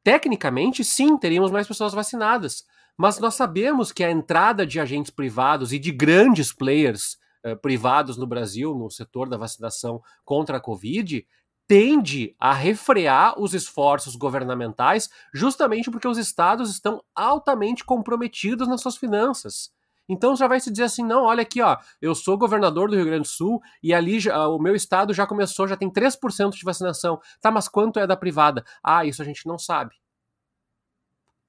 Tecnicamente, 0.05 0.85
sim, 0.85 1.17
teríamos 1.17 1.51
mais 1.51 1.67
pessoas 1.67 1.95
vacinadas. 1.95 2.65
Mas 2.99 3.21
nós 3.21 3.37
sabemos 3.37 3.93
que 3.93 4.03
a 4.03 4.11
entrada 4.11 4.67
de 4.67 4.81
agentes 4.81 5.13
privados 5.13 5.73
e 5.73 5.79
de 5.79 5.93
grandes 5.93 6.53
players 6.53 7.17
uh, 7.47 7.57
privados 7.57 8.17
no 8.17 8.27
Brasil, 8.27 8.75
no 8.75 8.91
setor 8.91 9.29
da 9.29 9.37
vacinação 9.37 10.03
contra 10.25 10.57
a 10.57 10.61
Covid, 10.61 11.25
tende 11.69 12.35
a 12.41 12.53
refrear 12.53 13.39
os 13.39 13.55
esforços 13.55 14.17
governamentais, 14.17 15.09
justamente 15.33 15.91
porque 15.91 16.09
os 16.09 16.19
estados 16.19 16.71
estão 16.71 17.01
altamente 17.15 17.85
comprometidos 17.85 18.67
nas 18.67 18.81
suas 18.81 18.97
finanças. 18.97 19.71
Então 20.09 20.35
já 20.35 20.49
vai 20.49 20.59
se 20.59 20.71
dizer 20.71 20.85
assim: 20.85 21.05
não, 21.05 21.25
olha 21.25 21.43
aqui, 21.43 21.61
ó, 21.61 21.77
eu 22.01 22.15
sou 22.15 22.39
governador 22.39 22.89
do 22.89 22.97
Rio 22.97 23.05
Grande 23.05 23.23
do 23.23 23.29
Sul 23.29 23.61
e 23.83 23.93
ali 23.93 24.19
já, 24.19 24.49
o 24.49 24.59
meu 24.59 24.75
estado 24.75 25.13
já 25.13 25.27
começou, 25.27 25.69
já 25.69 25.77
tem 25.77 25.91
3% 25.91 26.57
de 26.57 26.65
vacinação. 26.65 27.21
Tá, 27.41 27.51
mas 27.51 27.69
quanto 27.69 28.01
é 28.01 28.07
da 28.07 28.17
privada? 28.17 28.65
Ah, 28.83 29.05
isso 29.05 29.21
a 29.21 29.25
gente 29.25 29.47
não 29.47 29.59
sabe. 29.59 29.95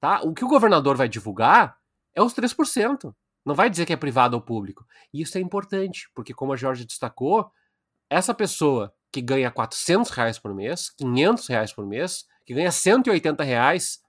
Tá? 0.00 0.22
O 0.22 0.32
que 0.32 0.44
o 0.44 0.48
governador 0.48 0.96
vai 0.96 1.08
divulgar 1.08 1.76
é 2.14 2.22
os 2.22 2.34
3%. 2.34 3.14
Não 3.44 3.54
vai 3.54 3.70
dizer 3.70 3.86
que 3.86 3.92
é 3.92 3.96
privado 3.96 4.34
ou 4.34 4.42
público. 4.42 4.86
E 5.12 5.22
isso 5.22 5.36
é 5.38 5.40
importante, 5.40 6.10
porque 6.14 6.34
como 6.34 6.52
a 6.52 6.56
Jorge 6.56 6.84
destacou, 6.84 7.50
essa 8.08 8.34
pessoa 8.34 8.94
que 9.12 9.20
ganha 9.20 9.50
400 9.50 10.10
reais 10.10 10.38
por 10.38 10.54
mês, 10.54 10.90
500 10.90 11.46
reais 11.46 11.72
por 11.72 11.86
mês, 11.86 12.24
que 12.44 12.54
ganha 12.54 12.70
180 12.70 13.42
reais, 13.44 14.00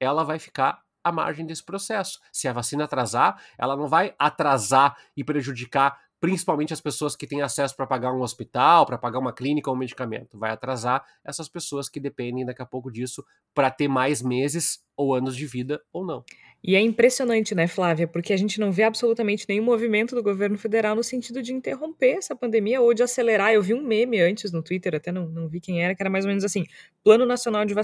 ela 0.00 0.24
vai 0.24 0.38
ficar 0.38 0.82
à 1.02 1.12
margem 1.12 1.46
desse 1.46 1.64
processo. 1.64 2.20
Se 2.32 2.48
a 2.48 2.52
vacina 2.52 2.84
atrasar, 2.84 3.40
ela 3.56 3.76
não 3.76 3.88
vai 3.88 4.14
atrasar 4.18 4.96
e 5.16 5.22
prejudicar 5.22 5.98
principalmente 6.20 6.72
as 6.72 6.80
pessoas 6.80 7.14
que 7.14 7.26
têm 7.26 7.42
acesso 7.42 7.76
para 7.76 7.86
pagar 7.86 8.12
um 8.12 8.20
hospital, 8.20 8.86
para 8.86 8.98
pagar 8.98 9.18
uma 9.18 9.32
clínica 9.32 9.70
ou 9.70 9.76
um 9.76 9.78
medicamento. 9.78 10.38
Vai 10.38 10.50
atrasar 10.50 11.04
essas 11.24 11.48
pessoas 11.48 11.88
que 11.88 12.00
dependem 12.00 12.44
daqui 12.44 12.62
a 12.62 12.66
pouco 12.66 12.90
disso 12.90 13.24
para 13.54 13.70
ter 13.70 13.88
mais 13.88 14.22
meses 14.22 14.84
ou 14.96 15.14
anos 15.14 15.36
de 15.36 15.46
vida 15.46 15.80
ou 15.92 16.04
não. 16.04 16.24
E 16.64 16.74
é 16.74 16.80
impressionante, 16.80 17.54
né, 17.54 17.68
Flávia? 17.68 18.08
Porque 18.08 18.32
a 18.32 18.36
gente 18.36 18.58
não 18.58 18.72
vê 18.72 18.82
absolutamente 18.82 19.46
nenhum 19.48 19.62
movimento 19.62 20.14
do 20.14 20.22
governo 20.22 20.58
federal 20.58 20.96
no 20.96 21.04
sentido 21.04 21.40
de 21.40 21.52
interromper 21.52 22.16
essa 22.16 22.34
pandemia 22.34 22.80
ou 22.80 22.92
de 22.92 23.02
acelerar. 23.02 23.52
Eu 23.52 23.62
vi 23.62 23.72
um 23.72 23.82
meme 23.82 24.20
antes 24.20 24.50
no 24.50 24.62
Twitter, 24.62 24.94
até 24.94 25.12
não, 25.12 25.28
não 25.28 25.48
vi 25.48 25.60
quem 25.60 25.84
era, 25.84 25.94
que 25.94 26.02
era 26.02 26.10
mais 26.10 26.24
ou 26.24 26.28
menos 26.28 26.42
assim: 26.42 26.64
Plano 27.04 27.24
Nacional 27.24 27.64
de 27.64 27.74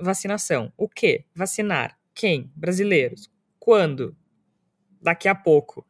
Vacinação. 0.00 0.72
O 0.76 0.88
quê? 0.88 1.24
Vacinar. 1.34 1.96
Quem? 2.12 2.50
Brasileiros. 2.56 3.30
Quando? 3.58 4.16
Daqui 5.00 5.28
a 5.28 5.34
pouco. 5.34 5.86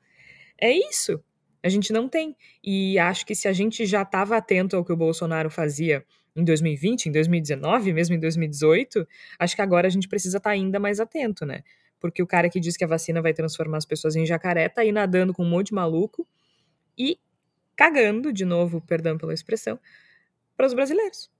É 0.60 0.70
isso. 0.70 1.22
A 1.64 1.68
gente 1.70 1.94
não 1.94 2.06
tem. 2.06 2.36
E 2.62 2.98
acho 2.98 3.24
que 3.24 3.34
se 3.34 3.48
a 3.48 3.52
gente 3.54 3.86
já 3.86 4.02
estava 4.02 4.36
atento 4.36 4.76
ao 4.76 4.84
que 4.84 4.92
o 4.92 4.96
Bolsonaro 4.96 5.48
fazia 5.48 6.04
em 6.36 6.44
2020, 6.44 7.06
em 7.06 7.12
2019, 7.12 7.92
mesmo 7.94 8.14
em 8.14 8.20
2018, 8.20 9.08
acho 9.38 9.56
que 9.56 9.62
agora 9.62 9.86
a 9.86 9.90
gente 9.90 10.06
precisa 10.06 10.36
estar 10.36 10.50
tá 10.50 10.54
ainda 10.54 10.78
mais 10.78 11.00
atento, 11.00 11.46
né? 11.46 11.62
Porque 11.98 12.22
o 12.22 12.26
cara 12.26 12.50
que 12.50 12.60
diz 12.60 12.76
que 12.76 12.84
a 12.84 12.86
vacina 12.86 13.22
vai 13.22 13.32
transformar 13.32 13.78
as 13.78 13.86
pessoas 13.86 14.14
em 14.14 14.26
jacaré 14.26 14.68
tá 14.68 14.82
aí 14.82 14.92
nadando 14.92 15.32
com 15.32 15.42
um 15.42 15.48
monte 15.48 15.68
de 15.68 15.74
maluco 15.74 16.28
e 16.98 17.18
cagando, 17.74 18.30
de 18.30 18.44
novo, 18.44 18.82
perdão 18.82 19.16
pela 19.16 19.32
expressão, 19.32 19.80
para 20.54 20.66
os 20.66 20.74
brasileiros. 20.74 21.30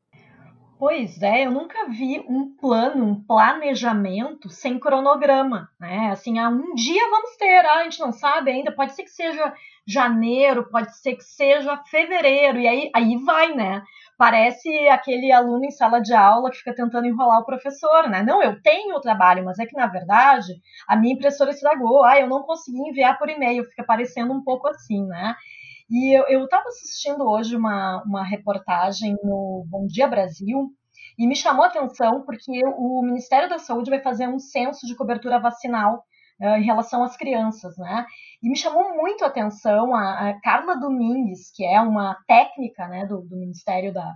Pois 0.79 1.23
é, 1.23 1.47
eu 1.47 1.53
nunca 1.53 1.87
vi 1.89 2.19
um 2.29 2.55
plano, 2.57 3.05
um 3.05 3.21
planejamento 3.23 4.49
sem 4.49 4.79
cronograma, 4.79 5.71
né? 5.79 6.11
Assim, 6.11 6.39
há 6.39 6.49
um 6.49 6.75
dia 6.75 7.11
vamos 7.11 7.37
ter, 7.37 7.65
ah, 7.65 7.81
a 7.81 7.85
gente 7.85 8.01
não 8.01 8.13
sabe 8.13 8.51
ainda, 8.51 8.73
pode 8.73 8.95
ser 8.95 9.05
que 9.05 9.11
seja 9.11 9.55
janeiro, 9.87 10.68
pode 10.70 10.97
ser 10.97 11.16
que 11.16 11.25
seja 11.25 11.77
fevereiro, 11.85 12.59
e 12.59 12.66
aí, 12.66 12.90
aí 12.94 13.16
vai, 13.25 13.55
né? 13.55 13.83
Parece 14.16 14.68
aquele 14.88 15.33
aluno 15.33 15.64
em 15.64 15.70
sala 15.70 16.01
de 16.01 16.14
aula 16.14 16.51
que 16.51 16.59
fica 16.59 16.75
tentando 16.75 17.07
enrolar 17.07 17.40
o 17.40 17.44
professor, 17.44 18.09
né? 18.09 18.23
Não, 18.23 18.42
eu 18.42 18.61
tenho 18.62 18.97
o 18.97 19.01
trabalho, 19.01 19.44
mas 19.44 19.59
é 19.59 19.66
que 19.66 19.77
na 19.77 19.87
verdade 19.87 20.53
a 20.88 20.97
minha 20.97 21.14
impressora 21.14 21.51
estragou, 21.51 22.05
ah, 22.05 22.18
eu 22.18 22.29
não 22.29 22.42
consegui 22.42 22.79
enviar 22.88 23.18
por 23.18 23.29
e-mail, 23.29 23.64
fica 23.64 23.85
parecendo 23.85 24.33
um 24.33 24.42
pouco 24.42 24.68
assim, 24.68 25.05
né? 25.07 25.35
E 25.90 26.14
eu 26.33 26.44
estava 26.44 26.68
assistindo 26.68 27.29
hoje 27.29 27.55
uma, 27.57 28.03
uma 28.05 28.25
reportagem 28.25 29.16
no 29.23 29.66
Bom 29.68 29.87
Dia 29.87 30.07
Brasil 30.07 30.70
e 31.18 31.27
me 31.27 31.37
chamou 31.37 31.64
a 31.64 31.68
atenção 31.68 32.23
porque 32.23 32.61
o 32.79 33.03
Ministério 33.03 33.49
da 33.49 33.59
Saúde 33.59 33.90
vai 33.90 34.01
fazer 34.01 34.27
um 34.27 34.38
censo 34.38 34.87
de 34.87 34.97
cobertura 34.97 35.38
vacinal 35.38 36.05
em 36.40 36.62
relação 36.62 37.05
às 37.05 37.16
crianças, 37.16 37.77
né? 37.79 38.05
E 38.42 38.49
me 38.49 38.57
chamou 38.57 38.94
muito 38.97 39.25
a 39.25 39.29
atenção 39.29 39.94
a, 39.94 40.31
a 40.31 40.40
Carla 40.40 40.77
Domingues, 40.77 41.51
que 41.55 41.64
é 41.64 41.81
uma 41.81 42.16
técnica 42.27 42.88
né, 42.88 43.07
do, 43.07 43.23
do 43.23 43.37
Ministério 43.37 43.92
da, 43.92 44.14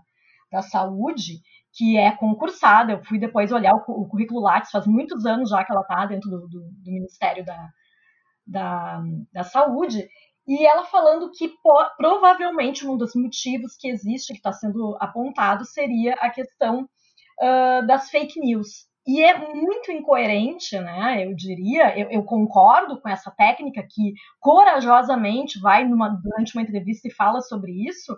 da 0.50 0.62
Saúde, 0.62 1.40
que 1.72 1.96
é 1.96 2.10
concursada. 2.10 2.92
Eu 2.92 3.04
fui 3.04 3.18
depois 3.18 3.52
olhar 3.52 3.72
o, 3.74 4.02
o 4.02 4.08
currículo 4.08 4.40
Lattes, 4.40 4.70
faz 4.70 4.86
muitos 4.86 5.24
anos 5.24 5.50
já 5.50 5.64
que 5.64 5.72
ela 5.72 5.82
está 5.82 6.06
dentro 6.06 6.28
do, 6.28 6.48
do, 6.48 6.60
do, 6.60 6.90
Ministério 6.90 7.44
da, 7.44 7.68
da, 8.46 9.00
da 9.32 9.44
Saúde, 9.44 10.08
e 10.46 10.66
ela 10.66 10.84
falando 10.86 11.30
que 11.30 11.52
provavelmente 11.96 12.86
um 12.86 12.96
dos 12.96 13.14
motivos 13.14 13.76
que 13.78 13.88
existe, 13.88 14.32
que 14.32 14.38
está 14.38 14.52
sendo 14.52 14.96
apontado, 14.98 15.64
seria 15.64 16.14
a 16.14 16.30
questão 16.30 16.82
uh, 16.82 17.86
das 17.86 18.08
fake 18.08 18.40
news. 18.40 18.88
E 19.08 19.22
é 19.22 19.38
muito 19.54 19.90
incoerente, 19.90 20.78
né? 20.78 21.24
Eu 21.24 21.34
diria, 21.34 21.98
eu, 21.98 22.10
eu, 22.10 22.22
concordo 22.22 23.00
com 23.00 23.08
essa 23.08 23.30
técnica 23.30 23.82
que 23.82 24.12
corajosamente 24.38 25.58
vai 25.58 25.82
numa, 25.82 26.10
durante 26.10 26.54
uma 26.54 26.60
entrevista 26.60 27.08
e 27.08 27.10
fala 27.10 27.40
sobre 27.40 27.72
isso, 27.88 28.14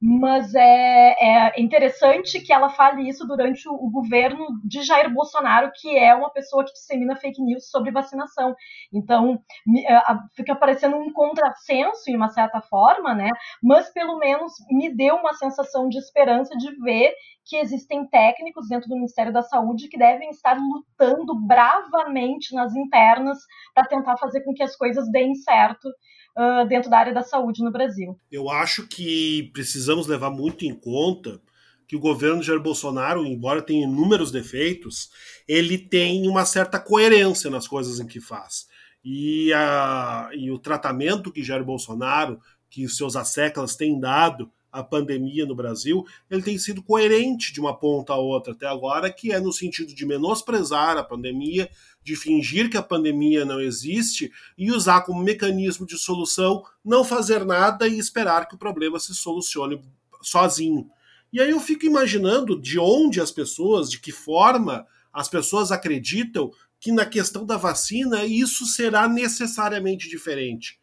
mas 0.00 0.54
é, 0.54 1.16
é, 1.18 1.60
interessante 1.60 2.40
que 2.40 2.52
ela 2.52 2.68
fale 2.68 3.08
isso 3.08 3.26
durante 3.26 3.66
o, 3.66 3.72
o, 3.72 3.90
governo 3.90 4.46
de 4.62 4.82
Jair 4.82 5.12
Bolsonaro, 5.12 5.72
que 5.74 5.96
é 5.96 6.14
uma 6.14 6.30
pessoa 6.30 6.64
que 6.64 6.72
dissemina 6.72 7.16
fake 7.16 7.42
news 7.42 7.70
sobre 7.70 7.90
vacinação. 7.90 8.54
Então, 8.92 9.40
me, 9.66 9.86
é, 9.86 10.00
fica 10.34 10.54
parecendo 10.54 10.96
um 10.96 11.10
contrassenso, 11.12 12.04
de 12.06 12.16
uma 12.16 12.28
certa 12.28 12.60
forma, 12.60 13.14
né? 13.14 13.30
Mas 13.62 13.90
pelo 13.90 14.18
menos 14.18 14.52
me 14.70 14.94
deu 14.94 15.16
uma 15.16 15.32
sensação 15.32 15.88
de 15.88 15.98
esperança 15.98 16.54
de 16.56 16.70
ver 16.82 17.14
que 17.46 17.56
existem 17.56 18.06
técnicos 18.08 18.68
dentro 18.68 18.88
do 18.88 18.96
Ministério 18.96 19.32
da 19.32 19.42
Saúde 19.42 19.88
que 19.88 19.96
devem 19.96 20.28
estar 20.30 20.58
lutando 20.58 21.34
bravamente 21.46 22.54
nas 22.54 22.74
internas 22.74 23.38
para 23.72 23.86
tentar 23.86 24.16
fazer 24.18 24.42
com 24.42 24.52
que 24.52 24.62
as 24.62 24.76
coisas 24.76 25.10
deem 25.10 25.34
certo 25.36 25.88
uh, 26.36 26.66
dentro 26.68 26.90
da 26.90 26.98
área 26.98 27.14
da 27.14 27.22
saúde 27.22 27.62
no 27.62 27.70
Brasil. 27.70 28.18
Eu 28.30 28.50
acho 28.50 28.86
que 28.86 29.50
precisamos 29.52 30.06
levar 30.06 30.30
muito 30.30 30.64
em 30.64 30.74
conta 30.74 31.40
que 31.86 31.96
o 31.96 32.00
governo 32.00 32.40
de 32.40 32.46
Jair 32.46 32.60
Bolsonaro, 32.60 33.24
embora 33.24 33.62
tenha 33.62 33.84
inúmeros 33.84 34.30
defeitos, 34.32 35.08
ele 35.46 35.78
tem 35.78 36.28
uma 36.28 36.44
certa 36.44 36.80
coerência 36.80 37.48
nas 37.48 37.68
coisas 37.68 38.00
em 38.00 38.06
que 38.06 38.20
faz. 38.20 38.66
E, 39.04 39.52
a, 39.52 40.28
e 40.34 40.50
o 40.50 40.58
tratamento 40.58 41.30
que 41.30 41.44
Jair 41.44 41.64
Bolsonaro, 41.64 42.40
que 42.68 42.84
os 42.84 42.96
seus 42.96 43.14
asseclas 43.14 43.76
têm 43.76 44.00
dado 44.00 44.50
a 44.76 44.84
pandemia 44.84 45.46
no 45.46 45.54
Brasil, 45.54 46.04
ele 46.30 46.42
tem 46.42 46.58
sido 46.58 46.82
coerente 46.82 47.50
de 47.50 47.58
uma 47.58 47.74
ponta 47.74 48.12
a 48.12 48.18
outra 48.18 48.52
até 48.52 48.66
agora, 48.66 49.10
que 49.10 49.32
é 49.32 49.40
no 49.40 49.50
sentido 49.50 49.94
de 49.94 50.04
menosprezar 50.04 50.98
a 50.98 51.02
pandemia, 51.02 51.70
de 52.04 52.14
fingir 52.14 52.68
que 52.68 52.76
a 52.76 52.82
pandemia 52.82 53.44
não 53.44 53.58
existe 53.58 54.30
e 54.56 54.70
usar 54.70 55.00
como 55.00 55.22
mecanismo 55.22 55.86
de 55.86 55.96
solução 55.96 56.62
não 56.84 57.02
fazer 57.02 57.44
nada 57.46 57.88
e 57.88 57.98
esperar 57.98 58.46
que 58.46 58.54
o 58.54 58.58
problema 58.58 59.00
se 59.00 59.14
solucione 59.14 59.80
sozinho. 60.20 60.90
E 61.32 61.40
aí 61.40 61.50
eu 61.50 61.58
fico 61.58 61.86
imaginando 61.86 62.60
de 62.60 62.78
onde 62.78 63.18
as 63.18 63.32
pessoas, 63.32 63.90
de 63.90 63.98
que 63.98 64.12
forma 64.12 64.86
as 65.10 65.26
pessoas 65.26 65.72
acreditam 65.72 66.52
que 66.78 66.92
na 66.92 67.06
questão 67.06 67.46
da 67.46 67.56
vacina 67.56 68.26
isso 68.26 68.66
será 68.66 69.08
necessariamente 69.08 70.06
diferente. 70.06 70.78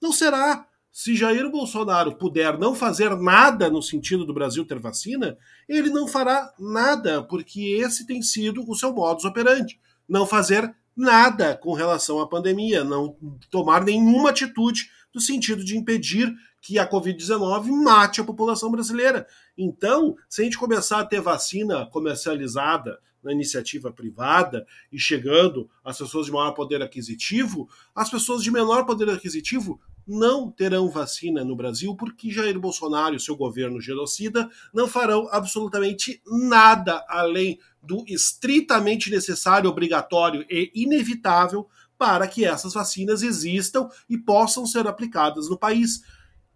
Não 0.00 0.12
será 0.12 0.67
se 0.92 1.14
Jair 1.14 1.48
Bolsonaro 1.50 2.16
puder 2.16 2.58
não 2.58 2.74
fazer 2.74 3.14
nada 3.16 3.70
no 3.70 3.82
sentido 3.82 4.24
do 4.24 4.34
Brasil 4.34 4.64
ter 4.64 4.78
vacina, 4.78 5.36
ele 5.68 5.90
não 5.90 6.08
fará 6.08 6.52
nada, 6.58 7.22
porque 7.22 7.78
esse 7.80 8.06
tem 8.06 8.22
sido 8.22 8.68
o 8.68 8.74
seu 8.74 8.92
modus 8.92 9.24
operandi. 9.24 9.78
Não 10.08 10.26
fazer 10.26 10.74
nada 10.96 11.56
com 11.56 11.72
relação 11.72 12.20
à 12.20 12.26
pandemia, 12.26 12.82
não 12.82 13.16
tomar 13.50 13.84
nenhuma 13.84 14.30
atitude 14.30 14.90
no 15.14 15.20
sentido 15.20 15.64
de 15.64 15.76
impedir 15.76 16.34
que 16.60 16.78
a 16.78 16.90
Covid-19 16.90 17.70
mate 17.70 18.20
a 18.20 18.24
população 18.24 18.70
brasileira. 18.70 19.26
Então, 19.56 20.16
se 20.28 20.42
a 20.42 20.44
gente 20.44 20.58
começar 20.58 21.00
a 21.00 21.04
ter 21.04 21.20
vacina 21.20 21.86
comercializada 21.86 22.98
na 23.22 23.32
iniciativa 23.32 23.92
privada 23.92 24.66
e 24.92 24.98
chegando 24.98 25.68
às 25.84 25.98
pessoas 25.98 26.26
de 26.26 26.32
maior 26.32 26.52
poder 26.52 26.82
aquisitivo, 26.82 27.68
as 27.94 28.10
pessoas 28.10 28.42
de 28.42 28.50
menor 28.50 28.84
poder 28.84 29.08
aquisitivo 29.10 29.80
não 30.08 30.50
terão 30.50 30.88
vacina 30.88 31.44
no 31.44 31.54
Brasil 31.54 31.94
porque 31.94 32.30
Jair 32.30 32.58
Bolsonaro 32.58 33.14
e 33.14 33.20
seu 33.20 33.36
governo 33.36 33.80
genocida 33.80 34.48
não 34.72 34.88
farão 34.88 35.28
absolutamente 35.30 36.22
nada 36.26 37.04
além 37.08 37.58
do 37.82 38.02
estritamente 38.08 39.10
necessário, 39.10 39.68
obrigatório 39.68 40.44
e 40.48 40.72
inevitável 40.74 41.68
para 41.98 42.26
que 42.26 42.44
essas 42.44 42.72
vacinas 42.72 43.22
existam 43.22 43.88
e 44.08 44.16
possam 44.16 44.64
ser 44.64 44.86
aplicadas 44.86 45.50
no 45.50 45.58
país. 45.58 46.02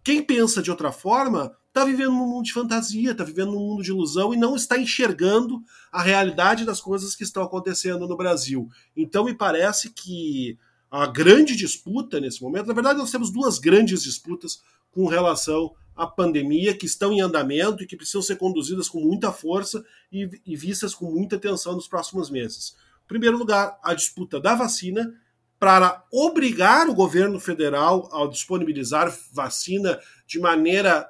Quem 0.03 0.23
pensa 0.23 0.61
de 0.61 0.71
outra 0.71 0.91
forma 0.91 1.55
está 1.67 1.85
vivendo 1.85 2.11
num 2.11 2.27
mundo 2.27 2.45
de 2.45 2.53
fantasia, 2.53 3.11
está 3.11 3.23
vivendo 3.23 3.51
num 3.51 3.59
mundo 3.59 3.83
de 3.83 3.91
ilusão 3.91 4.33
e 4.33 4.37
não 4.37 4.55
está 4.55 4.77
enxergando 4.77 5.61
a 5.91 6.01
realidade 6.01 6.65
das 6.65 6.79
coisas 6.79 7.15
que 7.15 7.23
estão 7.23 7.43
acontecendo 7.43 8.07
no 8.07 8.17
Brasil. 8.17 8.69
Então 8.95 9.25
me 9.25 9.33
parece 9.33 9.89
que 9.91 10.57
a 10.93 11.07
grande 11.07 11.55
disputa 11.55 12.19
nesse 12.19 12.39
momento. 12.39 12.67
Na 12.67 12.73
verdade, 12.75 12.99
nós 12.99 13.09
temos 13.09 13.31
duas 13.31 13.57
grandes 13.57 14.03
disputas 14.03 14.61
com 14.91 15.07
relação 15.07 15.73
à 15.95 16.05
pandemia 16.05 16.77
que 16.77 16.85
estão 16.85 17.11
em 17.11 17.19
andamento 17.19 17.81
e 17.81 17.87
que 17.87 17.97
precisam 17.97 18.21
ser 18.21 18.35
conduzidas 18.35 18.87
com 18.87 18.99
muita 18.99 19.31
força 19.31 19.83
e, 20.11 20.29
e 20.45 20.55
vistas 20.55 20.93
com 20.93 21.09
muita 21.09 21.35
atenção 21.35 21.73
nos 21.73 21.87
próximos 21.87 22.29
meses. 22.29 22.75
Em 23.05 23.07
primeiro 23.07 23.39
lugar, 23.39 23.79
a 23.83 23.95
disputa 23.95 24.39
da 24.39 24.53
vacina 24.53 25.11
para 25.59 26.05
obrigar 26.11 26.87
o 26.87 26.93
governo 26.93 27.39
federal 27.39 28.07
a 28.13 28.27
disponibilizar 28.27 29.11
vacina 29.31 29.99
de 30.27 30.39
maneira 30.39 31.09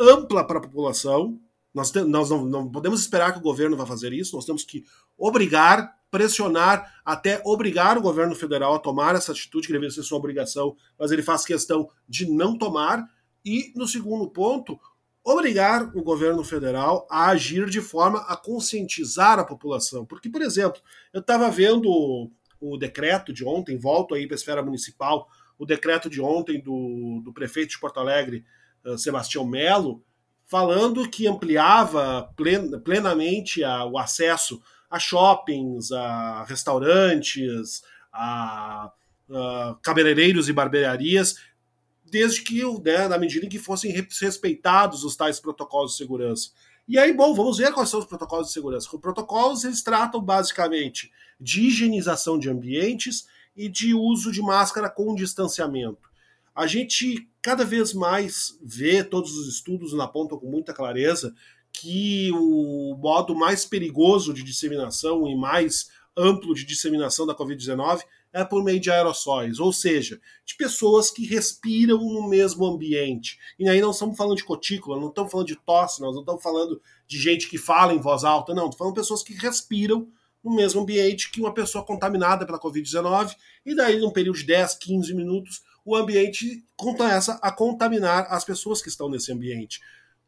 ampla 0.00 0.44
para 0.44 0.58
a 0.58 0.62
população. 0.62 1.40
Nós, 1.72 1.92
nós 1.92 2.30
não, 2.30 2.44
não 2.44 2.70
podemos 2.70 3.00
esperar 3.00 3.32
que 3.32 3.38
o 3.38 3.42
governo 3.42 3.76
vá 3.76 3.86
fazer 3.86 4.12
isso, 4.12 4.34
nós 4.34 4.44
temos 4.44 4.64
que 4.64 4.84
obrigar 5.16 6.00
pressionar, 6.10 7.00
até 7.04 7.40
obrigar 7.44 7.96
o 7.96 8.02
governo 8.02 8.34
federal 8.34 8.74
a 8.74 8.78
tomar 8.78 9.14
essa 9.14 9.32
atitude, 9.32 9.66
que 9.66 9.72
deveria 9.72 9.94
ser 9.94 10.02
sua 10.02 10.18
obrigação, 10.18 10.76
mas 10.98 11.12
ele 11.12 11.22
faz 11.22 11.44
questão 11.44 11.88
de 12.08 12.28
não 12.28 12.58
tomar. 12.58 13.08
E, 13.44 13.72
no 13.76 13.86
segundo 13.86 14.28
ponto, 14.28 14.78
obrigar 15.24 15.96
o 15.96 16.02
governo 16.02 16.42
federal 16.42 17.06
a 17.10 17.28
agir 17.28 17.70
de 17.70 17.80
forma 17.80 18.20
a 18.22 18.36
conscientizar 18.36 19.38
a 19.38 19.44
população. 19.44 20.04
Porque, 20.04 20.28
por 20.28 20.42
exemplo, 20.42 20.80
eu 21.12 21.20
estava 21.20 21.50
vendo 21.50 22.30
o 22.60 22.76
decreto 22.76 23.32
de 23.32 23.44
ontem, 23.44 23.78
volto 23.78 24.14
aí 24.14 24.26
para 24.26 24.34
a 24.34 24.38
esfera 24.38 24.62
municipal, 24.62 25.28
o 25.58 25.64
decreto 25.64 26.10
de 26.10 26.20
ontem 26.20 26.60
do, 26.60 27.20
do 27.22 27.32
prefeito 27.32 27.70
de 27.70 27.78
Porto 27.78 28.00
Alegre, 28.00 28.44
uh, 28.84 28.98
Sebastião 28.98 29.46
Melo, 29.46 30.02
falando 30.50 31.08
que 31.08 31.28
ampliava 31.28 32.28
plen, 32.36 32.80
plenamente 32.80 33.62
o 33.62 33.96
acesso 33.96 34.60
a 34.90 34.98
shoppings, 34.98 35.92
a 35.92 36.42
restaurantes, 36.42 37.84
a, 38.12 38.90
a 39.30 39.76
cabeleireiros 39.80 40.48
e 40.48 40.52
barbearias, 40.52 41.36
desde 42.04 42.42
que, 42.42 42.64
né, 42.82 43.06
na 43.06 43.16
medida 43.16 43.46
em 43.46 43.48
que 43.48 43.60
fossem 43.60 43.92
respeitados 43.92 45.04
os 45.04 45.14
tais 45.14 45.38
protocolos 45.38 45.92
de 45.92 45.98
segurança. 45.98 46.50
E 46.88 46.98
aí, 46.98 47.12
bom, 47.12 47.32
vamos 47.32 47.58
ver 47.58 47.72
quais 47.72 47.88
são 47.88 48.00
os 48.00 48.06
protocolos 48.06 48.48
de 48.48 48.52
segurança. 48.52 48.88
Os 48.92 49.00
protocolos 49.00 49.62
eles 49.62 49.80
tratam 49.80 50.20
basicamente 50.20 51.12
de 51.40 51.68
higienização 51.68 52.36
de 52.36 52.50
ambientes 52.50 53.28
e 53.54 53.68
de 53.68 53.94
uso 53.94 54.32
de 54.32 54.42
máscara 54.42 54.90
com 54.90 55.14
distanciamento. 55.14 56.09
A 56.60 56.66
gente 56.66 57.26
cada 57.40 57.64
vez 57.64 57.94
mais 57.94 58.58
vê, 58.62 59.02
todos 59.02 59.34
os 59.34 59.48
estudos 59.48 59.94
na 59.94 60.06
ponta 60.06 60.36
com 60.36 60.46
muita 60.46 60.74
clareza, 60.74 61.34
que 61.72 62.30
o 62.34 62.94
modo 63.00 63.34
mais 63.34 63.64
perigoso 63.64 64.34
de 64.34 64.42
disseminação 64.42 65.26
e 65.26 65.34
mais 65.34 65.88
amplo 66.14 66.54
de 66.54 66.66
disseminação 66.66 67.26
da 67.26 67.34
Covid-19 67.34 68.02
é 68.30 68.44
por 68.44 68.62
meio 68.62 68.78
de 68.78 68.90
aerossóis, 68.90 69.58
ou 69.58 69.72
seja, 69.72 70.20
de 70.44 70.54
pessoas 70.54 71.10
que 71.10 71.24
respiram 71.24 71.96
no 71.96 72.28
mesmo 72.28 72.66
ambiente. 72.66 73.38
E 73.58 73.66
aí 73.66 73.80
não 73.80 73.92
estamos 73.92 74.18
falando 74.18 74.36
de 74.36 74.44
cutícula, 74.44 75.00
não 75.00 75.08
estamos 75.08 75.32
falando 75.32 75.46
de 75.46 75.56
tosse, 75.56 76.02
nós 76.02 76.12
não 76.12 76.20
estamos 76.20 76.42
falando 76.42 76.78
de 77.06 77.18
gente 77.18 77.48
que 77.48 77.56
fala 77.56 77.94
em 77.94 77.98
voz 78.02 78.22
alta, 78.22 78.52
não, 78.52 78.64
estamos 78.64 78.76
falando 78.76 78.94
de 78.96 79.00
pessoas 79.00 79.22
que 79.22 79.32
respiram 79.32 80.06
no 80.44 80.54
mesmo 80.54 80.82
ambiente 80.82 81.30
que 81.30 81.40
uma 81.40 81.54
pessoa 81.54 81.82
contaminada 81.82 82.44
pela 82.44 82.60
Covid-19, 82.60 83.34
e 83.64 83.74
daí, 83.74 83.98
num 83.98 84.10
período 84.10 84.36
de 84.36 84.44
10, 84.44 84.74
15 84.74 85.14
minutos, 85.14 85.69
o 85.84 85.96
ambiente 85.96 86.64
começa 86.76 87.38
a 87.42 87.50
contaminar 87.50 88.26
as 88.30 88.44
pessoas 88.44 88.82
que 88.82 88.88
estão 88.88 89.08
nesse 89.08 89.32
ambiente. 89.32 89.80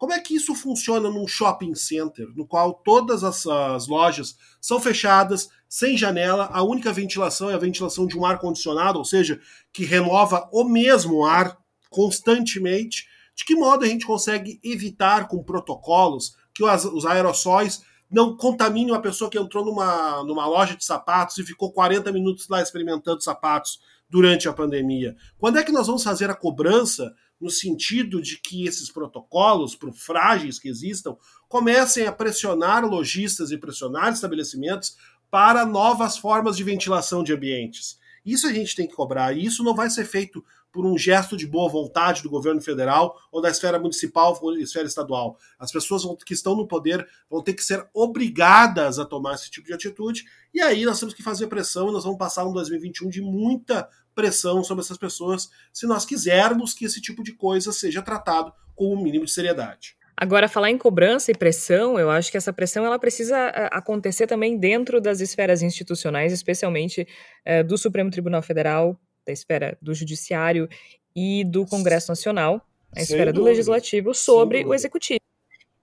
Como 0.03 0.13
é 0.13 0.19
que 0.19 0.35
isso 0.35 0.55
funciona 0.55 1.09
num 1.09 1.29
shopping 1.29 1.75
center, 1.77 2.27
no 2.35 2.45
qual 2.45 2.75
todas 2.75 3.23
as, 3.23 3.47
as 3.47 3.87
lojas 3.87 4.37
são 4.61 4.81
fechadas, 4.81 5.49
sem 5.69 5.97
janela, 5.97 6.51
a 6.53 6.63
única 6.63 6.93
ventilação 6.93 7.49
é 7.49 7.55
a 7.55 7.59
ventilação 7.59 8.07
de 8.07 8.19
um 8.19 8.27
ar 8.27 8.39
condicionado, 8.39 8.99
ou 8.99 9.05
seja, 9.05 9.41
que 9.73 9.85
renova 9.85 10.49
o 10.53 10.65
mesmo 10.65 11.25
ar 11.25 11.57
constantemente? 11.89 13.07
De 13.35 13.45
que 13.45 13.55
modo 13.55 13.85
a 13.85 13.89
gente 13.89 14.05
consegue 14.05 14.59
evitar 14.65 15.29
com 15.29 15.43
protocolos 15.43 16.37
que 16.53 16.65
os, 16.65 16.85
os 16.85 17.07
aerossóis 17.07 17.83
não 18.11 18.37
contaminem 18.37 18.91
uma 18.91 19.01
pessoa 19.01 19.31
que 19.31 19.39
entrou 19.39 19.65
numa, 19.65 20.23
numa 20.25 20.47
loja 20.47 20.77
de 20.77 20.85
sapatos 20.85 21.39
e 21.39 21.45
ficou 21.45 21.73
40 21.73 22.13
minutos 22.13 22.47
lá 22.49 22.61
experimentando 22.61 23.23
sapatos 23.23 23.81
durante 24.13 24.47
a 24.47 24.53
pandemia? 24.53 25.17
Quando 25.39 25.59
é 25.59 25.65
que 25.65 25.73
nós 25.73 25.87
vamos 25.87 26.05
fazer 26.05 26.29
a 26.29 26.35
cobrança 26.35 27.15
no 27.41 27.49
sentido 27.49 28.21
de 28.21 28.39
que 28.39 28.67
esses 28.67 28.93
protocolos, 28.93 29.75
por 29.75 29.91
frágeis 29.95 30.59
que 30.59 30.69
existam, 30.69 31.17
comecem 31.49 32.07
a 32.07 32.13
pressionar 32.13 32.85
lojistas 32.85 33.51
e 33.51 33.57
pressionar 33.57 34.13
estabelecimentos 34.13 34.99
para 35.31 35.65
novas 35.65 36.19
formas 36.19 36.59
de 36.59 36.63
ventilação 36.63 37.25
de 37.25 37.33
ambientes. 37.33 37.99
Isso 38.25 38.47
a 38.47 38.53
gente 38.53 38.77
tem 38.77 38.87
que 38.87 38.95
cobrar, 38.95 39.33
e 39.33 39.47
isso 39.47 39.65
não 39.65 39.75
vai 39.75 39.89
ser 39.89 40.05
feito 40.05 40.45
por 40.73 40.87
um 40.87 40.97
gesto 40.97 41.37
de 41.37 41.47
boa 41.47 41.71
vontade 41.71 42.23
do 42.23 42.31
governo 42.31 42.61
federal 42.61 43.19
ou 43.31 43.43
da 43.43 43.51
esfera 43.51 43.79
municipal 43.79 44.39
ou 44.41 44.57
esfera 44.57 44.87
estadual. 44.87 45.39
As 45.59 45.71
pessoas 45.71 46.03
que 46.25 46.33
estão 46.33 46.57
no 46.57 46.67
poder 46.67 47.07
vão 47.29 47.43
ter 47.43 47.53
que 47.53 47.63
ser 47.63 47.87
obrigadas 47.93 48.99
a 48.99 49.05
tomar 49.05 49.35
esse 49.35 49.51
tipo 49.51 49.67
de 49.67 49.75
atitude, 49.75 50.25
e 50.53 50.61
aí 50.61 50.85
nós 50.85 50.99
temos 50.99 51.15
que 51.15 51.23
fazer 51.23 51.47
pressão 51.47 51.89
e 51.89 51.93
nós 51.93 52.05
vamos 52.05 52.19
passar 52.19 52.47
um 52.47 52.53
2021 52.53 53.11
de 53.11 53.21
muita 53.21 53.89
pressão 54.15 54.63
sobre 54.63 54.85
essas 54.85 54.99
pessoas 54.99 55.51
se 55.73 55.87
nós 55.87 56.05
quisermos 56.05 56.75
que 56.75 56.85
esse 56.85 57.01
tipo 57.01 57.23
de 57.23 57.33
coisa 57.33 57.73
seja 57.73 58.03
tratado 58.03 58.53
com 58.75 58.87
o 58.87 58.95
um 58.95 59.03
mínimo 59.03 59.25
de 59.25 59.31
seriedade. 59.31 59.97
Agora, 60.17 60.49
falar 60.49 60.71
em 60.71 60.79
cobrança 60.79 61.31
e 61.31 61.35
pressão, 61.35 61.99
eu 61.99 62.11
acho 62.11 62.31
que 62.31 62.37
essa 62.37 62.53
pressão 62.53 62.85
ela 62.85 62.99
precisa 62.99 63.37
eh, 63.37 63.69
acontecer 63.73 64.27
também 64.27 64.57
dentro 64.59 65.01
das 65.01 65.21
esferas 65.21 65.63
institucionais, 65.63 66.33
especialmente 66.33 67.09
é, 67.45 67.63
do 67.63 67.77
Supremo 67.79 68.11
Tribunal 68.11 68.43
Federal, 68.43 68.97
da 69.27 69.33
esfera 69.33 69.77
do 69.81 69.95
Judiciário 69.95 70.69
e 71.17 71.45
do 71.45 71.67
Congresso 71.67 72.11
Nacional, 72.11 72.65
a 72.93 72.97
Sem 72.97 73.03
esfera 73.03 73.33
dúvida. 73.33 73.41
do 73.41 73.45
Legislativo, 73.45 74.15
sobre 74.15 74.65
o 74.65 74.75
Executivo. 74.75 75.21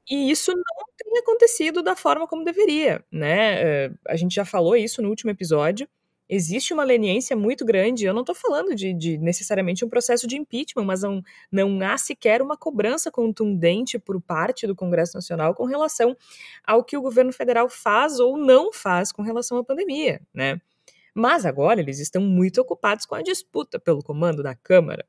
E 0.09 0.31
isso 0.31 0.51
não 0.51 0.85
tem 0.97 1.17
acontecido 1.19 1.83
da 1.83 1.95
forma 1.95 2.27
como 2.27 2.43
deveria, 2.43 3.03
né? 3.11 3.61
Eh, 3.61 3.91
a 4.07 4.15
gente 4.15 4.35
já 4.35 4.45
falou 4.45 4.75
isso 4.75 5.01
no 5.01 5.09
último 5.09 5.31
episódio 5.31 5.87
existe 6.29 6.73
uma 6.73 6.83
leniência 6.83 7.35
muito 7.35 7.65
grande. 7.65 8.05
Eu 8.05 8.13
não 8.13 8.21
estou 8.21 8.35
falando 8.35 8.75
de, 8.75 8.93
de, 8.93 9.17
necessariamente 9.17 9.83
um 9.83 9.89
processo 9.89 10.27
de 10.27 10.37
impeachment, 10.37 10.85
mas 10.85 11.01
não, 11.01 11.23
não 11.51 11.81
há 11.81 11.97
sequer 11.97 12.41
uma 12.41 12.55
cobrança 12.55 13.09
contundente 13.09 13.97
por 13.97 14.21
parte 14.21 14.67
do 14.67 14.75
Congresso 14.75 15.15
Nacional 15.15 15.55
com 15.55 15.65
relação 15.65 16.15
ao 16.63 16.83
que 16.83 16.95
o 16.95 17.01
governo 17.01 17.33
federal 17.33 17.67
faz 17.67 18.19
ou 18.19 18.37
não 18.37 18.71
faz 18.71 19.11
com 19.11 19.23
relação 19.23 19.57
à 19.57 19.63
pandemia, 19.63 20.21
né? 20.31 20.61
Mas 21.15 21.45
agora 21.45 21.81
eles 21.81 21.99
estão 21.99 22.21
muito 22.21 22.61
ocupados 22.61 23.05
com 23.05 23.15
a 23.15 23.23
disputa 23.23 23.79
pelo 23.79 24.03
comando 24.03 24.43
da 24.43 24.53
Câmara. 24.53 25.05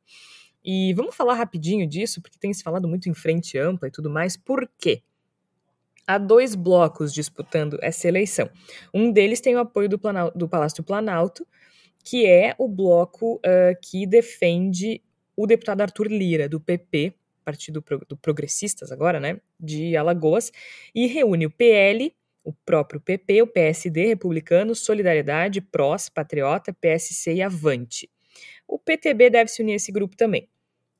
E 0.64 0.92
vamos 0.94 1.14
falar 1.14 1.34
rapidinho 1.34 1.86
disso, 1.86 2.20
porque 2.20 2.38
tem 2.38 2.52
se 2.52 2.62
falado 2.62 2.88
muito 2.88 3.08
em 3.08 3.14
frente 3.14 3.58
ampla 3.58 3.88
e 3.88 3.90
tudo 3.90 4.10
mais. 4.10 4.36
Por 4.36 4.68
quê? 4.78 5.02
Há 6.14 6.18
dois 6.18 6.54
blocos 6.54 7.14
disputando 7.14 7.78
essa 7.80 8.08
eleição. 8.08 8.50
Um 8.92 9.12
deles 9.12 9.40
tem 9.40 9.54
o 9.54 9.60
apoio 9.60 9.88
do, 9.88 10.00
do 10.34 10.48
Palácio 10.48 10.82
do 10.82 10.86
Planalto, 10.86 11.46
que 12.04 12.26
é 12.26 12.54
o 12.58 12.66
bloco 12.66 13.36
uh, 13.36 13.78
que 13.80 14.06
defende 14.06 15.02
o 15.36 15.46
deputado 15.46 15.82
Arthur 15.82 16.08
Lira, 16.08 16.48
do 16.48 16.60
PP, 16.60 17.14
Partido 17.44 17.80
Pro, 17.80 18.04
do 18.08 18.16
Progressistas 18.16 18.90
agora, 18.90 19.20
né, 19.20 19.40
de 19.58 19.96
Alagoas, 19.96 20.50
e 20.94 21.06
reúne 21.06 21.46
o 21.46 21.50
PL, 21.50 22.12
o 22.42 22.52
próprio 22.52 23.00
PP, 23.00 23.42
o 23.42 23.46
PSD, 23.46 24.06
Republicano, 24.06 24.74
Solidariedade, 24.74 25.60
PROS, 25.60 26.08
Patriota, 26.08 26.72
PSC 26.72 27.34
e 27.34 27.42
Avante. 27.42 28.10
O 28.66 28.78
PTB 28.78 29.30
deve 29.30 29.50
se 29.50 29.62
unir 29.62 29.74
a 29.74 29.76
esse 29.76 29.92
grupo 29.92 30.16
também. 30.16 30.48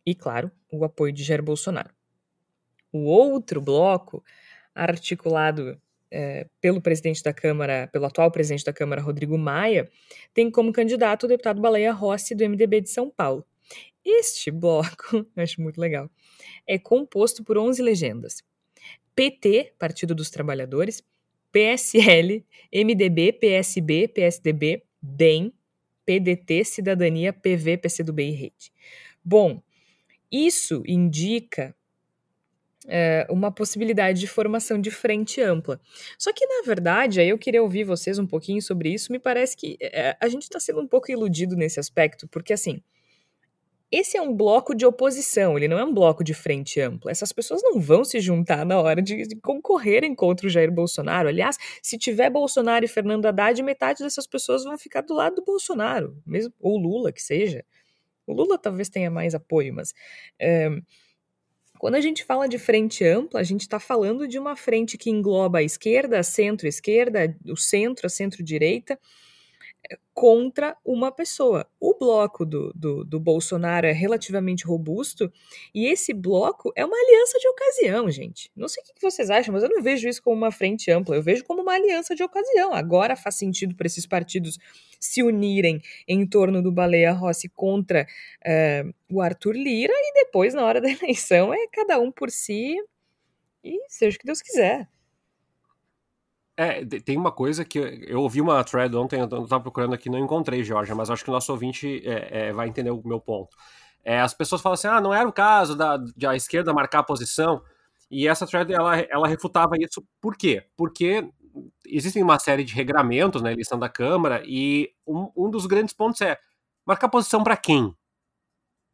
E, 0.07 0.15
claro, 0.15 0.51
o 0.73 0.85
apoio 0.85 1.13
de 1.13 1.25
Jair 1.25 1.43
Bolsonaro. 1.43 1.91
O 2.93 3.05
outro 3.05 3.61
bloco 3.61 4.23
articulado 4.85 5.81
é, 6.11 6.47
pelo 6.61 6.81
presidente 6.81 7.23
da 7.23 7.33
Câmara, 7.33 7.89
pelo 7.93 8.07
atual 8.07 8.31
presidente 8.31 8.65
da 8.65 8.73
Câmara, 8.73 9.01
Rodrigo 9.01 9.39
Maia, 9.39 9.89
tem 10.35 10.51
como 10.51 10.73
candidato 10.73 11.25
o 11.25 11.29
deputado 11.29 11.61
Baleia 11.61 11.93
Rossi, 11.93 12.35
do 12.35 12.45
MDB 12.49 12.81
de 12.81 12.91
São 12.91 13.11
Paulo. 13.11 13.45
Este 14.05 14.51
bloco, 14.51 15.27
acho 15.37 15.61
muito 15.61 15.81
legal, 15.81 16.11
é 16.67 16.79
composto 16.79 17.45
por 17.45 17.59
11 17.59 17.83
legendas. 17.83 18.43
PT, 19.15 19.75
Partido 19.79 20.15
dos 20.15 20.31
Trabalhadores, 20.31 21.05
PSL, 21.53 22.45
MDB, 22.73 23.33
PSB, 23.33 24.09
PSDB, 24.09 24.83
DEM, 25.03 25.53
PDT, 26.07 26.65
Cidadania, 26.65 27.33
PV, 27.33 27.77
PCdoB 27.79 28.23
e 28.23 28.31
Rede. 28.31 28.73
Bom, 29.23 29.63
isso 30.31 30.83
indica 30.87 31.75
é, 32.87 33.27
uma 33.31 33.53
possibilidade 33.53 34.21
de 34.21 34.27
formação 34.27 34.81
de 34.81 34.91
frente 34.91 35.41
ampla. 35.41 35.81
Só 36.19 36.33
que, 36.33 36.47
na 36.47 36.63
verdade, 36.65 37.21
aí 37.21 37.29
eu 37.29 37.39
queria 37.39 37.63
ouvir 37.63 37.85
vocês 37.85 38.19
um 38.19 38.27
pouquinho 38.27 38.63
sobre 38.63 38.93
isso. 38.93 39.13
Me 39.13 39.19
parece 39.19 39.57
que 39.57 39.77
é, 39.81 40.17
a 40.21 40.29
gente 40.29 40.43
está 40.43 40.59
sendo 40.59 40.81
um 40.81 40.87
pouco 40.87 41.11
iludido 41.11 41.57
nesse 41.57 41.81
aspecto, 41.81 42.29
porque 42.29 42.53
assim. 42.53 42.83
Esse 43.93 44.17
é 44.17 44.23
um 44.23 44.33
bloco 44.33 44.73
de 44.73 44.87
oposição, 44.87 45.57
ele 45.57 45.67
não 45.67 45.77
é 45.77 45.85
um 45.85 45.93
bloco 45.93 46.23
de 46.23 46.33
frente 46.33 46.81
ampla. 46.81 47.11
Essas 47.11 47.33
pessoas 47.33 47.61
não 47.61 47.81
vão 47.81 48.05
se 48.05 48.21
juntar 48.21 48.65
na 48.65 48.81
hora 48.81 49.03
de, 49.03 49.35
concorrerem 49.43 50.15
contra 50.15 50.47
o 50.47 50.49
Jair 50.49 50.71
Bolsonaro. 50.71 51.29
Aliás, 51.29 51.57
se 51.83 51.99
tiver 51.99 52.31
Bolsonaro 52.31 52.85
e 52.85 52.89
Fernando 52.89 53.27
Haddad, 53.27 53.61
metade 53.65 54.05
dessas 54.05 54.29
pessoas 54.29 54.63
vão 54.63 54.79
ficar 54.79 55.01
do 55.01 55.13
lado 55.13 55.35
do 55.35 55.45
Bolsonaro, 55.45 56.17
mesmo 56.25 56.55
ou 56.61 56.79
Lula, 56.79 57.11
que 57.11 57.21
seja. 57.21 57.65
O 58.29 58.33
Lula 58.33 58.57
talvez 58.57 58.89
tenha 58.89 59.11
mais 59.11 59.35
apoio, 59.35 59.75
mas. 59.75 59.93
É, 60.39 60.71
quando 61.81 61.95
a 61.95 62.01
gente 62.03 62.27
fala 62.27 62.47
de 62.47 62.59
frente 62.59 63.03
ampla, 63.07 63.41
a 63.41 63.43
gente 63.43 63.63
está 63.63 63.81
falando 63.81 64.29
de 64.29 64.39
uma 64.39 64.55
frente 64.55 64.99
que 64.99 65.09
engloba 65.09 65.61
a 65.61 65.63
esquerda, 65.63 66.19
a 66.19 66.23
centro-esquerda, 66.23 67.35
o 67.47 67.57
centro, 67.57 68.07
a 68.07 68.11
centro-direita, 68.11 69.01
contra 70.13 70.77
uma 70.85 71.11
pessoa. 71.11 71.67
O 71.81 71.95
bloco 71.99 72.45
do, 72.45 72.73
do, 72.75 73.05
do, 73.05 73.19
Bolsonaro 73.19 73.87
é 73.87 73.93
relativamente 73.93 74.67
robusto 74.67 75.33
e 75.75 75.87
esse 75.87 76.13
bloco 76.13 76.73
é 76.77 76.85
uma 76.85 76.97
aliança 76.97 77.39
de 77.39 77.49
ocasião, 77.49 78.11
gente. 78.11 78.51
Não 78.55 78.69
sei 78.69 78.83
o 78.83 78.87
que 78.87 79.01
vocês 79.01 79.31
acham, 79.31 79.53
mas 79.55 79.63
eu 79.63 79.71
não 79.71 79.83
vejo 79.83 80.09
isso 80.09 80.23
como 80.23 80.37
uma 80.37 80.53
frente 80.53 80.91
ampla, 80.91 81.17
eu 81.17 81.23
vejo 81.23 81.45
como 81.45 81.63
uma 81.63 81.73
aliança 81.73 82.15
de 82.15 82.23
ocasião. 82.23 82.75
Agora 82.75 83.17
faz 83.17 83.37
sentido 83.37 83.75
para 83.75 83.87
esses 83.87 84.07
partidos 84.07 84.59
se 84.99 85.23
unirem 85.23 85.81
em 86.07 86.27
torno 86.27 86.63
do 86.63 86.71
Baleia 86.71 87.13
Rossi 87.13 87.49
contra 87.49 88.07
uh, 88.45 88.95
o 89.11 89.23
Arthur 89.23 89.57
Lira 89.57 89.95
e 89.95 90.13
depois, 90.13 90.53
na 90.53 90.65
hora 90.65 90.81
da 90.81 90.91
eleição, 90.91 91.55
é 91.55 91.67
cada 91.73 91.99
um 91.99 92.13
por 92.13 92.31
si 92.31 92.77
e 93.65 93.79
seja 93.89 94.17
o 94.17 94.21
que 94.21 94.27
Deus 94.27 94.43
quiser. 94.43 94.87
É, 96.63 96.85
tem 96.85 97.17
uma 97.17 97.33
coisa 97.33 97.65
que 97.65 97.79
eu 98.07 98.21
ouvi 98.21 98.39
uma 98.39 98.63
thread 98.63 98.95
ontem, 98.95 99.19
eu 99.19 99.25
estava 99.25 99.61
procurando 99.63 99.95
aqui, 99.95 100.11
não 100.11 100.19
encontrei, 100.19 100.63
Jorge, 100.63 100.93
mas 100.93 101.09
acho 101.09 101.25
que 101.25 101.31
o 101.31 101.33
nosso 101.33 101.51
ouvinte 101.51 102.03
é, 102.07 102.49
é, 102.49 102.53
vai 102.53 102.69
entender 102.69 102.91
o 102.91 103.01
meu 103.03 103.19
ponto. 103.19 103.57
É, 104.05 104.21
as 104.21 104.35
pessoas 104.35 104.61
falam 104.61 104.75
assim, 104.75 104.87
ah, 104.87 105.01
não 105.01 105.15
era 105.15 105.27
o 105.27 105.33
caso 105.33 105.75
da, 105.75 105.97
de 105.97 106.27
a 106.27 106.37
esquerda 106.37 106.75
marcar 106.75 106.99
a 106.99 107.03
posição, 107.03 107.63
e 108.11 108.29
essa 108.29 108.47
thread, 108.47 108.71
ela, 108.75 108.95
ela 108.99 109.27
refutava 109.27 109.71
isso. 109.79 110.05
Por 110.21 110.37
quê? 110.37 110.63
Porque 110.77 111.27
existem 111.87 112.23
uma 112.23 112.39
série 112.39 112.63
de 112.63 112.75
regramentos 112.75 113.41
na 113.41 113.51
eleição 113.51 113.79
da 113.79 113.89
Câmara, 113.89 114.43
e 114.45 114.93
um, 115.07 115.31
um 115.35 115.51
dos 115.51 115.65
grandes 115.65 115.95
pontos 115.95 116.21
é 116.21 116.37
marcar 116.85 117.09
posição 117.09 117.43
para 117.43 117.57
quem? 117.57 117.97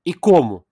E 0.04 0.14
como? 0.14 0.64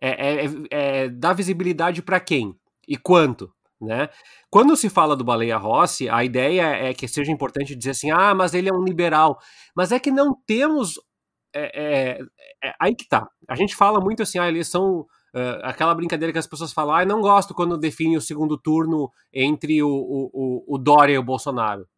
É, 0.00 0.10
é, 0.10 0.46
é, 0.46 1.04
é 1.04 1.08
dar 1.08 1.32
visibilidade 1.32 2.02
para 2.02 2.20
quem? 2.20 2.54
E 2.86 2.96
quanto? 2.96 3.52
Né? 3.80 4.10
Quando 4.50 4.76
se 4.76 4.90
fala 4.90 5.16
do 5.16 5.24
Baleia 5.24 5.56
Rossi, 5.56 6.08
a 6.08 6.22
ideia 6.22 6.62
é 6.62 6.92
que 6.92 7.08
seja 7.08 7.32
importante 7.32 7.74
dizer 7.74 7.92
assim, 7.92 8.10
ah, 8.10 8.34
mas 8.34 8.52
ele 8.52 8.68
é 8.68 8.72
um 8.72 8.84
liberal. 8.84 9.38
Mas 9.74 9.90
é 9.90 9.98
que 9.98 10.10
não 10.10 10.34
temos. 10.46 11.00
É, 11.54 12.18
é, 12.18 12.20
é 12.62 12.74
aí 12.78 12.94
que 12.94 13.08
tá. 13.08 13.26
A 13.48 13.54
gente 13.54 13.74
fala 13.74 13.98
muito 13.98 14.22
assim, 14.22 14.38
ah, 14.38 14.48
eles 14.48 14.68
são. 14.68 15.06
Uh, 15.32 15.62
aquela 15.62 15.94
brincadeira 15.94 16.32
que 16.32 16.40
as 16.40 16.46
pessoas 16.46 16.72
falam, 16.72 16.92
ah, 16.92 17.04
não 17.04 17.20
gosto 17.20 17.54
quando 17.54 17.78
define 17.78 18.16
o 18.16 18.20
segundo 18.20 18.58
turno 18.58 19.12
entre 19.32 19.80
o, 19.80 19.88
o, 19.88 20.64
o, 20.66 20.76
Dória 20.76 21.14
e 21.14 21.18
o 21.18 21.22
Bolsonaro. 21.22 21.88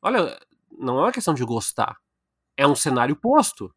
Olha, 0.00 0.38
não 0.78 0.98
é 0.98 1.02
uma 1.02 1.12
questão 1.12 1.34
de 1.34 1.44
gostar. 1.44 1.96
É 2.56 2.64
um 2.64 2.76
cenário 2.76 3.16
posto. 3.16 3.74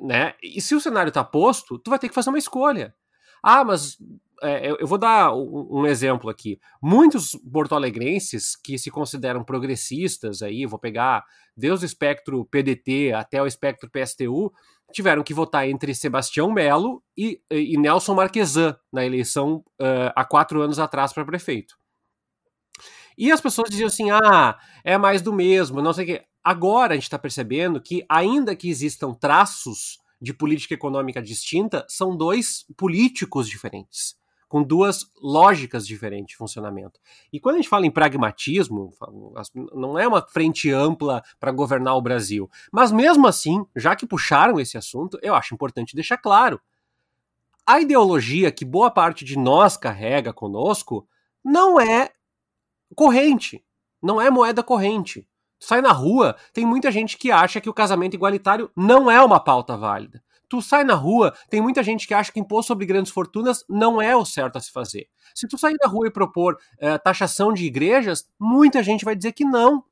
Né? 0.00 0.34
E 0.42 0.58
se 0.60 0.74
o 0.74 0.80
cenário 0.80 1.12
tá 1.12 1.22
posto, 1.22 1.78
tu 1.78 1.90
vai 1.90 1.98
ter 1.98 2.08
que 2.08 2.14
fazer 2.14 2.30
uma 2.30 2.38
escolha. 2.38 2.94
Ah, 3.46 3.62
mas 3.62 3.98
é, 4.42 4.70
eu 4.80 4.86
vou 4.86 4.96
dar 4.96 5.34
um, 5.34 5.86
exemplo 5.86 6.30
aqui. 6.30 6.58
Muitos 6.82 7.38
porto-alegrenses 7.52 8.56
que 8.56 8.78
se 8.78 8.90
consideram 8.90 9.44
progressistas, 9.44 10.40
aí 10.40 10.64
vou 10.64 10.78
pegar 10.78 11.22
desde 11.54 11.84
o 11.84 11.86
espectro 11.86 12.46
PDT 12.46 13.12
até 13.12 13.42
o 13.42 13.46
espectro 13.46 13.90
PSTU, 13.90 14.50
tiveram 14.90 15.22
que 15.22 15.34
votar 15.34 15.68
entre 15.68 15.94
Sebastião 15.94 16.50
Melo 16.50 17.02
e, 17.14 17.38
e 17.50 17.76
Nelson 17.76 18.14
Marquesan 18.14 18.74
na 18.90 19.04
eleição 19.04 19.62
uh, 19.78 20.10
há 20.16 20.24
quatro 20.24 20.62
anos 20.62 20.78
atrás 20.78 21.12
para 21.12 21.26
prefeito. 21.26 21.76
E 23.18 23.30
as 23.30 23.42
pessoas 23.42 23.68
diziam 23.68 23.88
assim: 23.88 24.10
ah, 24.10 24.58
é 24.82 24.96
mais 24.96 25.20
do 25.20 25.34
mesmo, 25.34 25.82
não 25.82 25.92
sei 25.92 26.04
o 26.04 26.06
quê. 26.06 26.24
Agora 26.42 26.94
a 26.94 26.96
gente 26.96 27.04
está 27.04 27.18
percebendo 27.18 27.78
que, 27.78 28.06
ainda 28.08 28.56
que 28.56 28.70
existam 28.70 29.12
traços 29.12 29.98
de 30.24 30.34
política 30.34 30.74
econômica 30.74 31.22
distinta, 31.22 31.86
são 31.88 32.16
dois 32.16 32.64
políticos 32.76 33.48
diferentes 33.48 34.16
com 34.54 34.62
duas 34.62 35.10
lógicas 35.20 35.84
diferentes 35.84 36.34
de 36.34 36.36
funcionamento. 36.36 37.00
E 37.32 37.40
quando 37.40 37.56
a 37.56 37.58
gente 37.58 37.68
fala 37.68 37.86
em 37.86 37.90
pragmatismo, 37.90 38.92
não 39.72 39.98
é 39.98 40.06
uma 40.06 40.22
frente 40.22 40.70
ampla 40.70 41.24
para 41.40 41.50
governar 41.50 41.96
o 41.96 42.00
Brasil. 42.00 42.48
Mas 42.72 42.92
mesmo 42.92 43.26
assim, 43.26 43.66
já 43.74 43.96
que 43.96 44.06
puxaram 44.06 44.60
esse 44.60 44.78
assunto, 44.78 45.18
eu 45.22 45.34
acho 45.34 45.54
importante 45.54 45.96
deixar 45.96 46.18
claro. 46.18 46.60
A 47.66 47.80
ideologia 47.80 48.52
que 48.52 48.64
boa 48.64 48.92
parte 48.92 49.24
de 49.24 49.36
nós 49.36 49.76
carrega 49.76 50.32
conosco 50.32 51.04
não 51.44 51.80
é 51.80 52.12
corrente, 52.94 53.64
não 54.00 54.20
é 54.20 54.30
moeda 54.30 54.62
corrente. 54.62 55.26
Sai 55.64 55.80
na 55.80 55.92
rua, 55.92 56.36
tem 56.52 56.66
muita 56.66 56.92
gente 56.92 57.16
que 57.16 57.30
acha 57.30 57.58
que 57.58 57.70
o 57.70 57.74
casamento 57.74 58.12
igualitário 58.12 58.70
não 58.76 59.10
é 59.10 59.18
uma 59.22 59.40
pauta 59.40 59.78
válida. 59.78 60.22
Tu 60.46 60.60
sai 60.60 60.84
na 60.84 60.94
rua, 60.94 61.34
tem 61.48 61.60
muita 61.62 61.82
gente 61.82 62.06
que 62.06 62.12
acha 62.12 62.30
que 62.30 62.38
imposto 62.38 62.68
sobre 62.68 62.84
grandes 62.84 63.10
fortunas 63.10 63.64
não 63.66 64.00
é 64.00 64.14
o 64.14 64.26
certo 64.26 64.56
a 64.56 64.60
se 64.60 64.70
fazer. 64.70 65.08
Se 65.34 65.48
tu 65.48 65.56
sair 65.56 65.74
na 65.82 65.88
rua 65.88 66.06
e 66.06 66.10
propor 66.10 66.58
é, 66.78 66.98
taxação 66.98 67.50
de 67.50 67.64
igrejas, 67.64 68.28
muita 68.38 68.82
gente 68.82 69.06
vai 69.06 69.16
dizer 69.16 69.32
que 69.32 69.42
não. 69.42 69.82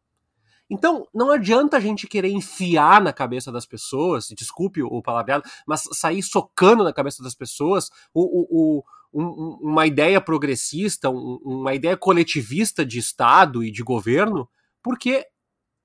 Então, 0.68 1.07
não 1.12 1.31
adianta 1.31 1.79
a 1.79 1.81
gente 1.81 2.07
querer 2.07 2.31
enfiar 2.31 3.01
na 3.01 3.12
cabeça 3.12 3.51
das 3.51 3.64
pessoas, 3.64 4.29
desculpe 4.29 4.83
o 4.83 5.03
palavreado, 5.03 5.45
mas 5.66 5.85
sair 5.93 6.23
socando 6.23 6.85
na 6.85 6.93
cabeça 6.93 7.23
das 7.23 7.35
pessoas 7.35 7.91
o, 8.12 8.20
o, 8.20 8.79
o 8.79 8.85
um, 9.12 9.59
uma 9.61 9.87
ideia 9.87 10.20
progressista, 10.20 11.09
um, 11.09 11.39
uma 11.43 11.75
ideia 11.75 11.97
coletivista 11.97 12.85
de 12.85 12.99
Estado 12.99 13.64
e 13.64 13.70
de 13.70 13.83
governo, 13.83 14.49
porque 14.83 15.27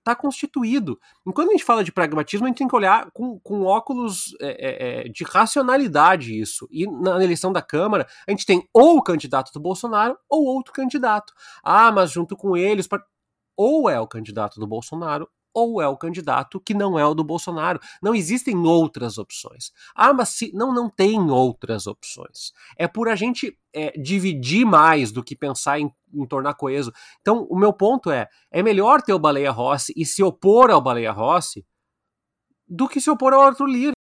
está 0.07 0.15
constituído. 0.15 0.97
E 1.25 1.33
quando 1.33 1.49
a 1.49 1.51
gente 1.51 1.63
fala 1.63 1.83
de 1.83 1.91
pragmatismo, 1.91 2.45
a 2.45 2.49
gente 2.49 2.57
tem 2.57 2.67
que 2.67 2.75
olhar 2.75 3.11
com, 3.11 3.39
com 3.39 3.63
óculos 3.63 4.35
é, 4.41 4.47
é, 4.47 5.07
é, 5.07 5.09
de 5.09 5.23
racionalidade 5.25 6.39
isso. 6.39 6.67
E 6.71 6.87
na 6.87 7.21
eleição 7.21 7.51
da 7.51 7.61
Câmara, 7.61 8.07
a 8.25 8.31
gente 8.31 8.45
tem 8.45 8.67
ou 8.73 8.97
o 8.97 9.03
candidato 9.03 9.51
do 9.51 9.59
Bolsonaro 9.59 10.17
ou 10.29 10.45
outro 10.45 10.73
candidato. 10.73 11.33
Ah, 11.61 11.91
mas 11.91 12.11
junto 12.11 12.37
com 12.37 12.55
eles. 12.55 12.87
Ou 13.55 13.89
é 13.89 13.99
o 13.99 14.07
candidato 14.07 14.59
do 14.59 14.67
Bolsonaro 14.67 15.27
ou 15.57 15.81
é 15.81 15.87
o 15.87 15.97
candidato 15.97 16.59
que 16.59 16.75
não 16.75 16.99
é 16.99 17.05
o 17.05 17.15
do 17.15 17.23
Bolsonaro. 17.23 17.79
Não 17.99 18.13
existem 18.13 18.55
outras 18.55 19.17
opções. 19.17 19.71
Ah, 19.95 20.13
mas 20.13 20.29
se, 20.29 20.51
não, 20.53 20.71
não 20.71 20.87
tem 20.87 21.31
outras 21.31 21.87
opções. 21.87 22.53
É 22.77 22.87
por 22.87 23.09
a 23.09 23.15
gente 23.15 23.57
é, 23.73 23.89
dividir 23.99 24.65
mais 24.67 25.11
do 25.11 25.23
que 25.23 25.35
pensar 25.35 25.79
em, 25.79 25.91
em, 26.13 26.27
tornar 26.27 26.53
coeso. 26.53 26.93
Então, 27.21 27.47
o 27.49 27.57
meu 27.57 27.73
ponto 27.73 28.11
é: 28.11 28.27
é 28.51 28.61
melhor 28.61 29.01
ter 29.01 29.13
o 29.13 29.19
Baleia 29.19 29.49
Rossi 29.49 29.91
e 29.97 30.05
se 30.05 30.21
opor 30.21 30.69
ao 30.69 30.79
Baleia 30.79 31.11
Rossi 31.11 31.65
do 32.67 32.87
que 32.87 33.01
se 33.01 33.09
opor 33.09 33.33
ao 33.33 33.41
Arthur 33.41 33.65
Lira. 33.65 33.93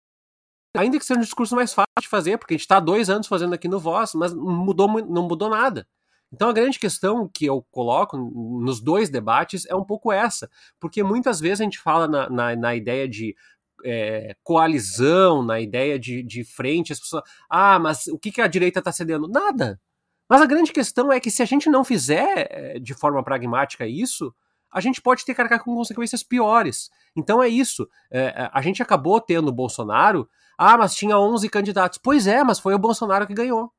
Ainda 0.77 0.99
que 0.99 1.05
seja 1.05 1.21
um 1.21 1.23
discurso 1.23 1.55
mais 1.55 1.73
fácil 1.73 1.87
de 2.01 2.09
fazer, 2.09 2.37
porque 2.37 2.55
a 2.55 2.57
gente 2.57 2.63
está 2.63 2.81
dois 2.81 3.09
anos 3.09 3.29
fazendo 3.29 3.55
aqui 3.55 3.69
no 3.69 3.79
Voz, 3.79 4.13
mas 4.13 4.35
mudou, 4.35 4.89
não 4.89 5.23
mudou 5.29 5.49
nada. 5.49 5.87
Então 6.35 6.49
a 6.49 6.53
grande 6.53 6.81
questão 6.81 7.29
que 7.33 7.47
eu 7.47 7.65
coloco 7.71 8.17
nos 8.17 8.81
dois 8.81 9.09
debates 9.09 9.65
é 9.67 9.75
um 9.75 9.85
pouco 9.85 10.11
essa, 10.11 10.51
porque 10.81 11.03
muitas 11.03 11.39
vezes 11.39 11.61
a 11.61 11.65
gente 11.65 11.79
fala 11.79 12.09
na, 12.09 12.29
na, 12.29 12.57
na 12.57 12.75
ideia 12.75 13.09
de 13.09 13.37
é, 13.85 14.35
coalizão, 14.43 15.45
na 15.45 15.61
ideia 15.61 15.97
de, 15.97 16.25
de 16.25 16.43
frente, 16.43 16.93
as 16.93 16.99
pessoas, 16.99 17.23
ah, 17.49 17.79
mas 17.79 18.09
o 18.09 18.19
que, 18.19 18.33
que 18.33 18.41
a 18.41 18.49
direita 18.49 18.81
está 18.81 18.91
cedendo? 18.91 19.29
Nada. 19.29 19.81
Mas 20.29 20.43
a 20.43 20.47
grande 20.47 20.73
questão 20.73 21.13
é 21.13 21.21
que 21.21 21.31
se 21.31 21.41
a 21.43 21.47
gente 21.47 21.71
não 21.71 21.85
fizer 21.85 22.49
é, 22.51 22.79
de 22.81 22.95
forma 22.95 23.23
pragmática 23.23 23.87
isso, 23.87 24.35
a 24.73 24.81
gente 24.81 25.01
pode 25.01 25.25
ter 25.25 25.35
que 25.35 25.41
arcar 25.41 25.63
com 25.63 25.73
consequências 25.73 26.25
piores. 26.25 26.91
Então 27.15 27.41
é 27.41 27.49
isso. 27.49 27.89
É, 28.11 28.51
a 28.53 28.61
gente 28.61 28.83
acabou 28.83 29.21
tendo 29.21 29.49
o 29.49 29.53
Bolsonaro, 29.53 30.29
ah, 30.59 30.77
mas 30.77 30.97
tinha 30.97 31.17
11 31.17 31.49
candidatos. 31.49 31.99
Pois 32.03 32.27
é, 32.27 32.43
mas 32.43 32.59
foi 32.59 32.75
o 32.75 32.79
Bolsonaro 32.79 33.25
que 33.25 33.35
ganhou. 33.35 33.71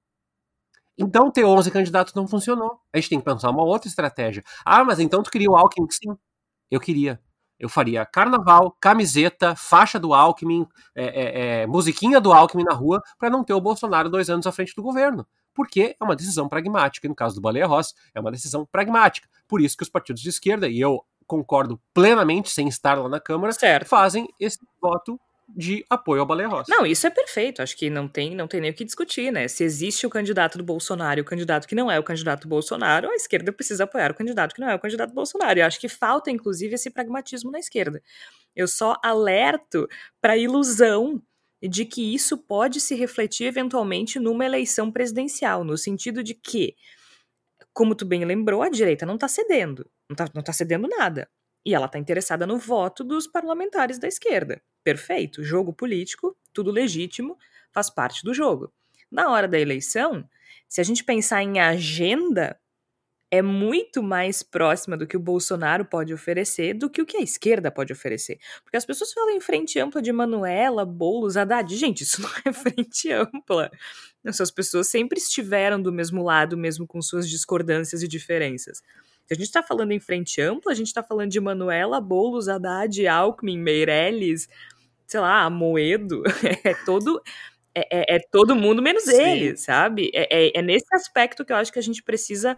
Então 0.97 1.29
ter 1.29 1.43
11 1.43 1.69
candidatos 1.71 2.13
não 2.13 2.27
funcionou. 2.27 2.79
A 2.93 2.97
gente 2.97 3.09
tem 3.09 3.19
que 3.19 3.25
pensar 3.25 3.49
uma 3.49 3.63
outra 3.63 3.87
estratégia. 3.87 4.43
Ah, 4.63 4.83
mas 4.83 4.99
então 4.99 5.21
tu 5.21 5.29
queria 5.29 5.49
o 5.49 5.57
Alckmin? 5.57 5.87
Sim, 5.89 6.17
eu 6.71 6.79
queria. 6.79 7.19
Eu 7.57 7.69
faria 7.69 8.05
carnaval, 8.05 8.71
camiseta, 8.81 9.55
faixa 9.55 9.97
do 9.97 10.13
Alckmin, 10.13 10.67
é, 10.93 11.05
é, 11.05 11.61
é, 11.61 11.67
musiquinha 11.67 12.19
do 12.19 12.33
Alckmin 12.33 12.65
na 12.65 12.73
rua, 12.73 13.01
para 13.17 13.29
não 13.29 13.43
ter 13.45 13.53
o 13.53 13.61
Bolsonaro 13.61 14.09
dois 14.09 14.29
anos 14.29 14.45
à 14.45 14.51
frente 14.51 14.75
do 14.75 14.83
governo. 14.83 15.25
Porque 15.53 15.95
é 15.99 16.03
uma 16.03 16.17
decisão 16.17 16.49
pragmática. 16.49 17.07
E 17.07 17.09
no 17.09 17.15
caso 17.15 17.35
do 17.35 17.41
Baleia 17.41 17.65
Rossi, 17.65 17.93
é 18.13 18.19
uma 18.19 18.31
decisão 18.31 18.65
pragmática. 18.65 19.29
Por 19.47 19.61
isso 19.61 19.77
que 19.77 19.83
os 19.83 19.89
partidos 19.89 20.21
de 20.21 20.29
esquerda, 20.29 20.67
e 20.67 20.81
eu 20.81 21.01
concordo 21.25 21.79
plenamente, 21.93 22.49
sem 22.49 22.67
estar 22.67 22.99
lá 22.99 23.07
na 23.07 23.21
Câmara, 23.21 23.53
certo. 23.53 23.87
fazem 23.87 24.27
esse 24.37 24.59
voto 24.81 25.19
de 25.47 25.85
apoio 25.89 26.21
ao 26.21 26.27
Baleia 26.27 26.47
Rossi. 26.47 26.71
Não, 26.71 26.85
isso 26.85 27.05
é 27.05 27.09
perfeito. 27.09 27.61
Acho 27.61 27.77
que 27.77 27.89
não 27.89 28.07
tem, 28.07 28.35
não 28.35 28.47
tem 28.47 28.59
nem 28.59 28.71
o 28.71 28.73
que 28.73 28.83
discutir, 28.83 29.31
né? 29.31 29.47
Se 29.47 29.63
existe 29.63 30.05
o 30.05 30.09
candidato 30.09 30.57
do 30.57 30.63
Bolsonaro 30.63 31.19
e 31.19 31.21
o 31.21 31.25
candidato 31.25 31.67
que 31.67 31.75
não 31.75 31.89
é 31.89 31.99
o 31.99 32.03
candidato 32.03 32.41
do 32.41 32.47
Bolsonaro, 32.47 33.09
a 33.09 33.15
esquerda 33.15 33.51
precisa 33.53 33.83
apoiar 33.83 34.11
o 34.11 34.15
candidato 34.15 34.55
que 34.55 34.61
não 34.61 34.69
é 34.69 34.75
o 34.75 34.79
candidato 34.79 35.09
do 35.09 35.15
Bolsonaro. 35.15 35.59
E 35.59 35.61
acho 35.61 35.79
que 35.79 35.87
falta, 35.87 36.31
inclusive, 36.31 36.75
esse 36.75 36.89
pragmatismo 36.89 37.51
na 37.51 37.59
esquerda. 37.59 38.01
Eu 38.55 38.67
só 38.67 38.97
alerto 39.03 39.87
para 40.21 40.33
a 40.33 40.37
ilusão 40.37 41.21
de 41.61 41.85
que 41.85 42.13
isso 42.13 42.37
pode 42.37 42.81
se 42.81 42.95
refletir 42.95 43.45
eventualmente 43.45 44.19
numa 44.19 44.45
eleição 44.45 44.91
presidencial, 44.91 45.63
no 45.63 45.77
sentido 45.77 46.23
de 46.23 46.33
que, 46.33 46.75
como 47.73 47.95
tu 47.95 48.05
bem 48.05 48.25
lembrou, 48.25 48.61
a 48.61 48.69
direita 48.69 49.05
não 49.05 49.15
está 49.15 49.27
cedendo, 49.27 49.89
não 50.09 50.13
está 50.13 50.31
não 50.33 50.43
tá 50.43 50.53
cedendo 50.53 50.87
nada. 50.87 51.29
E 51.65 51.73
ela 51.73 51.87
está 51.87 51.97
interessada 51.97 52.45
no 52.45 52.57
voto 52.57 53.03
dos 53.03 53.25
parlamentares 53.25 53.97
da 53.97 54.07
esquerda. 54.07 54.61
Perfeito, 54.85 55.43
jogo 55.43 55.73
político, 55.73 56.37
tudo 56.53 56.69
legítimo, 56.69 57.39
faz 57.71 57.89
parte 57.89 58.23
do 58.23 58.35
jogo. 58.35 58.71
Na 59.09 59.31
hora 59.31 59.47
da 59.47 59.59
eleição, 59.59 60.29
se 60.67 60.79
a 60.79 60.83
gente 60.83 61.03
pensar 61.03 61.41
em 61.41 61.59
agenda, 61.59 62.55
é 63.31 63.41
muito 63.41 64.03
mais 64.03 64.43
próxima 64.43 64.95
do 64.95 65.07
que 65.07 65.17
o 65.17 65.19
Bolsonaro 65.19 65.85
pode 65.85 66.13
oferecer 66.13 66.75
do 66.75 66.87
que 66.87 67.01
o 67.01 67.05
que 67.05 67.17
a 67.17 67.21
esquerda 67.21 67.71
pode 67.71 67.91
oferecer. 67.91 68.37
Porque 68.63 68.77
as 68.77 68.85
pessoas 68.85 69.11
falam 69.11 69.31
em 69.31 69.41
frente 69.41 69.79
ampla 69.79 70.03
de 70.03 70.11
Manuela, 70.11 70.85
Boulos, 70.85 71.35
Haddad. 71.35 71.75
Gente, 71.75 72.01
isso 72.01 72.21
não 72.21 72.29
é 72.45 72.53
frente 72.53 73.11
ampla. 73.11 73.71
Essas 74.23 74.51
pessoas 74.51 74.87
sempre 74.87 75.17
estiveram 75.17 75.81
do 75.81 75.91
mesmo 75.91 76.21
lado, 76.21 76.55
mesmo 76.55 76.85
com 76.85 77.01
suas 77.01 77.27
discordâncias 77.27 78.03
e 78.03 78.07
diferenças. 78.07 78.83
Se 79.25 79.33
a 79.33 79.35
gente 79.35 79.47
está 79.47 79.63
falando 79.63 79.91
em 79.91 79.99
frente 79.99 80.39
ampla, 80.39 80.71
a 80.71 80.75
gente 80.75 80.87
está 80.87 81.01
falando 81.01 81.31
de 81.31 81.39
Manuela, 81.39 81.99
Boulos, 81.99 82.47
Haddad, 82.47 83.07
Alckmin, 83.07 83.57
Meirelles, 83.57 84.47
sei 85.07 85.19
lá, 85.19 85.49
Moedo. 85.49 86.23
é 86.63 86.73
todo. 86.85 87.21
É, 87.73 88.13
é, 88.13 88.15
é, 88.15 88.19
todo 88.31 88.55
mundo 88.55 88.81
menos 88.81 89.03
Sim. 89.03 89.21
ele, 89.21 89.57
sabe? 89.57 90.09
É, 90.13 90.47
é, 90.47 90.59
é, 90.59 90.61
nesse 90.61 90.87
aspecto 90.93 91.43
que 91.43 91.51
eu 91.51 91.57
acho 91.57 91.73
que 91.73 91.79
a 91.79 91.81
gente 91.81 92.01
precisa 92.01 92.57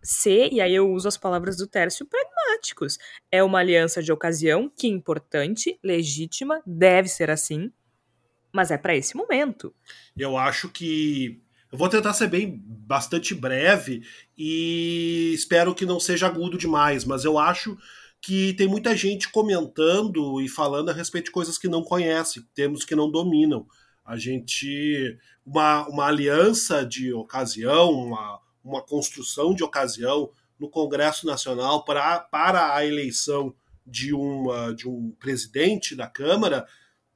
ser, 0.00 0.52
e 0.52 0.60
aí 0.60 0.74
eu 0.74 0.88
uso 0.92 1.08
as 1.08 1.16
palavras 1.16 1.56
do 1.56 1.66
Tércio, 1.66 2.06
pragmático 2.06 2.34
diplomáticos. 2.54 2.98
É 3.30 3.42
uma 3.42 3.58
aliança 3.58 4.02
de 4.02 4.12
ocasião 4.12 4.70
que 4.76 4.86
é 4.86 4.90
importante, 4.90 5.78
legítima, 5.82 6.62
deve 6.66 7.08
ser 7.08 7.30
assim, 7.30 7.70
mas 8.52 8.70
é 8.70 8.78
para 8.78 8.96
esse 8.96 9.16
momento. 9.16 9.74
Eu 10.16 10.36
acho 10.36 10.68
que 10.68 11.40
eu 11.72 11.78
vou 11.78 11.88
tentar 11.88 12.12
ser 12.14 12.28
bem 12.28 12.62
bastante 12.66 13.34
breve 13.34 14.02
e 14.36 15.32
espero 15.34 15.74
que 15.74 15.84
não 15.86 15.98
seja 15.98 16.26
agudo 16.26 16.56
demais, 16.56 17.04
mas 17.04 17.24
eu 17.24 17.38
acho 17.38 17.76
que 18.24 18.54
tem 18.54 18.66
muita 18.66 18.96
gente 18.96 19.30
comentando 19.30 20.40
e 20.40 20.48
falando 20.48 20.88
a 20.88 20.94
respeito 20.94 21.26
de 21.26 21.30
coisas 21.30 21.58
que 21.58 21.68
não 21.68 21.84
conhece, 21.84 22.42
termos 22.54 22.82
que 22.82 22.96
não 22.96 23.10
dominam. 23.10 23.66
A 24.02 24.16
gente. 24.16 25.18
Uma, 25.44 25.86
uma 25.88 26.06
aliança 26.06 26.86
de 26.86 27.12
ocasião, 27.12 27.90
uma, 27.90 28.40
uma 28.64 28.80
construção 28.80 29.54
de 29.54 29.62
ocasião 29.62 30.30
no 30.58 30.70
Congresso 30.70 31.26
Nacional 31.26 31.84
para, 31.84 32.18
para 32.18 32.74
a 32.74 32.86
eleição 32.86 33.54
de, 33.86 34.14
uma, 34.14 34.74
de 34.74 34.88
um 34.88 35.10
presidente 35.20 35.94
da 35.94 36.06
Câmara 36.06 36.66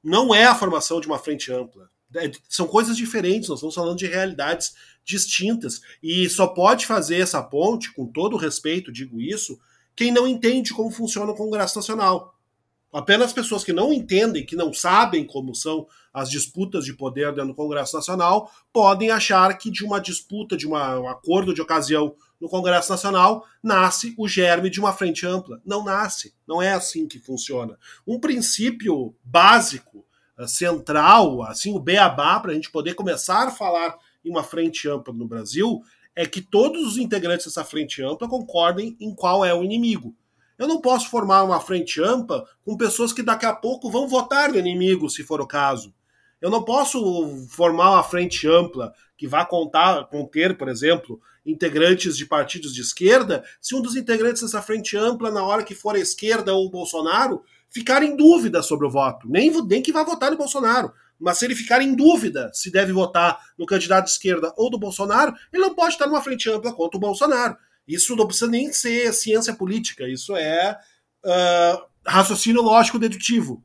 não 0.05 0.35
é 0.35 0.45
a 0.45 0.55
formação 0.55 1.01
de 1.01 1.07
uma 1.07 1.19
frente 1.19 1.51
ampla. 1.51 1.89
É, 2.17 2.31
são 2.51 2.67
coisas 2.67 2.99
diferentes, 2.99 3.49
nós 3.49 3.61
estamos 3.61 3.75
falando 3.75 3.97
de 3.97 4.07
realidades 4.07 4.75
distintas. 5.03 5.81
E 6.03 6.29
só 6.29 6.47
pode 6.49 6.85
fazer 6.85 7.17
essa 7.17 7.43
ponte, 7.43 7.95
com 7.95 8.07
todo 8.07 8.37
respeito, 8.37 8.93
digo 8.93 9.23
isso, 9.23 9.59
quem 9.99 10.13
não 10.13 10.29
entende 10.29 10.73
como 10.73 10.93
funciona 10.93 11.33
o 11.33 11.35
Congresso 11.35 11.77
Nacional. 11.77 12.33
Apenas 12.93 13.33
pessoas 13.33 13.65
que 13.65 13.73
não 13.73 13.93
entendem, 13.93 14.47
que 14.47 14.55
não 14.55 14.73
sabem 14.73 15.27
como 15.27 15.57
são 15.57 15.89
as 16.15 16.31
disputas 16.31 16.85
de 16.85 16.95
poder 16.95 17.33
dentro 17.33 17.49
do 17.49 17.55
Congresso 17.57 17.97
Nacional, 17.97 18.49
podem 18.73 19.11
achar 19.11 19.59
que 19.59 19.73
de 19.73 19.85
uma 19.85 20.01
disputa, 20.01 20.57
de 20.57 20.69
uma, 20.69 21.01
um 21.01 21.09
acordo 21.09 21.53
de 21.53 21.61
ocasião 21.61 22.15
no 22.41 22.49
Congresso 22.49 22.93
Nacional, 22.93 23.45
nasce 23.61 24.15
o 24.17 24.29
germe 24.29 24.71
de 24.71 24.79
uma 24.79 24.93
frente 24.93 25.27
ampla. 25.27 25.61
Não 25.67 25.85
nasce. 25.85 26.33
Não 26.47 26.63
é 26.63 26.73
assim 26.75 27.09
que 27.09 27.19
funciona. 27.19 27.77
Um 28.07 28.21
princípio 28.21 29.17
básico 29.25 30.07
central, 30.47 31.43
assim, 31.43 31.75
o 31.75 31.81
beabá, 31.81 32.39
para 32.39 32.53
a 32.53 32.55
gente 32.55 32.71
poder 32.71 32.95
começar 32.95 33.49
a 33.49 33.51
falar 33.51 33.99
em 34.25 34.31
uma 34.31 34.45
frente 34.45 34.89
ampla 34.89 35.13
no 35.13 35.27
Brasil, 35.27 35.83
é 36.19 36.27
que 36.27 36.41
todos 36.41 36.85
os 36.85 36.99
integrantes 36.99 37.47
dessa 37.47 37.63
frente 37.63 38.03
ampla 38.03 38.29
concordem 38.29 38.97
em 38.99 39.15
qual 39.15 39.45
é 39.45 39.55
o 39.55 39.63
inimigo. 39.63 40.17
Eu 40.59 40.67
não 40.67 40.81
posso 40.81 41.09
formar 41.09 41.45
uma 41.45 41.61
frente 41.61 42.03
ampla 42.03 42.45
com 42.65 42.77
pessoas 42.77 43.13
que 43.13 43.23
daqui 43.23 43.47
a 43.47 43.55
pouco 43.55 43.89
vão 43.89 44.09
votar 44.09 44.51
no 44.51 44.59
inimigo, 44.59 45.09
se 45.09 45.23
for 45.23 45.41
o 45.41 45.47
caso. 45.47 45.95
Eu 46.43 46.51
não 46.51 46.65
posso 46.65 47.47
formar 47.51 47.93
uma 47.93 48.03
frente 48.03 48.49
ampla 48.49 48.93
que 49.17 49.29
vá 49.29 49.45
contar, 49.45 50.09
conter, 50.09 50.59
por 50.59 50.69
exemplo, 50.69 51.21
integrantes 51.47 52.17
de 52.17 52.27
partidos 52.27 52.75
de 52.75 52.81
esquerda, 52.81 53.45
se 53.61 53.77
um 53.77 53.81
dos 53.81 53.95
integrantes 53.95 54.43
dessa 54.43 54.61
frente 54.61 54.97
ampla, 54.97 55.31
na 55.31 55.45
hora 55.45 55.63
que 55.63 55.73
for 55.73 55.95
a 55.95 56.01
esquerda 56.01 56.53
ou 56.53 56.67
o 56.67 56.71
Bolsonaro, 56.71 57.45
ficar 57.69 58.03
em 58.03 58.17
dúvida 58.17 58.61
sobre 58.61 58.89
o 58.89 58.91
voto. 58.91 59.29
Nem, 59.31 59.53
nem 59.69 59.81
que 59.81 59.93
vá 59.93 60.03
votar 60.03 60.33
no 60.33 60.37
Bolsonaro. 60.37 60.93
Mas 61.19 61.39
se 61.39 61.45
ele 61.45 61.55
ficar 61.55 61.83
em 61.83 61.95
dúvida 61.95 62.51
se 62.53 62.71
deve 62.71 62.93
votar 62.93 63.39
no 63.59 63.67
candidato 63.67 64.05
de 64.05 64.13
esquerda 64.13 64.53
ou 64.57 64.71
do 64.71 64.79
Bolsonaro, 64.79 65.35
ele 65.53 65.63
não 65.63 65.75
pode 65.75 65.95
estar 65.95 66.07
numa 66.07 66.23
frente 66.23 66.49
ampla 66.49 66.73
contra 66.73 66.97
o 66.97 67.01
Bolsonaro. 67.01 67.57
Isso 67.87 68.15
não 68.15 68.27
precisa 68.27 68.51
nem 68.51 68.73
ser 68.73 69.13
ciência 69.13 69.55
política, 69.55 70.07
isso 70.07 70.37
é 70.37 70.79
uh, 71.25 71.87
raciocínio 72.07 72.63
lógico 72.63 72.99
dedutivo. 72.99 73.65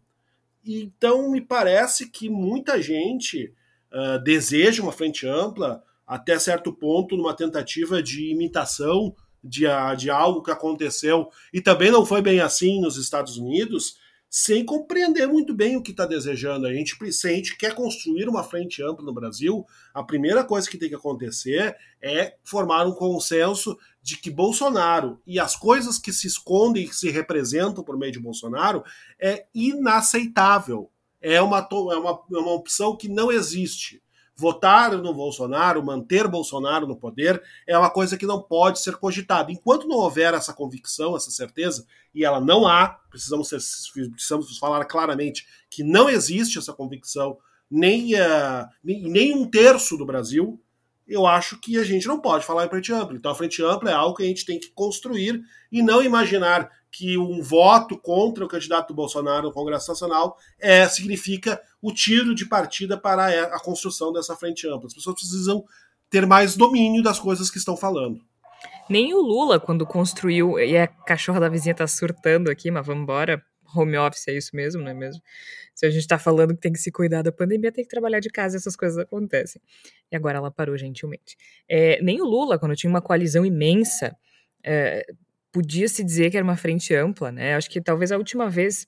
Então, 0.65 1.29
me 1.29 1.41
parece 1.41 2.09
que 2.09 2.29
muita 2.29 2.81
gente 2.81 3.53
uh, 3.91 4.23
deseja 4.23 4.81
uma 4.81 4.93
frente 4.93 5.27
ampla, 5.27 5.83
até 6.07 6.39
certo 6.39 6.71
ponto, 6.71 7.17
numa 7.17 7.35
tentativa 7.35 8.01
de 8.01 8.31
imitação 8.31 9.13
de, 9.43 9.65
de 9.97 10.09
algo 10.09 10.41
que 10.41 10.51
aconteceu 10.51 11.29
e 11.51 11.59
também 11.59 11.91
não 11.91 12.05
foi 12.05 12.21
bem 12.21 12.39
assim 12.39 12.79
nos 12.79 12.97
Estados 12.97 13.37
Unidos, 13.37 13.97
sem 14.35 14.65
compreender 14.65 15.27
muito 15.27 15.53
bem 15.53 15.77
o 15.77 15.81
que 15.83 15.91
está 15.91 16.07
desejando. 16.07 16.65
A 16.65 16.73
gente, 16.73 16.97
se 17.11 17.27
a 17.27 17.31
gente 17.31 17.55
quer 17.55 17.75
construir 17.75 18.27
uma 18.27 18.43
frente 18.43 18.81
ampla 18.81 19.05
no 19.05 19.13
Brasil, 19.13 19.63
a 19.93 20.01
primeira 20.01 20.43
coisa 20.43 20.67
que 20.67 20.75
tem 20.75 20.89
que 20.89 20.95
acontecer 20.95 21.77
é 22.01 22.33
formar 22.43 22.87
um 22.87 22.95
consenso 22.95 23.77
de 24.01 24.17
que 24.17 24.31
Bolsonaro 24.31 25.21
e 25.23 25.39
as 25.39 25.55
coisas 25.55 25.99
que 25.99 26.11
se 26.11 26.25
escondem 26.25 26.83
e 26.83 26.89
que 26.89 26.95
se 26.95 27.11
representam 27.11 27.83
por 27.83 27.95
meio 27.95 28.11
de 28.11 28.19
Bolsonaro 28.19 28.83
é 29.19 29.45
inaceitável. 29.53 30.89
É 31.21 31.39
uma, 31.39 31.59
é 31.59 31.95
uma, 31.95 32.23
é 32.33 32.37
uma 32.39 32.53
opção 32.53 32.97
que 32.97 33.07
não 33.07 33.31
existe 33.31 34.01
votar 34.35 34.91
no 34.97 35.13
Bolsonaro, 35.13 35.83
manter 35.83 36.27
Bolsonaro 36.27 36.87
no 36.87 36.95
poder, 36.95 37.41
é 37.67 37.77
uma 37.77 37.89
coisa 37.89 38.17
que 38.17 38.25
não 38.25 38.41
pode 38.41 38.79
ser 38.79 38.95
cogitada. 38.97 39.51
Enquanto 39.51 39.87
não 39.87 39.97
houver 39.97 40.33
essa 40.33 40.53
convicção, 40.53 41.15
essa 41.15 41.29
certeza, 41.31 41.85
e 42.13 42.25
ela 42.25 42.39
não 42.39 42.67
há, 42.67 42.99
precisamos, 43.09 43.49
ser, 43.49 43.59
precisamos 44.11 44.57
falar 44.57 44.83
claramente 44.85 45.45
que 45.69 45.83
não 45.83 46.09
existe 46.09 46.57
essa 46.57 46.73
convicção 46.73 47.37
nem, 47.69 48.13
uh, 48.15 48.67
nem, 48.83 49.03
nem 49.03 49.35
um 49.35 49.49
terço 49.49 49.97
do 49.97 50.05
Brasil, 50.05 50.59
eu 51.07 51.25
acho 51.25 51.59
que 51.59 51.77
a 51.77 51.83
gente 51.83 52.07
não 52.07 52.19
pode 52.19 52.45
falar 52.45 52.65
em 52.65 52.69
frente 52.69 52.93
ampla. 52.93 53.15
Então 53.15 53.31
a 53.31 53.35
frente 53.35 53.61
ampla 53.63 53.91
é 53.91 53.93
algo 53.93 54.15
que 54.15 54.23
a 54.23 54.27
gente 54.27 54.45
tem 54.45 54.59
que 54.59 54.69
construir 54.71 55.41
e 55.71 55.81
não 55.81 56.01
imaginar 56.01 56.69
que 56.91 57.17
um 57.17 57.41
voto 57.41 57.97
contra 57.97 58.45
o 58.45 58.47
candidato 58.47 58.89
do 58.89 58.93
Bolsonaro 58.93 59.47
no 59.47 59.51
Congresso 59.51 59.89
Nacional 59.89 60.37
é, 60.59 60.87
significa 60.87 61.59
o 61.81 61.91
tiro 61.91 62.35
de 62.35 62.45
partida 62.45 62.97
para 62.97 63.27
a 63.27 63.59
construção 63.59 64.13
dessa 64.13 64.35
frente 64.35 64.67
ampla. 64.67 64.87
As 64.87 64.93
pessoas 64.93 65.15
precisam 65.15 65.63
ter 66.09 66.27
mais 66.27 66.55
domínio 66.55 67.01
das 67.01 67.19
coisas 67.19 67.49
que 67.49 67.57
estão 67.57 67.75
falando. 67.75 68.21
Nem 68.89 69.13
o 69.13 69.21
Lula, 69.21 69.59
quando 69.59 69.85
construiu, 69.85 70.59
e 70.59 70.77
a 70.77 70.87
cachorra 70.87 71.39
da 71.39 71.49
vizinha 71.49 71.73
tá 71.73 71.87
surtando 71.87 72.51
aqui, 72.51 72.69
mas 72.69 72.85
vamos 72.85 73.03
embora, 73.03 73.41
home 73.75 73.97
office 73.97 74.27
é 74.27 74.37
isso 74.37 74.55
mesmo, 74.55 74.83
não 74.83 74.91
é 74.91 74.93
mesmo? 74.93 75.21
Se 75.73 75.85
a 75.85 75.89
gente 75.89 76.07
tá 76.07 76.19
falando 76.19 76.53
que 76.53 76.61
tem 76.61 76.71
que 76.71 76.79
se 76.79 76.91
cuidar 76.91 77.21
da 77.21 77.31
pandemia, 77.31 77.71
tem 77.71 77.83
que 77.83 77.89
trabalhar 77.89 78.19
de 78.19 78.29
casa, 78.29 78.57
essas 78.57 78.75
coisas 78.75 78.97
acontecem. 78.97 79.61
E 80.11 80.15
agora 80.15 80.37
ela 80.37 80.51
parou 80.51 80.77
gentilmente. 80.77 81.35
É, 81.67 82.01
nem 82.01 82.21
o 82.21 82.25
Lula, 82.25 82.59
quando 82.59 82.75
tinha 82.75 82.89
uma 82.89 83.01
coalizão 83.01 83.45
imensa, 83.45 84.15
é, 84.63 85.05
podia 85.51 85.87
se 85.87 86.03
dizer 86.03 86.31
que 86.31 86.37
era 86.37 86.43
uma 86.43 86.57
frente 86.57 86.95
ampla, 86.95 87.31
né? 87.31 87.55
Acho 87.55 87.69
que 87.69 87.79
talvez 87.79 88.11
a 88.11 88.17
última 88.17 88.49
vez, 88.49 88.87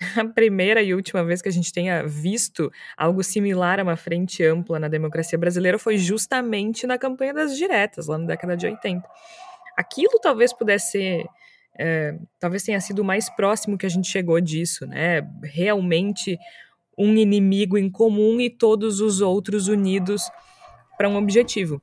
a 0.16 0.24
primeira 0.24 0.82
e 0.82 0.94
última 0.94 1.22
vez 1.22 1.42
que 1.42 1.48
a 1.48 1.52
gente 1.52 1.72
tenha 1.72 2.06
visto 2.06 2.72
algo 2.96 3.22
similar 3.22 3.78
a 3.78 3.82
uma 3.82 3.96
frente 3.96 4.42
ampla 4.42 4.78
na 4.78 4.88
democracia 4.88 5.38
brasileira 5.38 5.78
foi 5.78 5.98
justamente 5.98 6.86
na 6.86 6.96
campanha 6.98 7.34
das 7.34 7.56
diretas, 7.56 8.06
lá 8.06 8.16
na 8.16 8.26
década 8.26 8.56
de 8.56 8.66
80. 8.66 9.06
Aquilo 9.76 10.18
talvez 10.20 10.52
pudesse 10.52 10.92
ser. 10.92 11.26
É, 11.78 12.18
talvez 12.40 12.64
tenha 12.64 12.80
sido 12.80 13.00
o 13.00 13.04
mais 13.04 13.30
próximo 13.30 13.78
que 13.78 13.86
a 13.86 13.88
gente 13.88 14.08
chegou 14.08 14.40
disso, 14.40 14.86
né? 14.86 15.20
Realmente 15.42 16.38
um 16.98 17.14
inimigo 17.14 17.78
em 17.78 17.88
comum 17.88 18.40
e 18.40 18.50
todos 18.50 19.00
os 19.00 19.20
outros 19.20 19.68
unidos 19.68 20.22
para 20.96 21.08
um 21.08 21.16
objetivo. 21.16 21.80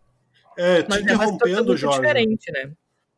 É, 0.57 0.83
te 0.83 0.89
Mas 0.89 1.01
interrompendo, 1.01 1.73
é 1.73 1.77
Jorge. 1.77 1.99
diferente, 2.01 2.51
né? 2.51 2.71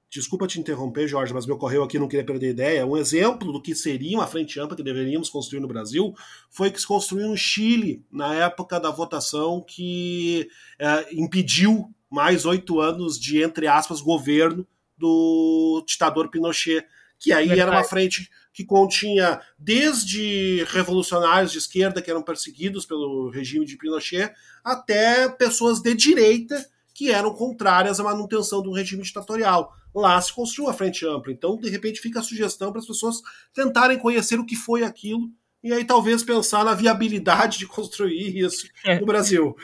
Desculpa 0.09 0.47
te 0.47 0.59
interromper, 0.59 1.07
Jorge, 1.07 1.33
mas 1.33 1.45
me 1.45 1.51
ocorreu 1.51 1.83
aqui, 1.83 1.99
não 1.99 2.07
queria 2.07 2.25
perder 2.25 2.51
ideia. 2.51 2.85
Um 2.85 2.95
exemplo 2.95 3.51
do 3.51 3.61
que 3.61 3.75
seria 3.75 4.17
uma 4.17 4.27
frente 4.27 4.59
ampla 4.59 4.77
que 4.77 4.83
deveríamos 4.83 5.29
construir 5.29 5.59
no 5.59 5.67
Brasil 5.67 6.13
foi 6.49 6.71
que 6.71 6.79
se 6.79 6.87
construiu 6.87 7.27
no 7.27 7.35
Chile 7.35 8.05
na 8.09 8.33
época 8.35 8.79
da 8.79 8.89
votação 8.89 9.61
que 9.61 10.47
é, 10.79 11.13
impediu 11.13 11.91
mais 12.09 12.45
oito 12.45 12.79
anos 12.79 13.19
de, 13.19 13.43
entre 13.43 13.67
aspas, 13.67 13.99
governo 13.99 14.65
do 14.97 15.83
ditador 15.87 16.29
Pinochet. 16.29 16.85
Que 17.19 17.33
aí 17.33 17.47
Verdade. 17.47 17.61
era 17.61 17.71
uma 17.71 17.83
frente 17.83 18.29
que 18.53 18.63
continha 18.63 19.41
desde 19.57 20.63
revolucionários 20.69 21.51
de 21.51 21.57
esquerda 21.57 22.01
que 22.01 22.11
eram 22.11 22.21
perseguidos 22.21 22.85
pelo 22.85 23.29
regime 23.29 23.65
de 23.65 23.75
Pinochet 23.75 24.31
até 24.63 25.27
pessoas 25.29 25.79
de 25.79 25.93
direita 25.95 26.63
que 26.93 27.11
eram 27.11 27.33
contrárias 27.33 27.99
à 27.99 28.03
manutenção 28.03 28.61
do 28.61 28.71
regime 28.71 29.03
ditatorial. 29.03 29.73
Lá 29.93 30.19
se 30.21 30.33
construiu 30.33 30.69
a 30.69 30.73
frente 30.73 31.05
ampla. 31.05 31.31
Então, 31.31 31.57
de 31.57 31.69
repente, 31.69 31.99
fica 31.99 32.19
a 32.19 32.23
sugestão 32.23 32.71
para 32.71 32.81
as 32.81 32.87
pessoas 32.87 33.21
tentarem 33.53 33.99
conhecer 33.99 34.39
o 34.39 34.45
que 34.45 34.55
foi 34.55 34.83
aquilo 34.83 35.31
e 35.63 35.73
aí 35.73 35.83
talvez 35.83 36.23
pensar 36.23 36.63
na 36.63 36.73
viabilidade 36.73 37.59
de 37.59 37.67
construir 37.67 38.37
isso 38.37 38.67
é. 38.83 38.99
no 38.99 39.05
Brasil. 39.05 39.55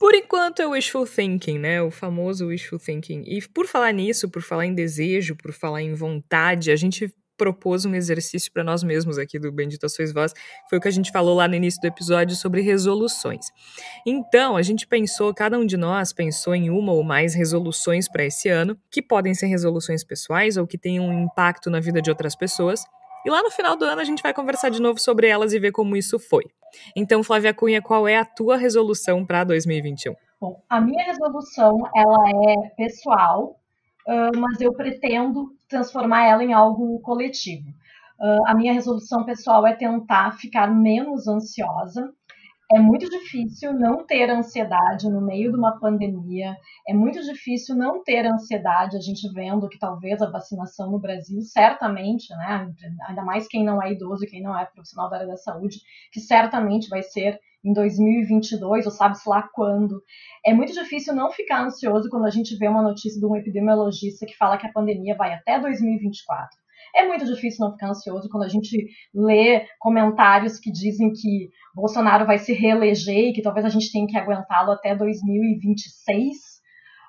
Por 0.00 0.14
enquanto 0.14 0.62
é 0.62 0.66
wishful 0.66 1.06
thinking, 1.06 1.58
né? 1.58 1.82
O 1.82 1.90
famoso 1.90 2.46
wishful 2.46 2.78
thinking. 2.78 3.22
E 3.26 3.46
por 3.46 3.66
falar 3.66 3.92
nisso, 3.92 4.30
por 4.30 4.40
falar 4.40 4.64
em 4.64 4.74
desejo, 4.74 5.36
por 5.36 5.52
falar 5.52 5.82
em 5.82 5.92
vontade, 5.92 6.70
a 6.70 6.76
gente 6.76 7.14
propôs 7.36 7.84
um 7.84 7.94
exercício 7.94 8.50
para 8.50 8.64
nós 8.64 8.82
mesmos 8.82 9.18
aqui 9.18 9.38
do 9.38 9.52
Bendito 9.52 9.86
Sois 9.90 10.10
Vós, 10.10 10.32
foi 10.70 10.78
o 10.78 10.80
que 10.80 10.88
a 10.88 10.90
gente 10.90 11.10
falou 11.10 11.34
lá 11.34 11.46
no 11.46 11.54
início 11.54 11.80
do 11.82 11.86
episódio 11.86 12.34
sobre 12.34 12.62
resoluções. 12.62 13.46
Então, 14.06 14.56
a 14.56 14.62
gente 14.62 14.86
pensou, 14.86 15.34
cada 15.34 15.58
um 15.58 15.66
de 15.66 15.76
nós 15.76 16.14
pensou 16.14 16.54
em 16.54 16.70
uma 16.70 16.92
ou 16.92 17.02
mais 17.02 17.34
resoluções 17.34 18.08
para 18.08 18.24
esse 18.24 18.48
ano, 18.48 18.78
que 18.90 19.02
podem 19.02 19.34
ser 19.34 19.46
resoluções 19.46 20.02
pessoais 20.02 20.56
ou 20.56 20.66
que 20.66 20.78
tenham 20.78 21.06
um 21.06 21.24
impacto 21.24 21.68
na 21.70 21.80
vida 21.80 22.00
de 22.00 22.08
outras 22.08 22.34
pessoas. 22.34 22.84
E 23.26 23.30
lá 23.30 23.42
no 23.42 23.50
final 23.50 23.76
do 23.76 23.84
ano 23.84 24.00
a 24.00 24.04
gente 24.04 24.22
vai 24.22 24.32
conversar 24.32 24.70
de 24.70 24.80
novo 24.80 24.98
sobre 24.98 25.26
elas 25.26 25.52
e 25.52 25.58
ver 25.58 25.72
como 25.72 25.94
isso 25.94 26.18
foi. 26.18 26.44
Então, 26.94 27.22
Flávia 27.22 27.54
Cunha, 27.54 27.82
qual 27.82 28.06
é 28.06 28.16
a 28.16 28.24
tua 28.24 28.56
resolução 28.56 29.24
para 29.24 29.44
2021? 29.44 30.14
Bom, 30.40 30.62
a 30.68 30.80
minha 30.80 31.04
resolução 31.04 31.78
ela 31.94 32.30
é 32.50 32.68
pessoal, 32.76 33.56
mas 34.36 34.60
eu 34.60 34.72
pretendo 34.72 35.54
transformar 35.68 36.26
ela 36.26 36.42
em 36.42 36.52
algo 36.52 36.98
coletivo. 37.00 37.68
A 38.46 38.54
minha 38.54 38.72
resolução 38.72 39.24
pessoal 39.24 39.66
é 39.66 39.74
tentar 39.74 40.38
ficar 40.38 40.66
menos 40.66 41.28
ansiosa, 41.28 42.12
é 42.72 42.78
muito 42.78 43.08
difícil 43.10 43.72
não 43.72 44.06
ter 44.06 44.30
ansiedade 44.30 45.10
no 45.10 45.20
meio 45.20 45.50
de 45.50 45.58
uma 45.58 45.78
pandemia. 45.80 46.56
É 46.88 46.94
muito 46.94 47.20
difícil 47.20 47.74
não 47.74 48.04
ter 48.04 48.24
ansiedade, 48.24 48.96
a 48.96 49.00
gente 49.00 49.28
vendo 49.32 49.68
que 49.68 49.78
talvez 49.78 50.22
a 50.22 50.30
vacinação 50.30 50.88
no 50.88 51.00
Brasil, 51.00 51.40
certamente, 51.42 52.28
né, 52.36 52.72
ainda 53.08 53.24
mais 53.24 53.48
quem 53.48 53.64
não 53.64 53.82
é 53.82 53.92
idoso 53.92 54.24
quem 54.26 54.40
não 54.40 54.56
é 54.56 54.64
profissional 54.66 55.10
da 55.10 55.16
área 55.16 55.28
da 55.28 55.36
saúde, 55.36 55.78
que 56.12 56.20
certamente 56.20 56.88
vai 56.88 57.02
ser 57.02 57.40
em 57.64 57.72
2022, 57.72 58.86
ou 58.86 58.92
sabe-se 58.92 59.28
lá 59.28 59.42
quando. 59.52 60.00
É 60.46 60.54
muito 60.54 60.72
difícil 60.72 61.14
não 61.14 61.30
ficar 61.30 61.64
ansioso 61.64 62.08
quando 62.08 62.26
a 62.26 62.30
gente 62.30 62.56
vê 62.56 62.68
uma 62.68 62.82
notícia 62.82 63.18
de 63.18 63.26
um 63.26 63.34
epidemiologista 63.36 64.24
que 64.24 64.36
fala 64.36 64.56
que 64.56 64.66
a 64.66 64.72
pandemia 64.72 65.16
vai 65.16 65.34
até 65.34 65.58
2024. 65.58 66.48
É 66.94 67.06
muito 67.06 67.24
difícil 67.24 67.64
não 67.64 67.72
ficar 67.72 67.90
ansioso 67.90 68.28
quando 68.28 68.44
a 68.44 68.48
gente 68.48 68.86
lê 69.14 69.66
comentários 69.78 70.58
que 70.58 70.70
dizem 70.70 71.12
que 71.12 71.50
Bolsonaro 71.74 72.26
vai 72.26 72.38
se 72.38 72.52
reeleger 72.52 73.28
e 73.28 73.32
que 73.32 73.42
talvez 73.42 73.64
a 73.64 73.68
gente 73.68 73.92
tenha 73.92 74.06
que 74.06 74.16
aguentá-lo 74.16 74.72
até 74.72 74.94
2026. 74.94 76.36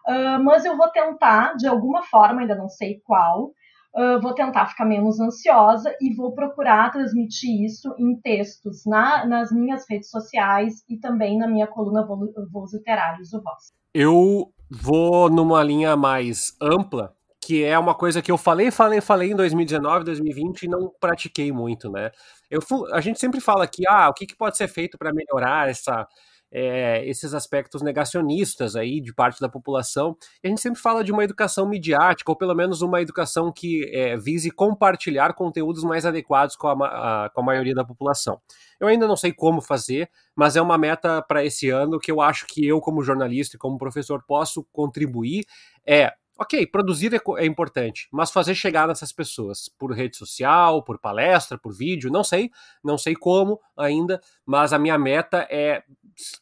Uh, 0.07 0.11
ah, 0.11 0.39
mas 0.39 0.65
eu 0.65 0.77
vou 0.77 0.89
tentar, 0.89 1.55
de 1.55 1.67
alguma 1.67 2.03
forma, 2.03 2.41
ainda 2.41 2.55
não 2.55 2.69
sei 2.69 2.99
qual, 3.03 3.51
Uh, 3.93 4.21
vou 4.21 4.33
tentar 4.33 4.67
ficar 4.67 4.85
menos 4.85 5.19
ansiosa 5.19 5.93
e 5.99 6.15
vou 6.15 6.33
procurar 6.33 6.93
transmitir 6.93 7.61
isso 7.65 7.93
em 7.99 8.15
textos 8.21 8.85
na, 8.85 9.25
nas 9.25 9.51
minhas 9.51 9.83
redes 9.89 10.09
sociais 10.09 10.75
e 10.89 10.97
também 10.97 11.37
na 11.37 11.45
minha 11.45 11.67
coluna 11.67 12.07
Voos 12.49 12.73
Literários 12.73 13.31
do 13.31 13.43
Voz. 13.43 13.73
Eu 13.93 14.49
vou 14.69 15.29
numa 15.29 15.61
linha 15.61 15.97
mais 15.97 16.55
ampla, 16.61 17.13
que 17.43 17.63
é 17.63 17.77
uma 17.77 17.95
coisa 17.95 18.21
que 18.21 18.31
eu 18.31 18.37
falei, 18.37 18.69
falei, 18.69 19.01
falei 19.01 19.31
em 19.31 19.35
2019, 19.35 20.05
2020 20.05 20.63
e 20.63 20.67
não 20.67 20.91
pratiquei 20.99 21.51
muito, 21.51 21.91
né? 21.91 22.11
Eu, 22.49 22.61
a 22.93 23.01
gente 23.01 23.19
sempre 23.19 23.41
fala 23.41 23.67
que, 23.67 23.83
ah, 23.87 24.09
o 24.09 24.13
que, 24.13 24.27
que 24.27 24.35
pode 24.35 24.57
ser 24.57 24.67
feito 24.67 24.97
para 24.97 25.11
melhorar 25.11 25.69
essa, 25.69 26.07
é, 26.51 27.07
esses 27.07 27.33
aspectos 27.33 27.81
negacionistas 27.81 28.75
aí 28.75 28.99
de 28.99 29.13
parte 29.13 29.39
da 29.39 29.47
população. 29.47 30.17
E 30.43 30.47
a 30.47 30.49
gente 30.49 30.61
sempre 30.61 30.81
fala 30.81 31.03
de 31.03 31.11
uma 31.11 31.23
educação 31.23 31.67
midiática, 31.67 32.29
ou 32.29 32.35
pelo 32.35 32.53
menos 32.53 32.81
uma 32.81 33.01
educação 33.01 33.51
que 33.51 33.89
é, 33.93 34.17
vise 34.17 34.51
compartilhar 34.51 35.33
conteúdos 35.33 35.83
mais 35.83 36.05
adequados 36.05 36.55
com 36.55 36.67
a, 36.67 37.25
a, 37.25 37.29
com 37.29 37.41
a 37.41 37.43
maioria 37.43 37.73
da 37.73 37.85
população. 37.85 38.39
Eu 38.79 38.87
ainda 38.87 39.07
não 39.07 39.15
sei 39.15 39.31
como 39.31 39.61
fazer, 39.61 40.09
mas 40.35 40.55
é 40.55 40.61
uma 40.61 40.77
meta 40.77 41.21
para 41.21 41.43
esse 41.45 41.69
ano 41.69 41.99
que 41.99 42.11
eu 42.11 42.19
acho 42.19 42.45
que 42.47 42.67
eu, 42.67 42.81
como 42.81 43.01
jornalista 43.01 43.55
e 43.55 43.59
como 43.59 43.77
professor, 43.77 44.21
posso 44.27 44.65
contribuir. 44.73 45.45
É 45.87 46.13
Ok, 46.41 46.65
produzir 46.65 47.13
é, 47.13 47.19
é, 47.37 47.45
importante, 47.45 48.07
mas 48.11 48.31
fazer 48.31 48.55
chegar 48.55 48.87
nessas 48.87 49.13
pessoas 49.13 49.69
por 49.77 49.91
rede 49.91 50.17
social, 50.17 50.83
por 50.83 50.97
palestra, 50.97 51.55
por 51.55 51.71
vídeo, 51.71 52.09
não 52.09 52.23
sei, 52.23 52.49
não 52.83 52.97
sei 52.97 53.15
como 53.15 53.59
ainda, 53.77 54.19
mas 54.43 54.73
a 54.73 54.79
minha 54.79 54.97
meta 54.97 55.47
é, 55.51 55.83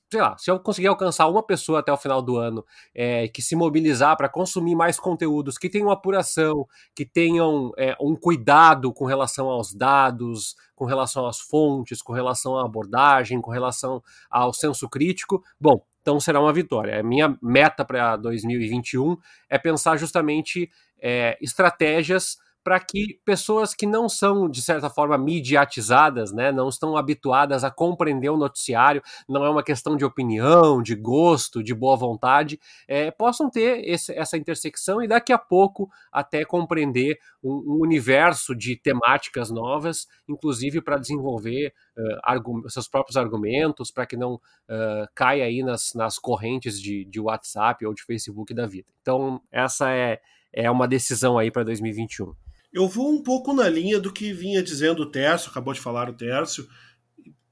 sei 0.10 0.22
lá, 0.22 0.38
se 0.38 0.50
eu 0.50 0.58
conseguir 0.58 0.88
alcançar 0.88 1.28
uma 1.28 1.43
pessoa 1.43 1.80
até 1.80 1.91
o 1.91 1.97
final 1.97 2.22
do 2.22 2.38
ano 2.38 2.66
é, 2.95 3.28
que 3.28 3.41
se 3.41 3.58
mobilizar 3.58 4.16
para 4.16 4.30
consumir 4.30 4.74
mais 4.74 4.97
conteúdos, 4.97 5.58
que 5.58 5.70
tenham 5.70 5.91
apuração, 5.91 6.66
que 6.95 7.06
tenham 7.06 7.74
é, 7.78 7.93
um 8.00 8.16
cuidado 8.16 8.93
com 8.93 9.04
relação 9.04 9.50
aos 9.50 9.74
dados, 9.74 10.56
com 10.80 10.86
relação 10.86 11.27
às 11.27 11.41
fontes, 11.41 12.01
com 12.01 12.13
relação 12.13 12.57
à 12.57 12.63
abordagem, 12.63 13.41
com 13.41 13.51
relação 13.51 14.01
ao 14.32 14.53
senso 14.53 14.88
crítico, 14.88 15.43
bom, 15.59 15.84
então 16.01 16.21
será 16.21 16.39
uma 16.39 16.53
vitória. 16.53 16.97
A 16.97 17.03
minha 17.03 17.38
meta 17.43 17.84
para 17.84 18.15
2021 18.15 19.17
é 19.49 19.57
pensar 19.57 19.97
justamente 19.97 20.71
é, 20.97 21.38
estratégias 21.41 22.38
para 22.64 22.80
que 22.80 23.20
pessoas 23.26 23.74
que 23.74 23.86
não 23.86 24.10
são, 24.10 24.49
de 24.49 24.62
certa 24.62 24.89
forma, 24.89 25.18
mediatizadas, 25.18 26.32
né, 26.32 26.51
não 26.51 26.70
estão 26.70 26.97
habituadas 26.97 27.64
a 27.64 27.72
compreender 27.72 28.30
o 28.30 28.38
noticiário, 28.38 29.01
não 29.28 29.45
é 29.45 29.49
uma 29.49 29.64
questão 29.64 29.95
de 29.95 30.05
opinião, 30.05 30.82
de 30.82 30.95
gosto, 30.95 31.64
de 31.64 31.74
boa 31.74 31.95
vontade, 31.95 32.60
é, 32.88 33.12
possam 33.12 33.49
ter 33.49 33.88
esse, 33.88 34.14
essa 34.14 34.38
intersecção 34.38 35.01
e 35.01 35.07
daqui 35.07 35.32
a 35.32 35.38
pouco 35.38 35.89
até 36.12 36.43
compreender 36.43 37.18
um, 37.43 37.51
um 37.51 37.82
universo 37.82 38.55
de 38.55 38.76
temáticas 38.76 39.49
novas, 39.49 40.07
inclusive 40.28 40.82
para 40.82 40.97
desenvolver 40.97 41.74
uh, 41.97 42.70
seus 42.70 42.88
próprios 42.88 43.18
argumentos, 43.18 43.91
para 43.91 44.05
que 44.05 44.18
não 44.18 44.36
uh, 44.36 45.07
caia 45.16 45.45
aí 45.45 45.64
nas, 45.64 45.93
nas 45.93 46.20
correntes 46.20 46.80
de, 46.80 47.05
de 47.05 47.20
WhatsApp 47.20 47.86
ou 47.86 47.93
de 47.93 48.03
Facebook 48.03 48.53
da 48.53 48.66
vida. 48.66 48.88
Então, 49.01 49.41
essa 49.51 49.91
é, 49.91 50.20
é 50.53 50.70
uma 50.70 50.88
decisão 50.88 51.38
aí 51.38 51.49
para 51.49 51.64
2021. 51.64 52.34
Eu 52.72 52.88
vou 52.88 53.11
um 53.11 53.24
pouco 53.24 53.53
na 53.53 53.67
linha 53.67 53.99
do 53.99 54.13
que 54.13 54.32
vinha 54.32 54.61
dizendo 54.61 55.03
o 55.03 55.11
Tércio, 55.11 55.49
acabou 55.49 55.74
de 55.74 55.80
falar 55.80 56.09
o 56.09 56.13
Tércio, 56.13 56.67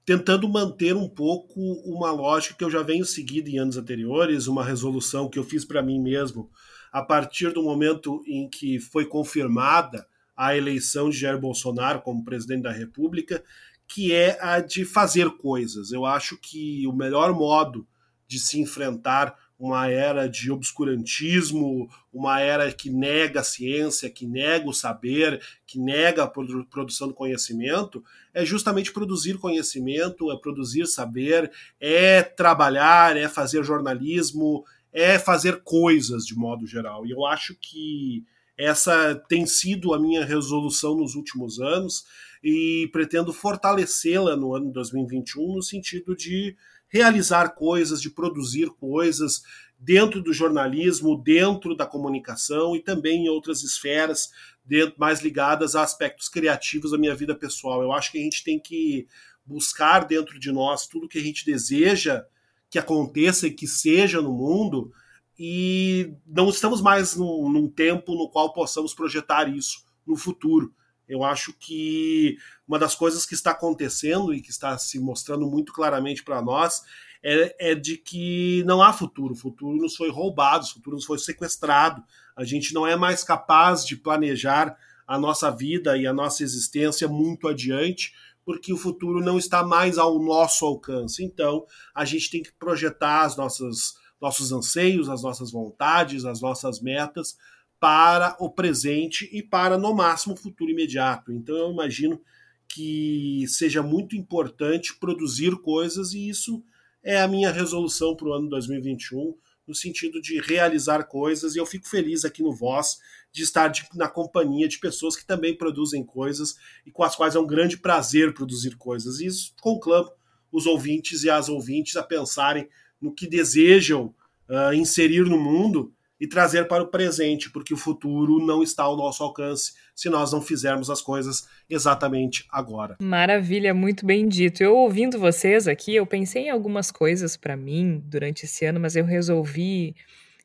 tentando 0.06 0.48
manter 0.48 0.96
um 0.96 1.10
pouco 1.10 1.60
uma 1.86 2.12
lógica 2.12 2.56
que 2.56 2.64
eu 2.64 2.70
já 2.70 2.82
venho 2.82 3.04
seguindo 3.04 3.48
em 3.50 3.58
anos 3.58 3.78
anteriores, 3.78 4.48
uma 4.48 4.64
resolução 4.64 5.30
que 5.30 5.38
eu 5.38 5.44
fiz 5.44 5.66
para 5.66 5.82
mim 5.82 6.00
mesmo 6.00 6.50
a 6.92 7.02
partir 7.02 7.52
do 7.52 7.64
momento 7.64 8.24
em 8.26 8.50
que 8.50 8.80
foi 8.80 9.06
confirmada 9.06 10.08
a 10.36 10.56
eleição 10.56 11.10
de 11.10 11.18
Jair 11.18 11.40
Bolsonaro 11.40 12.02
como 12.02 12.24
presidente 12.24 12.64
da 12.64 12.72
República, 12.72 13.44
que 13.88 14.14
é 14.14 14.38
a 14.42 14.60
de 14.60 14.86
fazer 14.86 15.30
coisas. 15.32 15.92
Eu 15.92 16.06
acho 16.06 16.38
que 16.38 16.86
o 16.88 16.94
melhor 16.94 17.34
modo 17.34 17.88
de 18.28 18.40
se 18.40 18.60
enfrentar 18.60 19.36
uma 19.60 19.90
era 19.90 20.28
de 20.28 20.52
obscurantismo, 20.52 21.90
uma 22.14 22.40
era 22.40 22.72
que 22.72 22.90
nega 22.90 23.40
a 23.40 23.44
ciência, 23.44 24.10
que 24.10 24.28
nega 24.28 24.68
o 24.70 24.74
saber, 24.74 25.42
que 25.66 25.80
nega 25.80 26.24
a 26.24 26.28
produção 26.28 27.08
do 27.08 27.14
conhecimento, 27.14 28.04
é 28.34 28.46
justamente 28.46 28.94
produzir 28.94 29.40
conhecimento, 29.40 30.32
é 30.32 30.38
produzir 30.38 30.86
saber, 30.86 31.52
é 31.80 32.22
trabalhar, 32.22 33.18
é 33.18 33.28
fazer 33.28 33.64
jornalismo, 33.64 34.64
é 34.94 35.18
fazer 35.18 35.62
coisas 35.64 36.26
de 36.26 36.36
modo 36.36 36.68
geral. 36.68 37.06
E 37.06 37.12
eu 37.12 37.26
acho 37.26 37.56
que 37.60 38.24
essa 38.58 39.16
tem 39.28 39.46
sido 39.46 39.94
a 39.94 40.00
minha 40.00 40.26
resolução 40.26 40.96
nos 40.96 41.16
últimos 41.16 41.60
anos 41.60 42.06
e 42.44 42.90
pretendo 42.92 43.34
fortalecê-la 43.34 44.36
no 44.36 44.56
ano 44.56 44.72
2021 44.72 45.56
no 45.56 45.64
sentido 45.64 46.16
de 46.16 46.56
realizar 46.90 47.50
coisas, 47.50 48.02
de 48.02 48.10
produzir 48.10 48.70
coisas 48.72 49.44
dentro 49.80 50.22
do 50.22 50.34
jornalismo, 50.34 51.22
dentro 51.22 51.76
da 51.76 51.86
comunicação 51.86 52.76
e 52.76 52.82
também 52.82 53.26
em 53.26 53.30
outras 53.30 53.62
esferas 53.64 54.32
dentro, 54.66 54.96
mais 54.98 55.22
ligadas 55.22 55.76
a 55.76 55.84
aspectos 55.84 56.30
criativos 56.30 56.92
da 56.92 56.98
minha 56.98 57.16
vida 57.16 57.36
pessoal. 57.36 57.82
Eu 57.82 57.92
acho 57.92 58.12
que 58.12 58.18
a 58.18 58.22
gente 58.22 58.44
tem 58.44 58.60
que 58.60 59.08
buscar 59.46 60.06
dentro 60.06 60.40
de 60.40 60.52
nós 60.52 60.88
tudo 60.88 61.08
que 61.08 61.20
a 61.20 61.24
gente 61.24 61.46
deseja 61.46 62.26
que 62.70 62.80
aconteça 62.80 63.48
e 63.48 63.52
que 63.52 63.68
seja 63.68 64.22
no 64.22 64.34
mundo 64.34 64.92
e 65.40 66.14
não 66.26 66.50
estamos 66.50 66.82
mais 66.82 67.16
num, 67.16 67.50
num 67.50 67.70
tempo 67.70 68.16
no 68.16 68.30
qual 68.30 68.52
possamos 68.52 68.94
projetar 68.94 69.48
isso 69.48 69.86
no 70.06 70.16
futuro. 70.16 70.74
Eu 71.08 71.24
acho 71.24 71.54
que 71.54 72.38
uma 72.68 72.78
das 72.78 72.96
coisas 72.96 73.26
que 73.26 73.34
está 73.34 73.52
acontecendo 73.52 74.34
e 74.34 74.42
que 74.42 74.50
está 74.50 74.78
se 74.78 75.00
mostrando 75.00 75.48
muito 75.48 75.72
claramente 75.72 76.24
para 76.24 76.42
nós 76.42 76.84
é, 77.24 77.72
é, 77.72 77.76
de 77.76 77.98
que 77.98 78.64
não 78.66 78.82
há 78.82 78.94
futuro. 78.94 79.34
O 79.34 79.38
futuro 79.38 79.78
nos 79.78 79.96
foi 79.96 80.10
roubado, 80.10 80.66
o 80.66 80.74
futuro 80.74 80.96
nos 80.96 81.06
foi 81.06 81.18
sequestrado. 81.18 82.04
A 82.36 82.44
gente 82.44 82.74
não 82.74 82.86
é 82.86 82.96
mais 82.96 83.24
capaz 83.24 83.86
de 83.86 83.96
planejar 83.96 84.78
a 85.08 85.18
nossa 85.18 85.50
vida 85.50 85.98
e 85.98 86.06
a 86.06 86.14
nossa 86.14 86.44
existência 86.44 87.08
muito 87.08 87.48
adiante, 87.48 88.14
porque 88.46 88.74
o 88.74 88.78
futuro 88.78 89.22
não 89.22 89.38
está 89.38 89.64
mais 89.64 89.98
ao 89.98 90.20
nosso 90.20 90.66
alcance. 90.66 91.24
Então, 91.24 91.66
a 91.96 92.04
gente 92.06 92.30
tem 92.30 92.44
que 92.44 92.52
projetar 92.54 93.24
as 93.24 93.38
nossas 93.38 93.96
nossos 94.20 94.52
anseios, 94.52 95.10
as 95.10 95.22
nossas 95.22 95.52
vontades, 95.52 96.26
as 96.26 96.42
nossas 96.42 96.82
metas 96.82 97.38
para 97.80 98.36
o 98.40 98.50
presente 98.50 99.30
e 99.32 99.44
para, 99.44 99.78
no 99.78 99.94
máximo, 99.94 100.34
o 100.34 100.38
futuro 100.38 100.72
imediato. 100.72 101.32
Então, 101.32 101.56
eu 101.56 101.72
imagino 101.72 102.22
que 102.68 103.46
seja 103.48 103.82
muito 103.82 104.16
importante 104.16 104.98
produzir 105.00 105.56
coisas 105.62 106.14
e 106.14 106.28
isso 106.28 106.64
é 107.04 107.22
a 107.22 107.28
minha 107.28 107.52
resolução 107.52 108.16
para 108.16 108.28
o 108.28 108.34
ano 108.34 108.50
2021, 108.50 109.36
no 109.66 109.76
sentido 109.76 110.22
de 110.22 110.40
realizar 110.40 111.04
coisas, 111.04 111.56
e 111.56 111.60
eu 111.60 111.66
fico 111.66 111.88
feliz 111.88 112.26
aqui 112.26 112.42
no 112.42 112.54
Voz 112.54 112.98
de 113.32 113.44
estar 113.44 113.68
de, 113.68 113.86
na 113.94 114.08
companhia 114.08 114.68
de 114.68 114.80
pessoas 114.80 115.16
que 115.16 115.26
também 115.26 115.56
produzem 115.56 116.04
coisas 116.04 116.56
e 116.86 116.92
com 116.92 117.04
as 117.04 117.16
quais 117.16 117.36
é 117.36 117.40
um 117.40 117.46
grande 117.48 117.78
prazer 117.78 118.34
produzir 118.34 118.76
coisas. 118.78 119.20
E 119.20 119.26
isso 119.26 119.54
conclamo 119.62 120.12
os 120.52 120.66
ouvintes 120.66 121.24
e 121.24 121.30
as 121.30 121.50
ouvintes 121.50 121.96
a 121.96 122.04
pensarem 122.04 122.68
no 123.00 123.14
que 123.14 123.28
desejam 123.28 124.14
uh, 124.50 124.74
inserir 124.74 125.26
no 125.26 125.40
mundo 125.40 125.94
e 126.20 126.28
trazer 126.28 126.68
para 126.68 126.84
o 126.84 126.88
presente, 126.88 127.50
porque 127.50 127.74
o 127.74 127.78
futuro 127.78 128.46
não 128.46 128.64
está 128.64 128.84
ao 128.84 128.98
nosso 128.98 129.24
alcance 129.24 129.74
se 129.96 130.10
nós 130.10 130.32
não 130.32 130.42
fizermos 130.42 130.90
as 130.90 131.02
coisas 131.02 131.48
exatamente 131.70 132.46
agora. 132.52 132.98
Maravilha, 133.00 133.74
muito 133.74 134.06
bem 134.06 134.28
dito. 134.28 134.64
Eu 134.64 134.76
ouvindo 134.76 135.20
vocês 135.20 135.68
aqui, 135.68 135.96
eu 135.96 136.06
pensei 136.06 136.44
em 136.44 136.50
algumas 136.50 136.92
coisas 136.92 137.38
para 137.38 137.56
mim 137.56 138.02
durante 138.06 138.46
esse 138.46 138.66
ano, 138.66 138.80
mas 138.80 138.96
eu 138.96 139.06
resolvi 139.06 139.96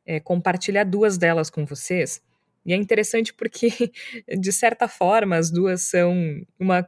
é, 0.04 0.20
compartilhar 0.20 0.84
duas 0.84 1.16
delas 1.16 1.48
com 1.48 1.64
vocês. 1.64 2.20
E 2.64 2.72
é 2.72 2.76
interessante 2.76 3.32
porque, 3.32 3.68
de 4.38 4.52
certa 4.52 4.86
forma, 4.86 5.36
as 5.36 5.50
duas 5.50 5.82
são 5.82 6.14
uma. 6.58 6.86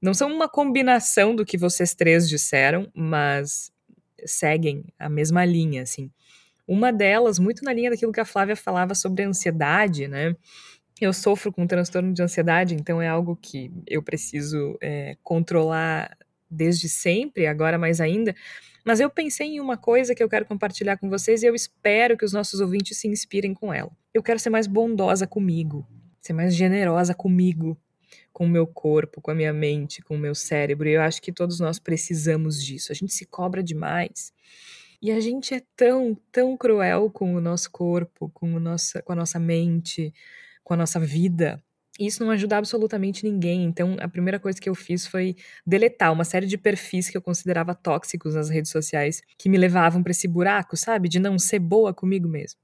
Não 0.00 0.12
são 0.12 0.30
uma 0.30 0.48
combinação 0.48 1.34
do 1.34 1.46
que 1.46 1.56
vocês 1.56 1.94
três 1.94 2.28
disseram, 2.28 2.90
mas 2.94 3.72
seguem 4.26 4.84
a 4.98 5.08
mesma 5.08 5.44
linha, 5.46 5.82
assim. 5.82 6.10
Uma 6.66 6.92
delas, 6.92 7.38
muito 7.38 7.64
na 7.64 7.72
linha 7.72 7.90
daquilo 7.90 8.12
que 8.12 8.20
a 8.20 8.24
Flávia 8.24 8.56
falava 8.56 8.94
sobre 8.94 9.22
a 9.22 9.28
ansiedade, 9.28 10.08
né? 10.08 10.34
Eu 11.00 11.12
sofro 11.12 11.52
com 11.52 11.62
um 11.62 11.66
transtorno 11.66 12.12
de 12.12 12.22
ansiedade, 12.22 12.74
então 12.74 13.02
é 13.02 13.08
algo 13.08 13.36
que 13.36 13.70
eu 13.86 14.02
preciso 14.02 14.78
é, 14.80 15.16
controlar 15.22 16.16
desde 16.48 16.88
sempre, 16.88 17.46
agora 17.46 17.76
mais 17.76 18.00
ainda. 18.00 18.34
Mas 18.84 19.00
eu 19.00 19.10
pensei 19.10 19.48
em 19.48 19.60
uma 19.60 19.76
coisa 19.76 20.14
que 20.14 20.22
eu 20.22 20.28
quero 20.28 20.44
compartilhar 20.44 20.96
com 20.96 21.08
vocês 21.08 21.42
e 21.42 21.46
eu 21.46 21.54
espero 21.54 22.16
que 22.16 22.24
os 22.24 22.32
nossos 22.32 22.60
ouvintes 22.60 22.98
se 22.98 23.08
inspirem 23.08 23.54
com 23.54 23.72
ela. 23.72 23.90
Eu 24.12 24.22
quero 24.22 24.38
ser 24.38 24.50
mais 24.50 24.66
bondosa 24.66 25.26
comigo, 25.26 25.86
ser 26.20 26.34
mais 26.34 26.54
generosa 26.54 27.14
comigo, 27.14 27.76
com 28.32 28.44
o 28.44 28.48
meu 28.48 28.66
corpo, 28.66 29.20
com 29.20 29.30
a 29.30 29.34
minha 29.34 29.52
mente, 29.52 30.02
com 30.02 30.16
o 30.16 30.18
meu 30.18 30.34
cérebro. 30.34 30.88
E 30.88 30.92
eu 30.92 31.00
acho 31.00 31.22
que 31.22 31.32
todos 31.32 31.58
nós 31.60 31.78
precisamos 31.78 32.62
disso. 32.62 32.92
A 32.92 32.94
gente 32.94 33.12
se 33.12 33.24
cobra 33.24 33.62
demais. 33.62 34.32
E 35.04 35.12
a 35.12 35.20
gente 35.20 35.52
é 35.52 35.60
tão, 35.76 36.16
tão 36.32 36.56
cruel 36.56 37.10
com 37.10 37.34
o 37.34 37.40
nosso 37.40 37.70
corpo, 37.70 38.30
com, 38.30 38.54
o 38.54 38.58
nosso, 38.58 39.02
com 39.02 39.12
a 39.12 39.14
nossa 39.14 39.38
mente, 39.38 40.14
com 40.62 40.72
a 40.72 40.78
nossa 40.78 40.98
vida. 40.98 41.62
E 42.00 42.06
isso 42.06 42.24
não 42.24 42.30
ajuda 42.30 42.56
absolutamente 42.56 43.22
ninguém. 43.22 43.64
Então, 43.64 43.98
a 44.00 44.08
primeira 44.08 44.40
coisa 44.40 44.58
que 44.58 44.66
eu 44.66 44.74
fiz 44.74 45.06
foi 45.06 45.36
deletar 45.66 46.10
uma 46.10 46.24
série 46.24 46.46
de 46.46 46.56
perfis 46.56 47.10
que 47.10 47.18
eu 47.18 47.20
considerava 47.20 47.74
tóxicos 47.74 48.34
nas 48.34 48.48
redes 48.48 48.70
sociais, 48.70 49.20
que 49.36 49.50
me 49.50 49.58
levavam 49.58 50.02
para 50.02 50.10
esse 50.10 50.26
buraco, 50.26 50.74
sabe? 50.74 51.06
De 51.06 51.18
não 51.18 51.38
ser 51.38 51.58
boa 51.58 51.92
comigo 51.92 52.26
mesmo. 52.26 52.58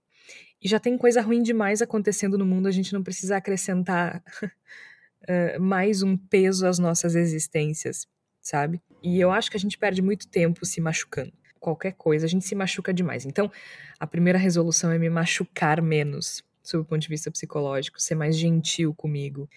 E 0.62 0.66
já 0.66 0.80
tem 0.80 0.97
coisa 0.97 1.20
ruim 1.20 1.43
demais 1.43 1.82
acontecendo 1.82 2.38
no 2.38 2.47
mundo, 2.47 2.68
a 2.68 2.72
gente 2.72 2.95
não 2.95 3.03
precisa 3.03 3.36
acrescentar 3.36 4.24
uh, 4.43 5.61
mais 5.61 6.03
um 6.03 6.16
peso 6.16 6.66
às 6.66 6.78
nossas 6.78 7.14
existêncis, 7.14 8.07
sabe? 8.41 8.80
E 9.03 9.20
eu 9.20 9.30
acho 9.30 9.51
que 9.51 9.59
a 9.59 9.61
gente 9.61 9.76
perde 9.76 10.01
muito 10.01 10.26
tempo 10.26 10.64
se 10.64 10.80
machucando. 10.80 11.38
Qualquer 11.61 11.92
coisa, 11.92 12.26
a 12.26 12.28
gente 12.28 12.44
se 12.44 12.54
machuca 12.54 12.92
demais. 12.92 13.24
Então, 13.26 13.50
a 13.98 14.06
primeira 14.06 14.38
resolução 14.38 14.90
é 14.90 14.98
me 14.98 15.11
machucar 15.11 15.80
menos 15.80 16.42
sob 16.62 16.82
o 16.82 16.84
ponto 16.84 17.00
de 17.00 17.08
vista 17.08 17.30
psicológico, 17.30 18.00
ser 18.00 18.14
mais 18.14 18.36
gentil 18.36 18.94
comigo. 18.94 19.48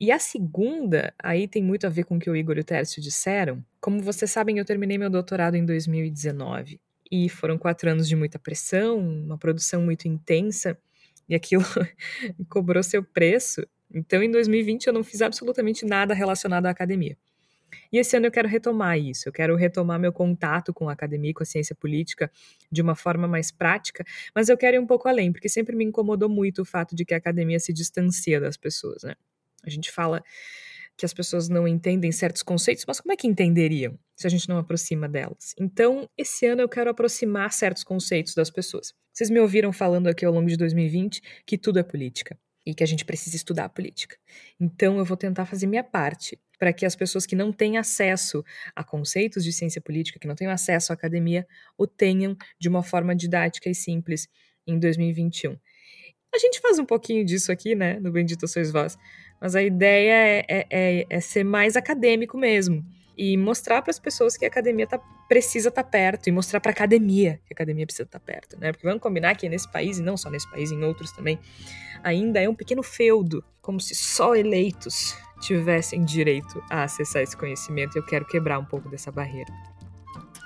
E 0.00 0.10
a 0.10 0.18
segunda, 0.18 1.12
aí 1.22 1.46
tem 1.46 1.62
muito 1.62 1.86
a 1.86 1.90
ver 1.90 2.04
com 2.04 2.16
o 2.16 2.18
que 2.18 2.30
o 2.30 2.36
Igor 2.36 2.56
e 2.56 2.60
o 2.60 2.64
Tércio 2.64 3.02
disseram. 3.02 3.64
Como 3.80 4.00
vocês 4.00 4.30
sabem, 4.30 4.58
eu 4.58 4.64
terminei 4.64 4.96
meu 4.96 5.10
doutorado 5.10 5.56
em 5.56 5.64
2019 5.64 6.80
e 7.10 7.28
foram 7.28 7.58
quatro 7.58 7.90
anos 7.90 8.08
de 8.08 8.16
muita 8.16 8.38
pressão, 8.38 8.98
uma 8.98 9.36
produção 9.36 9.82
muito 9.82 10.08
intensa 10.08 10.78
e 11.28 11.34
aquilo 11.34 11.64
cobrou 12.48 12.82
seu 12.82 13.04
preço. 13.04 13.66
Então, 13.92 14.22
em 14.22 14.30
2020, 14.30 14.86
eu 14.86 14.92
não 14.92 15.04
fiz 15.04 15.20
absolutamente 15.20 15.84
nada 15.84 16.14
relacionado 16.14 16.66
à 16.66 16.70
academia. 16.70 17.16
E 17.92 17.98
esse 17.98 18.16
ano 18.16 18.26
eu 18.26 18.30
quero 18.30 18.48
retomar 18.48 18.98
isso, 18.98 19.28
eu 19.28 19.32
quero 19.32 19.56
retomar 19.56 19.98
meu 19.98 20.12
contato 20.12 20.72
com 20.72 20.88
a 20.88 20.92
academia, 20.92 21.32
com 21.34 21.42
a 21.42 21.46
ciência 21.46 21.74
política 21.74 22.30
de 22.70 22.82
uma 22.82 22.94
forma 22.94 23.26
mais 23.26 23.50
prática, 23.50 24.04
mas 24.34 24.48
eu 24.48 24.56
quero 24.56 24.76
ir 24.76 24.80
um 24.80 24.86
pouco 24.86 25.08
além, 25.08 25.32
porque 25.32 25.48
sempre 25.48 25.74
me 25.74 25.84
incomodou 25.84 26.28
muito 26.28 26.62
o 26.62 26.64
fato 26.64 26.94
de 26.94 27.04
que 27.04 27.14
a 27.14 27.16
academia 27.16 27.58
se 27.58 27.72
distancia 27.72 28.40
das 28.40 28.56
pessoas, 28.56 29.02
né? 29.02 29.14
A 29.64 29.70
gente 29.70 29.90
fala 29.90 30.22
que 30.96 31.04
as 31.04 31.14
pessoas 31.14 31.48
não 31.48 31.66
entendem 31.66 32.12
certos 32.12 32.42
conceitos, 32.42 32.84
mas 32.86 33.00
como 33.00 33.12
é 33.12 33.16
que 33.16 33.26
entenderiam 33.26 33.98
se 34.14 34.26
a 34.26 34.30
gente 34.30 34.48
não 34.48 34.58
aproxima 34.58 35.08
delas? 35.08 35.54
Então, 35.58 36.08
esse 36.16 36.46
ano 36.46 36.60
eu 36.60 36.68
quero 36.68 36.90
aproximar 36.90 37.52
certos 37.52 37.82
conceitos 37.82 38.34
das 38.34 38.50
pessoas. 38.50 38.92
Vocês 39.12 39.30
me 39.30 39.40
ouviram 39.40 39.72
falando 39.72 40.08
aqui 40.08 40.24
ao 40.24 40.32
longo 40.32 40.48
de 40.48 40.56
2020 40.56 41.22
que 41.46 41.56
tudo 41.56 41.78
é 41.78 41.82
política 41.82 42.38
e 42.64 42.74
que 42.74 42.82
a 42.82 42.86
gente 42.86 43.04
precisa 43.04 43.36
estudar 43.36 43.64
a 43.64 43.68
política. 43.68 44.16
Então, 44.58 44.98
eu 44.98 45.04
vou 45.04 45.16
tentar 45.16 45.46
fazer 45.46 45.66
minha 45.66 45.84
parte 45.84 46.38
para 46.58 46.72
que 46.72 46.84
as 46.84 46.94
pessoas 46.94 47.24
que 47.24 47.34
não 47.34 47.52
têm 47.52 47.78
acesso 47.78 48.44
a 48.76 48.84
conceitos 48.84 49.42
de 49.42 49.52
ciência 49.52 49.80
política, 49.80 50.18
que 50.18 50.28
não 50.28 50.34
têm 50.34 50.46
acesso 50.46 50.92
à 50.92 50.94
academia, 50.94 51.46
o 51.76 51.86
tenham 51.86 52.36
de 52.58 52.68
uma 52.68 52.82
forma 52.82 53.16
didática 53.16 53.70
e 53.70 53.74
simples 53.74 54.28
em 54.66 54.78
2021. 54.78 55.56
A 56.32 56.38
gente 56.38 56.60
faz 56.60 56.78
um 56.78 56.84
pouquinho 56.84 57.24
disso 57.24 57.50
aqui, 57.50 57.74
né, 57.74 57.98
no 57.98 58.12
Bendito 58.12 58.46
Sois 58.46 58.70
Vós, 58.70 58.96
mas 59.40 59.56
a 59.56 59.62
ideia 59.62 60.12
é, 60.12 60.44
é, 60.48 60.66
é, 60.70 61.06
é 61.08 61.20
ser 61.20 61.44
mais 61.44 61.76
acadêmico 61.76 62.36
mesmo 62.36 62.84
e 63.16 63.36
mostrar 63.36 63.82
para 63.82 63.90
as 63.90 63.98
pessoas 63.98 64.36
que 64.36 64.44
a 64.44 64.48
academia 64.48 64.86
tá, 64.86 64.98
precisa 65.28 65.68
estar 65.68 65.82
tá 65.82 65.88
perto 65.88 66.28
e 66.28 66.32
mostrar 66.32 66.60
para 66.60 66.70
a 66.70 66.72
academia 66.72 67.40
que 67.46 67.52
a 67.52 67.54
academia 67.54 67.86
precisa 67.86 68.04
estar 68.04 68.18
tá 68.18 68.24
perto, 68.24 68.58
né? 68.58 68.72
Porque 68.72 68.86
vamos 68.86 69.02
combinar 69.02 69.36
que 69.36 69.48
nesse 69.48 69.70
país 69.70 69.98
e 69.98 70.02
não 70.02 70.16
só 70.16 70.30
nesse 70.30 70.50
país, 70.50 70.70
em 70.70 70.82
outros 70.84 71.12
também, 71.12 71.38
ainda 72.02 72.40
é 72.40 72.48
um 72.48 72.54
pequeno 72.54 72.82
feudo, 72.82 73.44
como 73.60 73.80
se 73.80 73.94
só 73.94 74.34
eleitos 74.34 75.16
tivessem 75.40 76.04
direito 76.04 76.62
a 76.70 76.84
acessar 76.84 77.22
esse 77.22 77.36
conhecimento. 77.36 77.96
Eu 77.96 78.04
quero 78.04 78.26
quebrar 78.26 78.58
um 78.58 78.64
pouco 78.64 78.88
dessa 78.88 79.10
barreira. 79.10 79.52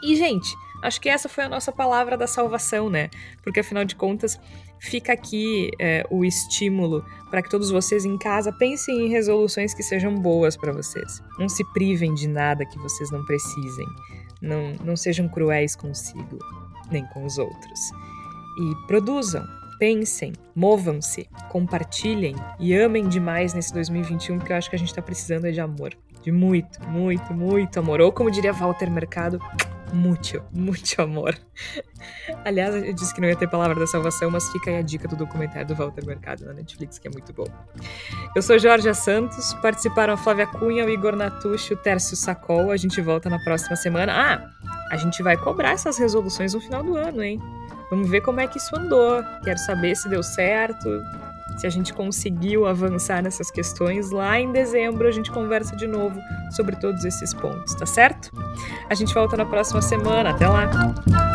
E, 0.03 0.17
gente, 0.17 0.55
acho 0.83 1.01
que 1.01 1.09
essa 1.09 1.29
foi 1.29 1.45
a 1.45 1.49
nossa 1.49 1.73
palavra 1.73 2.17
da 2.17 2.27
salvação, 2.27 2.91
né? 2.91 3.09
Porque 3.43 3.61
afinal 3.61 3.85
de 3.85 3.97
contas, 3.97 4.39
fica 4.85 5.13
aqui 5.13 5.71
é, 5.81 6.07
o 6.11 6.25
estímulo 6.25 7.05
para 7.31 7.43
que 7.43 7.49
todos 7.49 7.71
vocês 7.71 8.05
em 8.05 8.17
casa 8.19 8.53
pensem 8.53 9.07
em 9.07 9.09
resoluções 9.09 9.75
que 9.75 9.83
sejam 9.83 10.15
boas 10.15 10.57
para 10.57 10.73
vocês. 10.73 11.23
Não 11.39 11.49
se 11.49 11.65
privem 11.73 12.15
de 12.15 12.29
nada 12.29 12.67
que 12.67 12.79
vocês 12.79 13.11
não 13.11 13.25
precisem. 13.25 13.87
Não, 14.41 14.75
não 14.85 14.97
sejam 14.97 15.29
cruéis 15.29 15.75
consigo, 15.75 16.39
nem 16.91 17.05
com 17.07 17.25
os 17.25 17.39
outros. 17.39 17.81
E 18.61 18.87
produzam, 18.87 19.45
pensem, 19.79 20.33
movam-se, 20.55 21.27
compartilhem 21.51 22.37
e 22.61 22.75
amem 22.75 23.09
demais 23.09 23.55
nesse 23.55 23.73
2021, 23.73 24.39
porque 24.39 24.53
eu 24.53 24.57
acho 24.57 24.69
que 24.69 24.77
a 24.77 24.79
gente 24.79 24.89
está 24.89 25.03
precisando 25.03 25.51
de 25.51 25.61
amor. 25.61 25.95
De 26.23 26.31
muito, 26.31 26.87
muito, 26.89 27.35
muito 27.35 27.79
amor. 27.79 28.01
Ou 28.01 28.13
como 28.13 28.31
diria 28.31 28.53
Walter 28.53 28.91
Mercado, 28.91 29.41
muito, 29.95 30.43
muito 30.53 31.01
amor. 31.01 31.39
Aliás, 32.45 32.75
eu 32.75 32.93
disse 32.93 33.15
que 33.15 33.21
não 33.21 33.29
ia 33.29 33.37
ter 33.37 33.49
palavra 33.49 33.79
da 33.79 33.87
salvação, 33.87 34.31
mas 34.31 34.51
fica 34.51 34.71
aí 34.71 34.77
a 34.79 34.83
dica 34.83 35.07
do 35.07 35.17
documentário 35.17 35.67
do 35.67 35.75
Walter 35.75 36.05
Mercado 36.05 36.45
na 36.45 36.53
Netflix, 36.53 36.99
que 36.99 37.09
é 37.09 37.11
muito 37.11 37.33
bom. 37.33 37.47
Eu 38.35 38.43
sou 38.43 38.59
Jorge 38.59 38.93
Santos, 38.95 39.55
participaram 39.55 40.15
a 40.15 40.17
Flávia 40.17 40.47
Cunha, 40.47 40.85
o 40.85 40.91
Igor 40.91 41.15
Natucci, 41.15 41.73
o 41.73 41.77
Tércio 41.77 42.17
Sacol. 42.17 42.71
A 42.71 42.77
gente 42.77 43.01
volta 43.01 43.31
na 43.31 43.39
próxima 43.39 43.77
semana. 43.77 44.13
Ah, 44.13 44.51
a 44.91 44.97
gente 44.97 45.23
vai 45.23 45.37
cobrar 45.37 45.71
essas 45.71 45.97
resoluções 45.97 46.53
no 46.55 46.61
final 46.61 46.83
do 46.83 46.97
ano, 46.97 47.23
hein? 47.23 47.41
Vamos 47.91 48.11
ver 48.11 48.21
como 48.23 48.41
é 48.41 48.47
que 48.47 48.59
isso 48.59 48.77
andou. 48.77 49.23
Quero 49.45 49.59
saber 49.59 49.95
se 49.95 50.09
deu 50.09 50.23
certo, 50.23 51.03
se 51.57 51.67
a 51.67 51.71
gente 51.71 51.93
conseguiu 51.93 52.67
avançar 52.67 53.23
nessas 53.23 53.51
questões. 53.51 54.11
Lá 54.11 54.39
em 54.39 54.53
dezembro 54.53 55.09
a 55.09 55.13
gente 55.13 55.31
conversa 55.31 55.77
de 55.77 55.87
novo 55.87 56.21
sobre 56.51 56.77
todos 56.77 57.05
esses 57.05 57.33
pontos, 57.35 57.75
tá 57.75 57.87
certo? 57.87 58.31
A 58.89 58.95
gente 58.95 59.13
volta 59.15 59.37
na 59.37 59.47
próxima 59.47 59.83
semana. 59.83 60.31
Até 60.31 60.49
lá! 60.49 61.34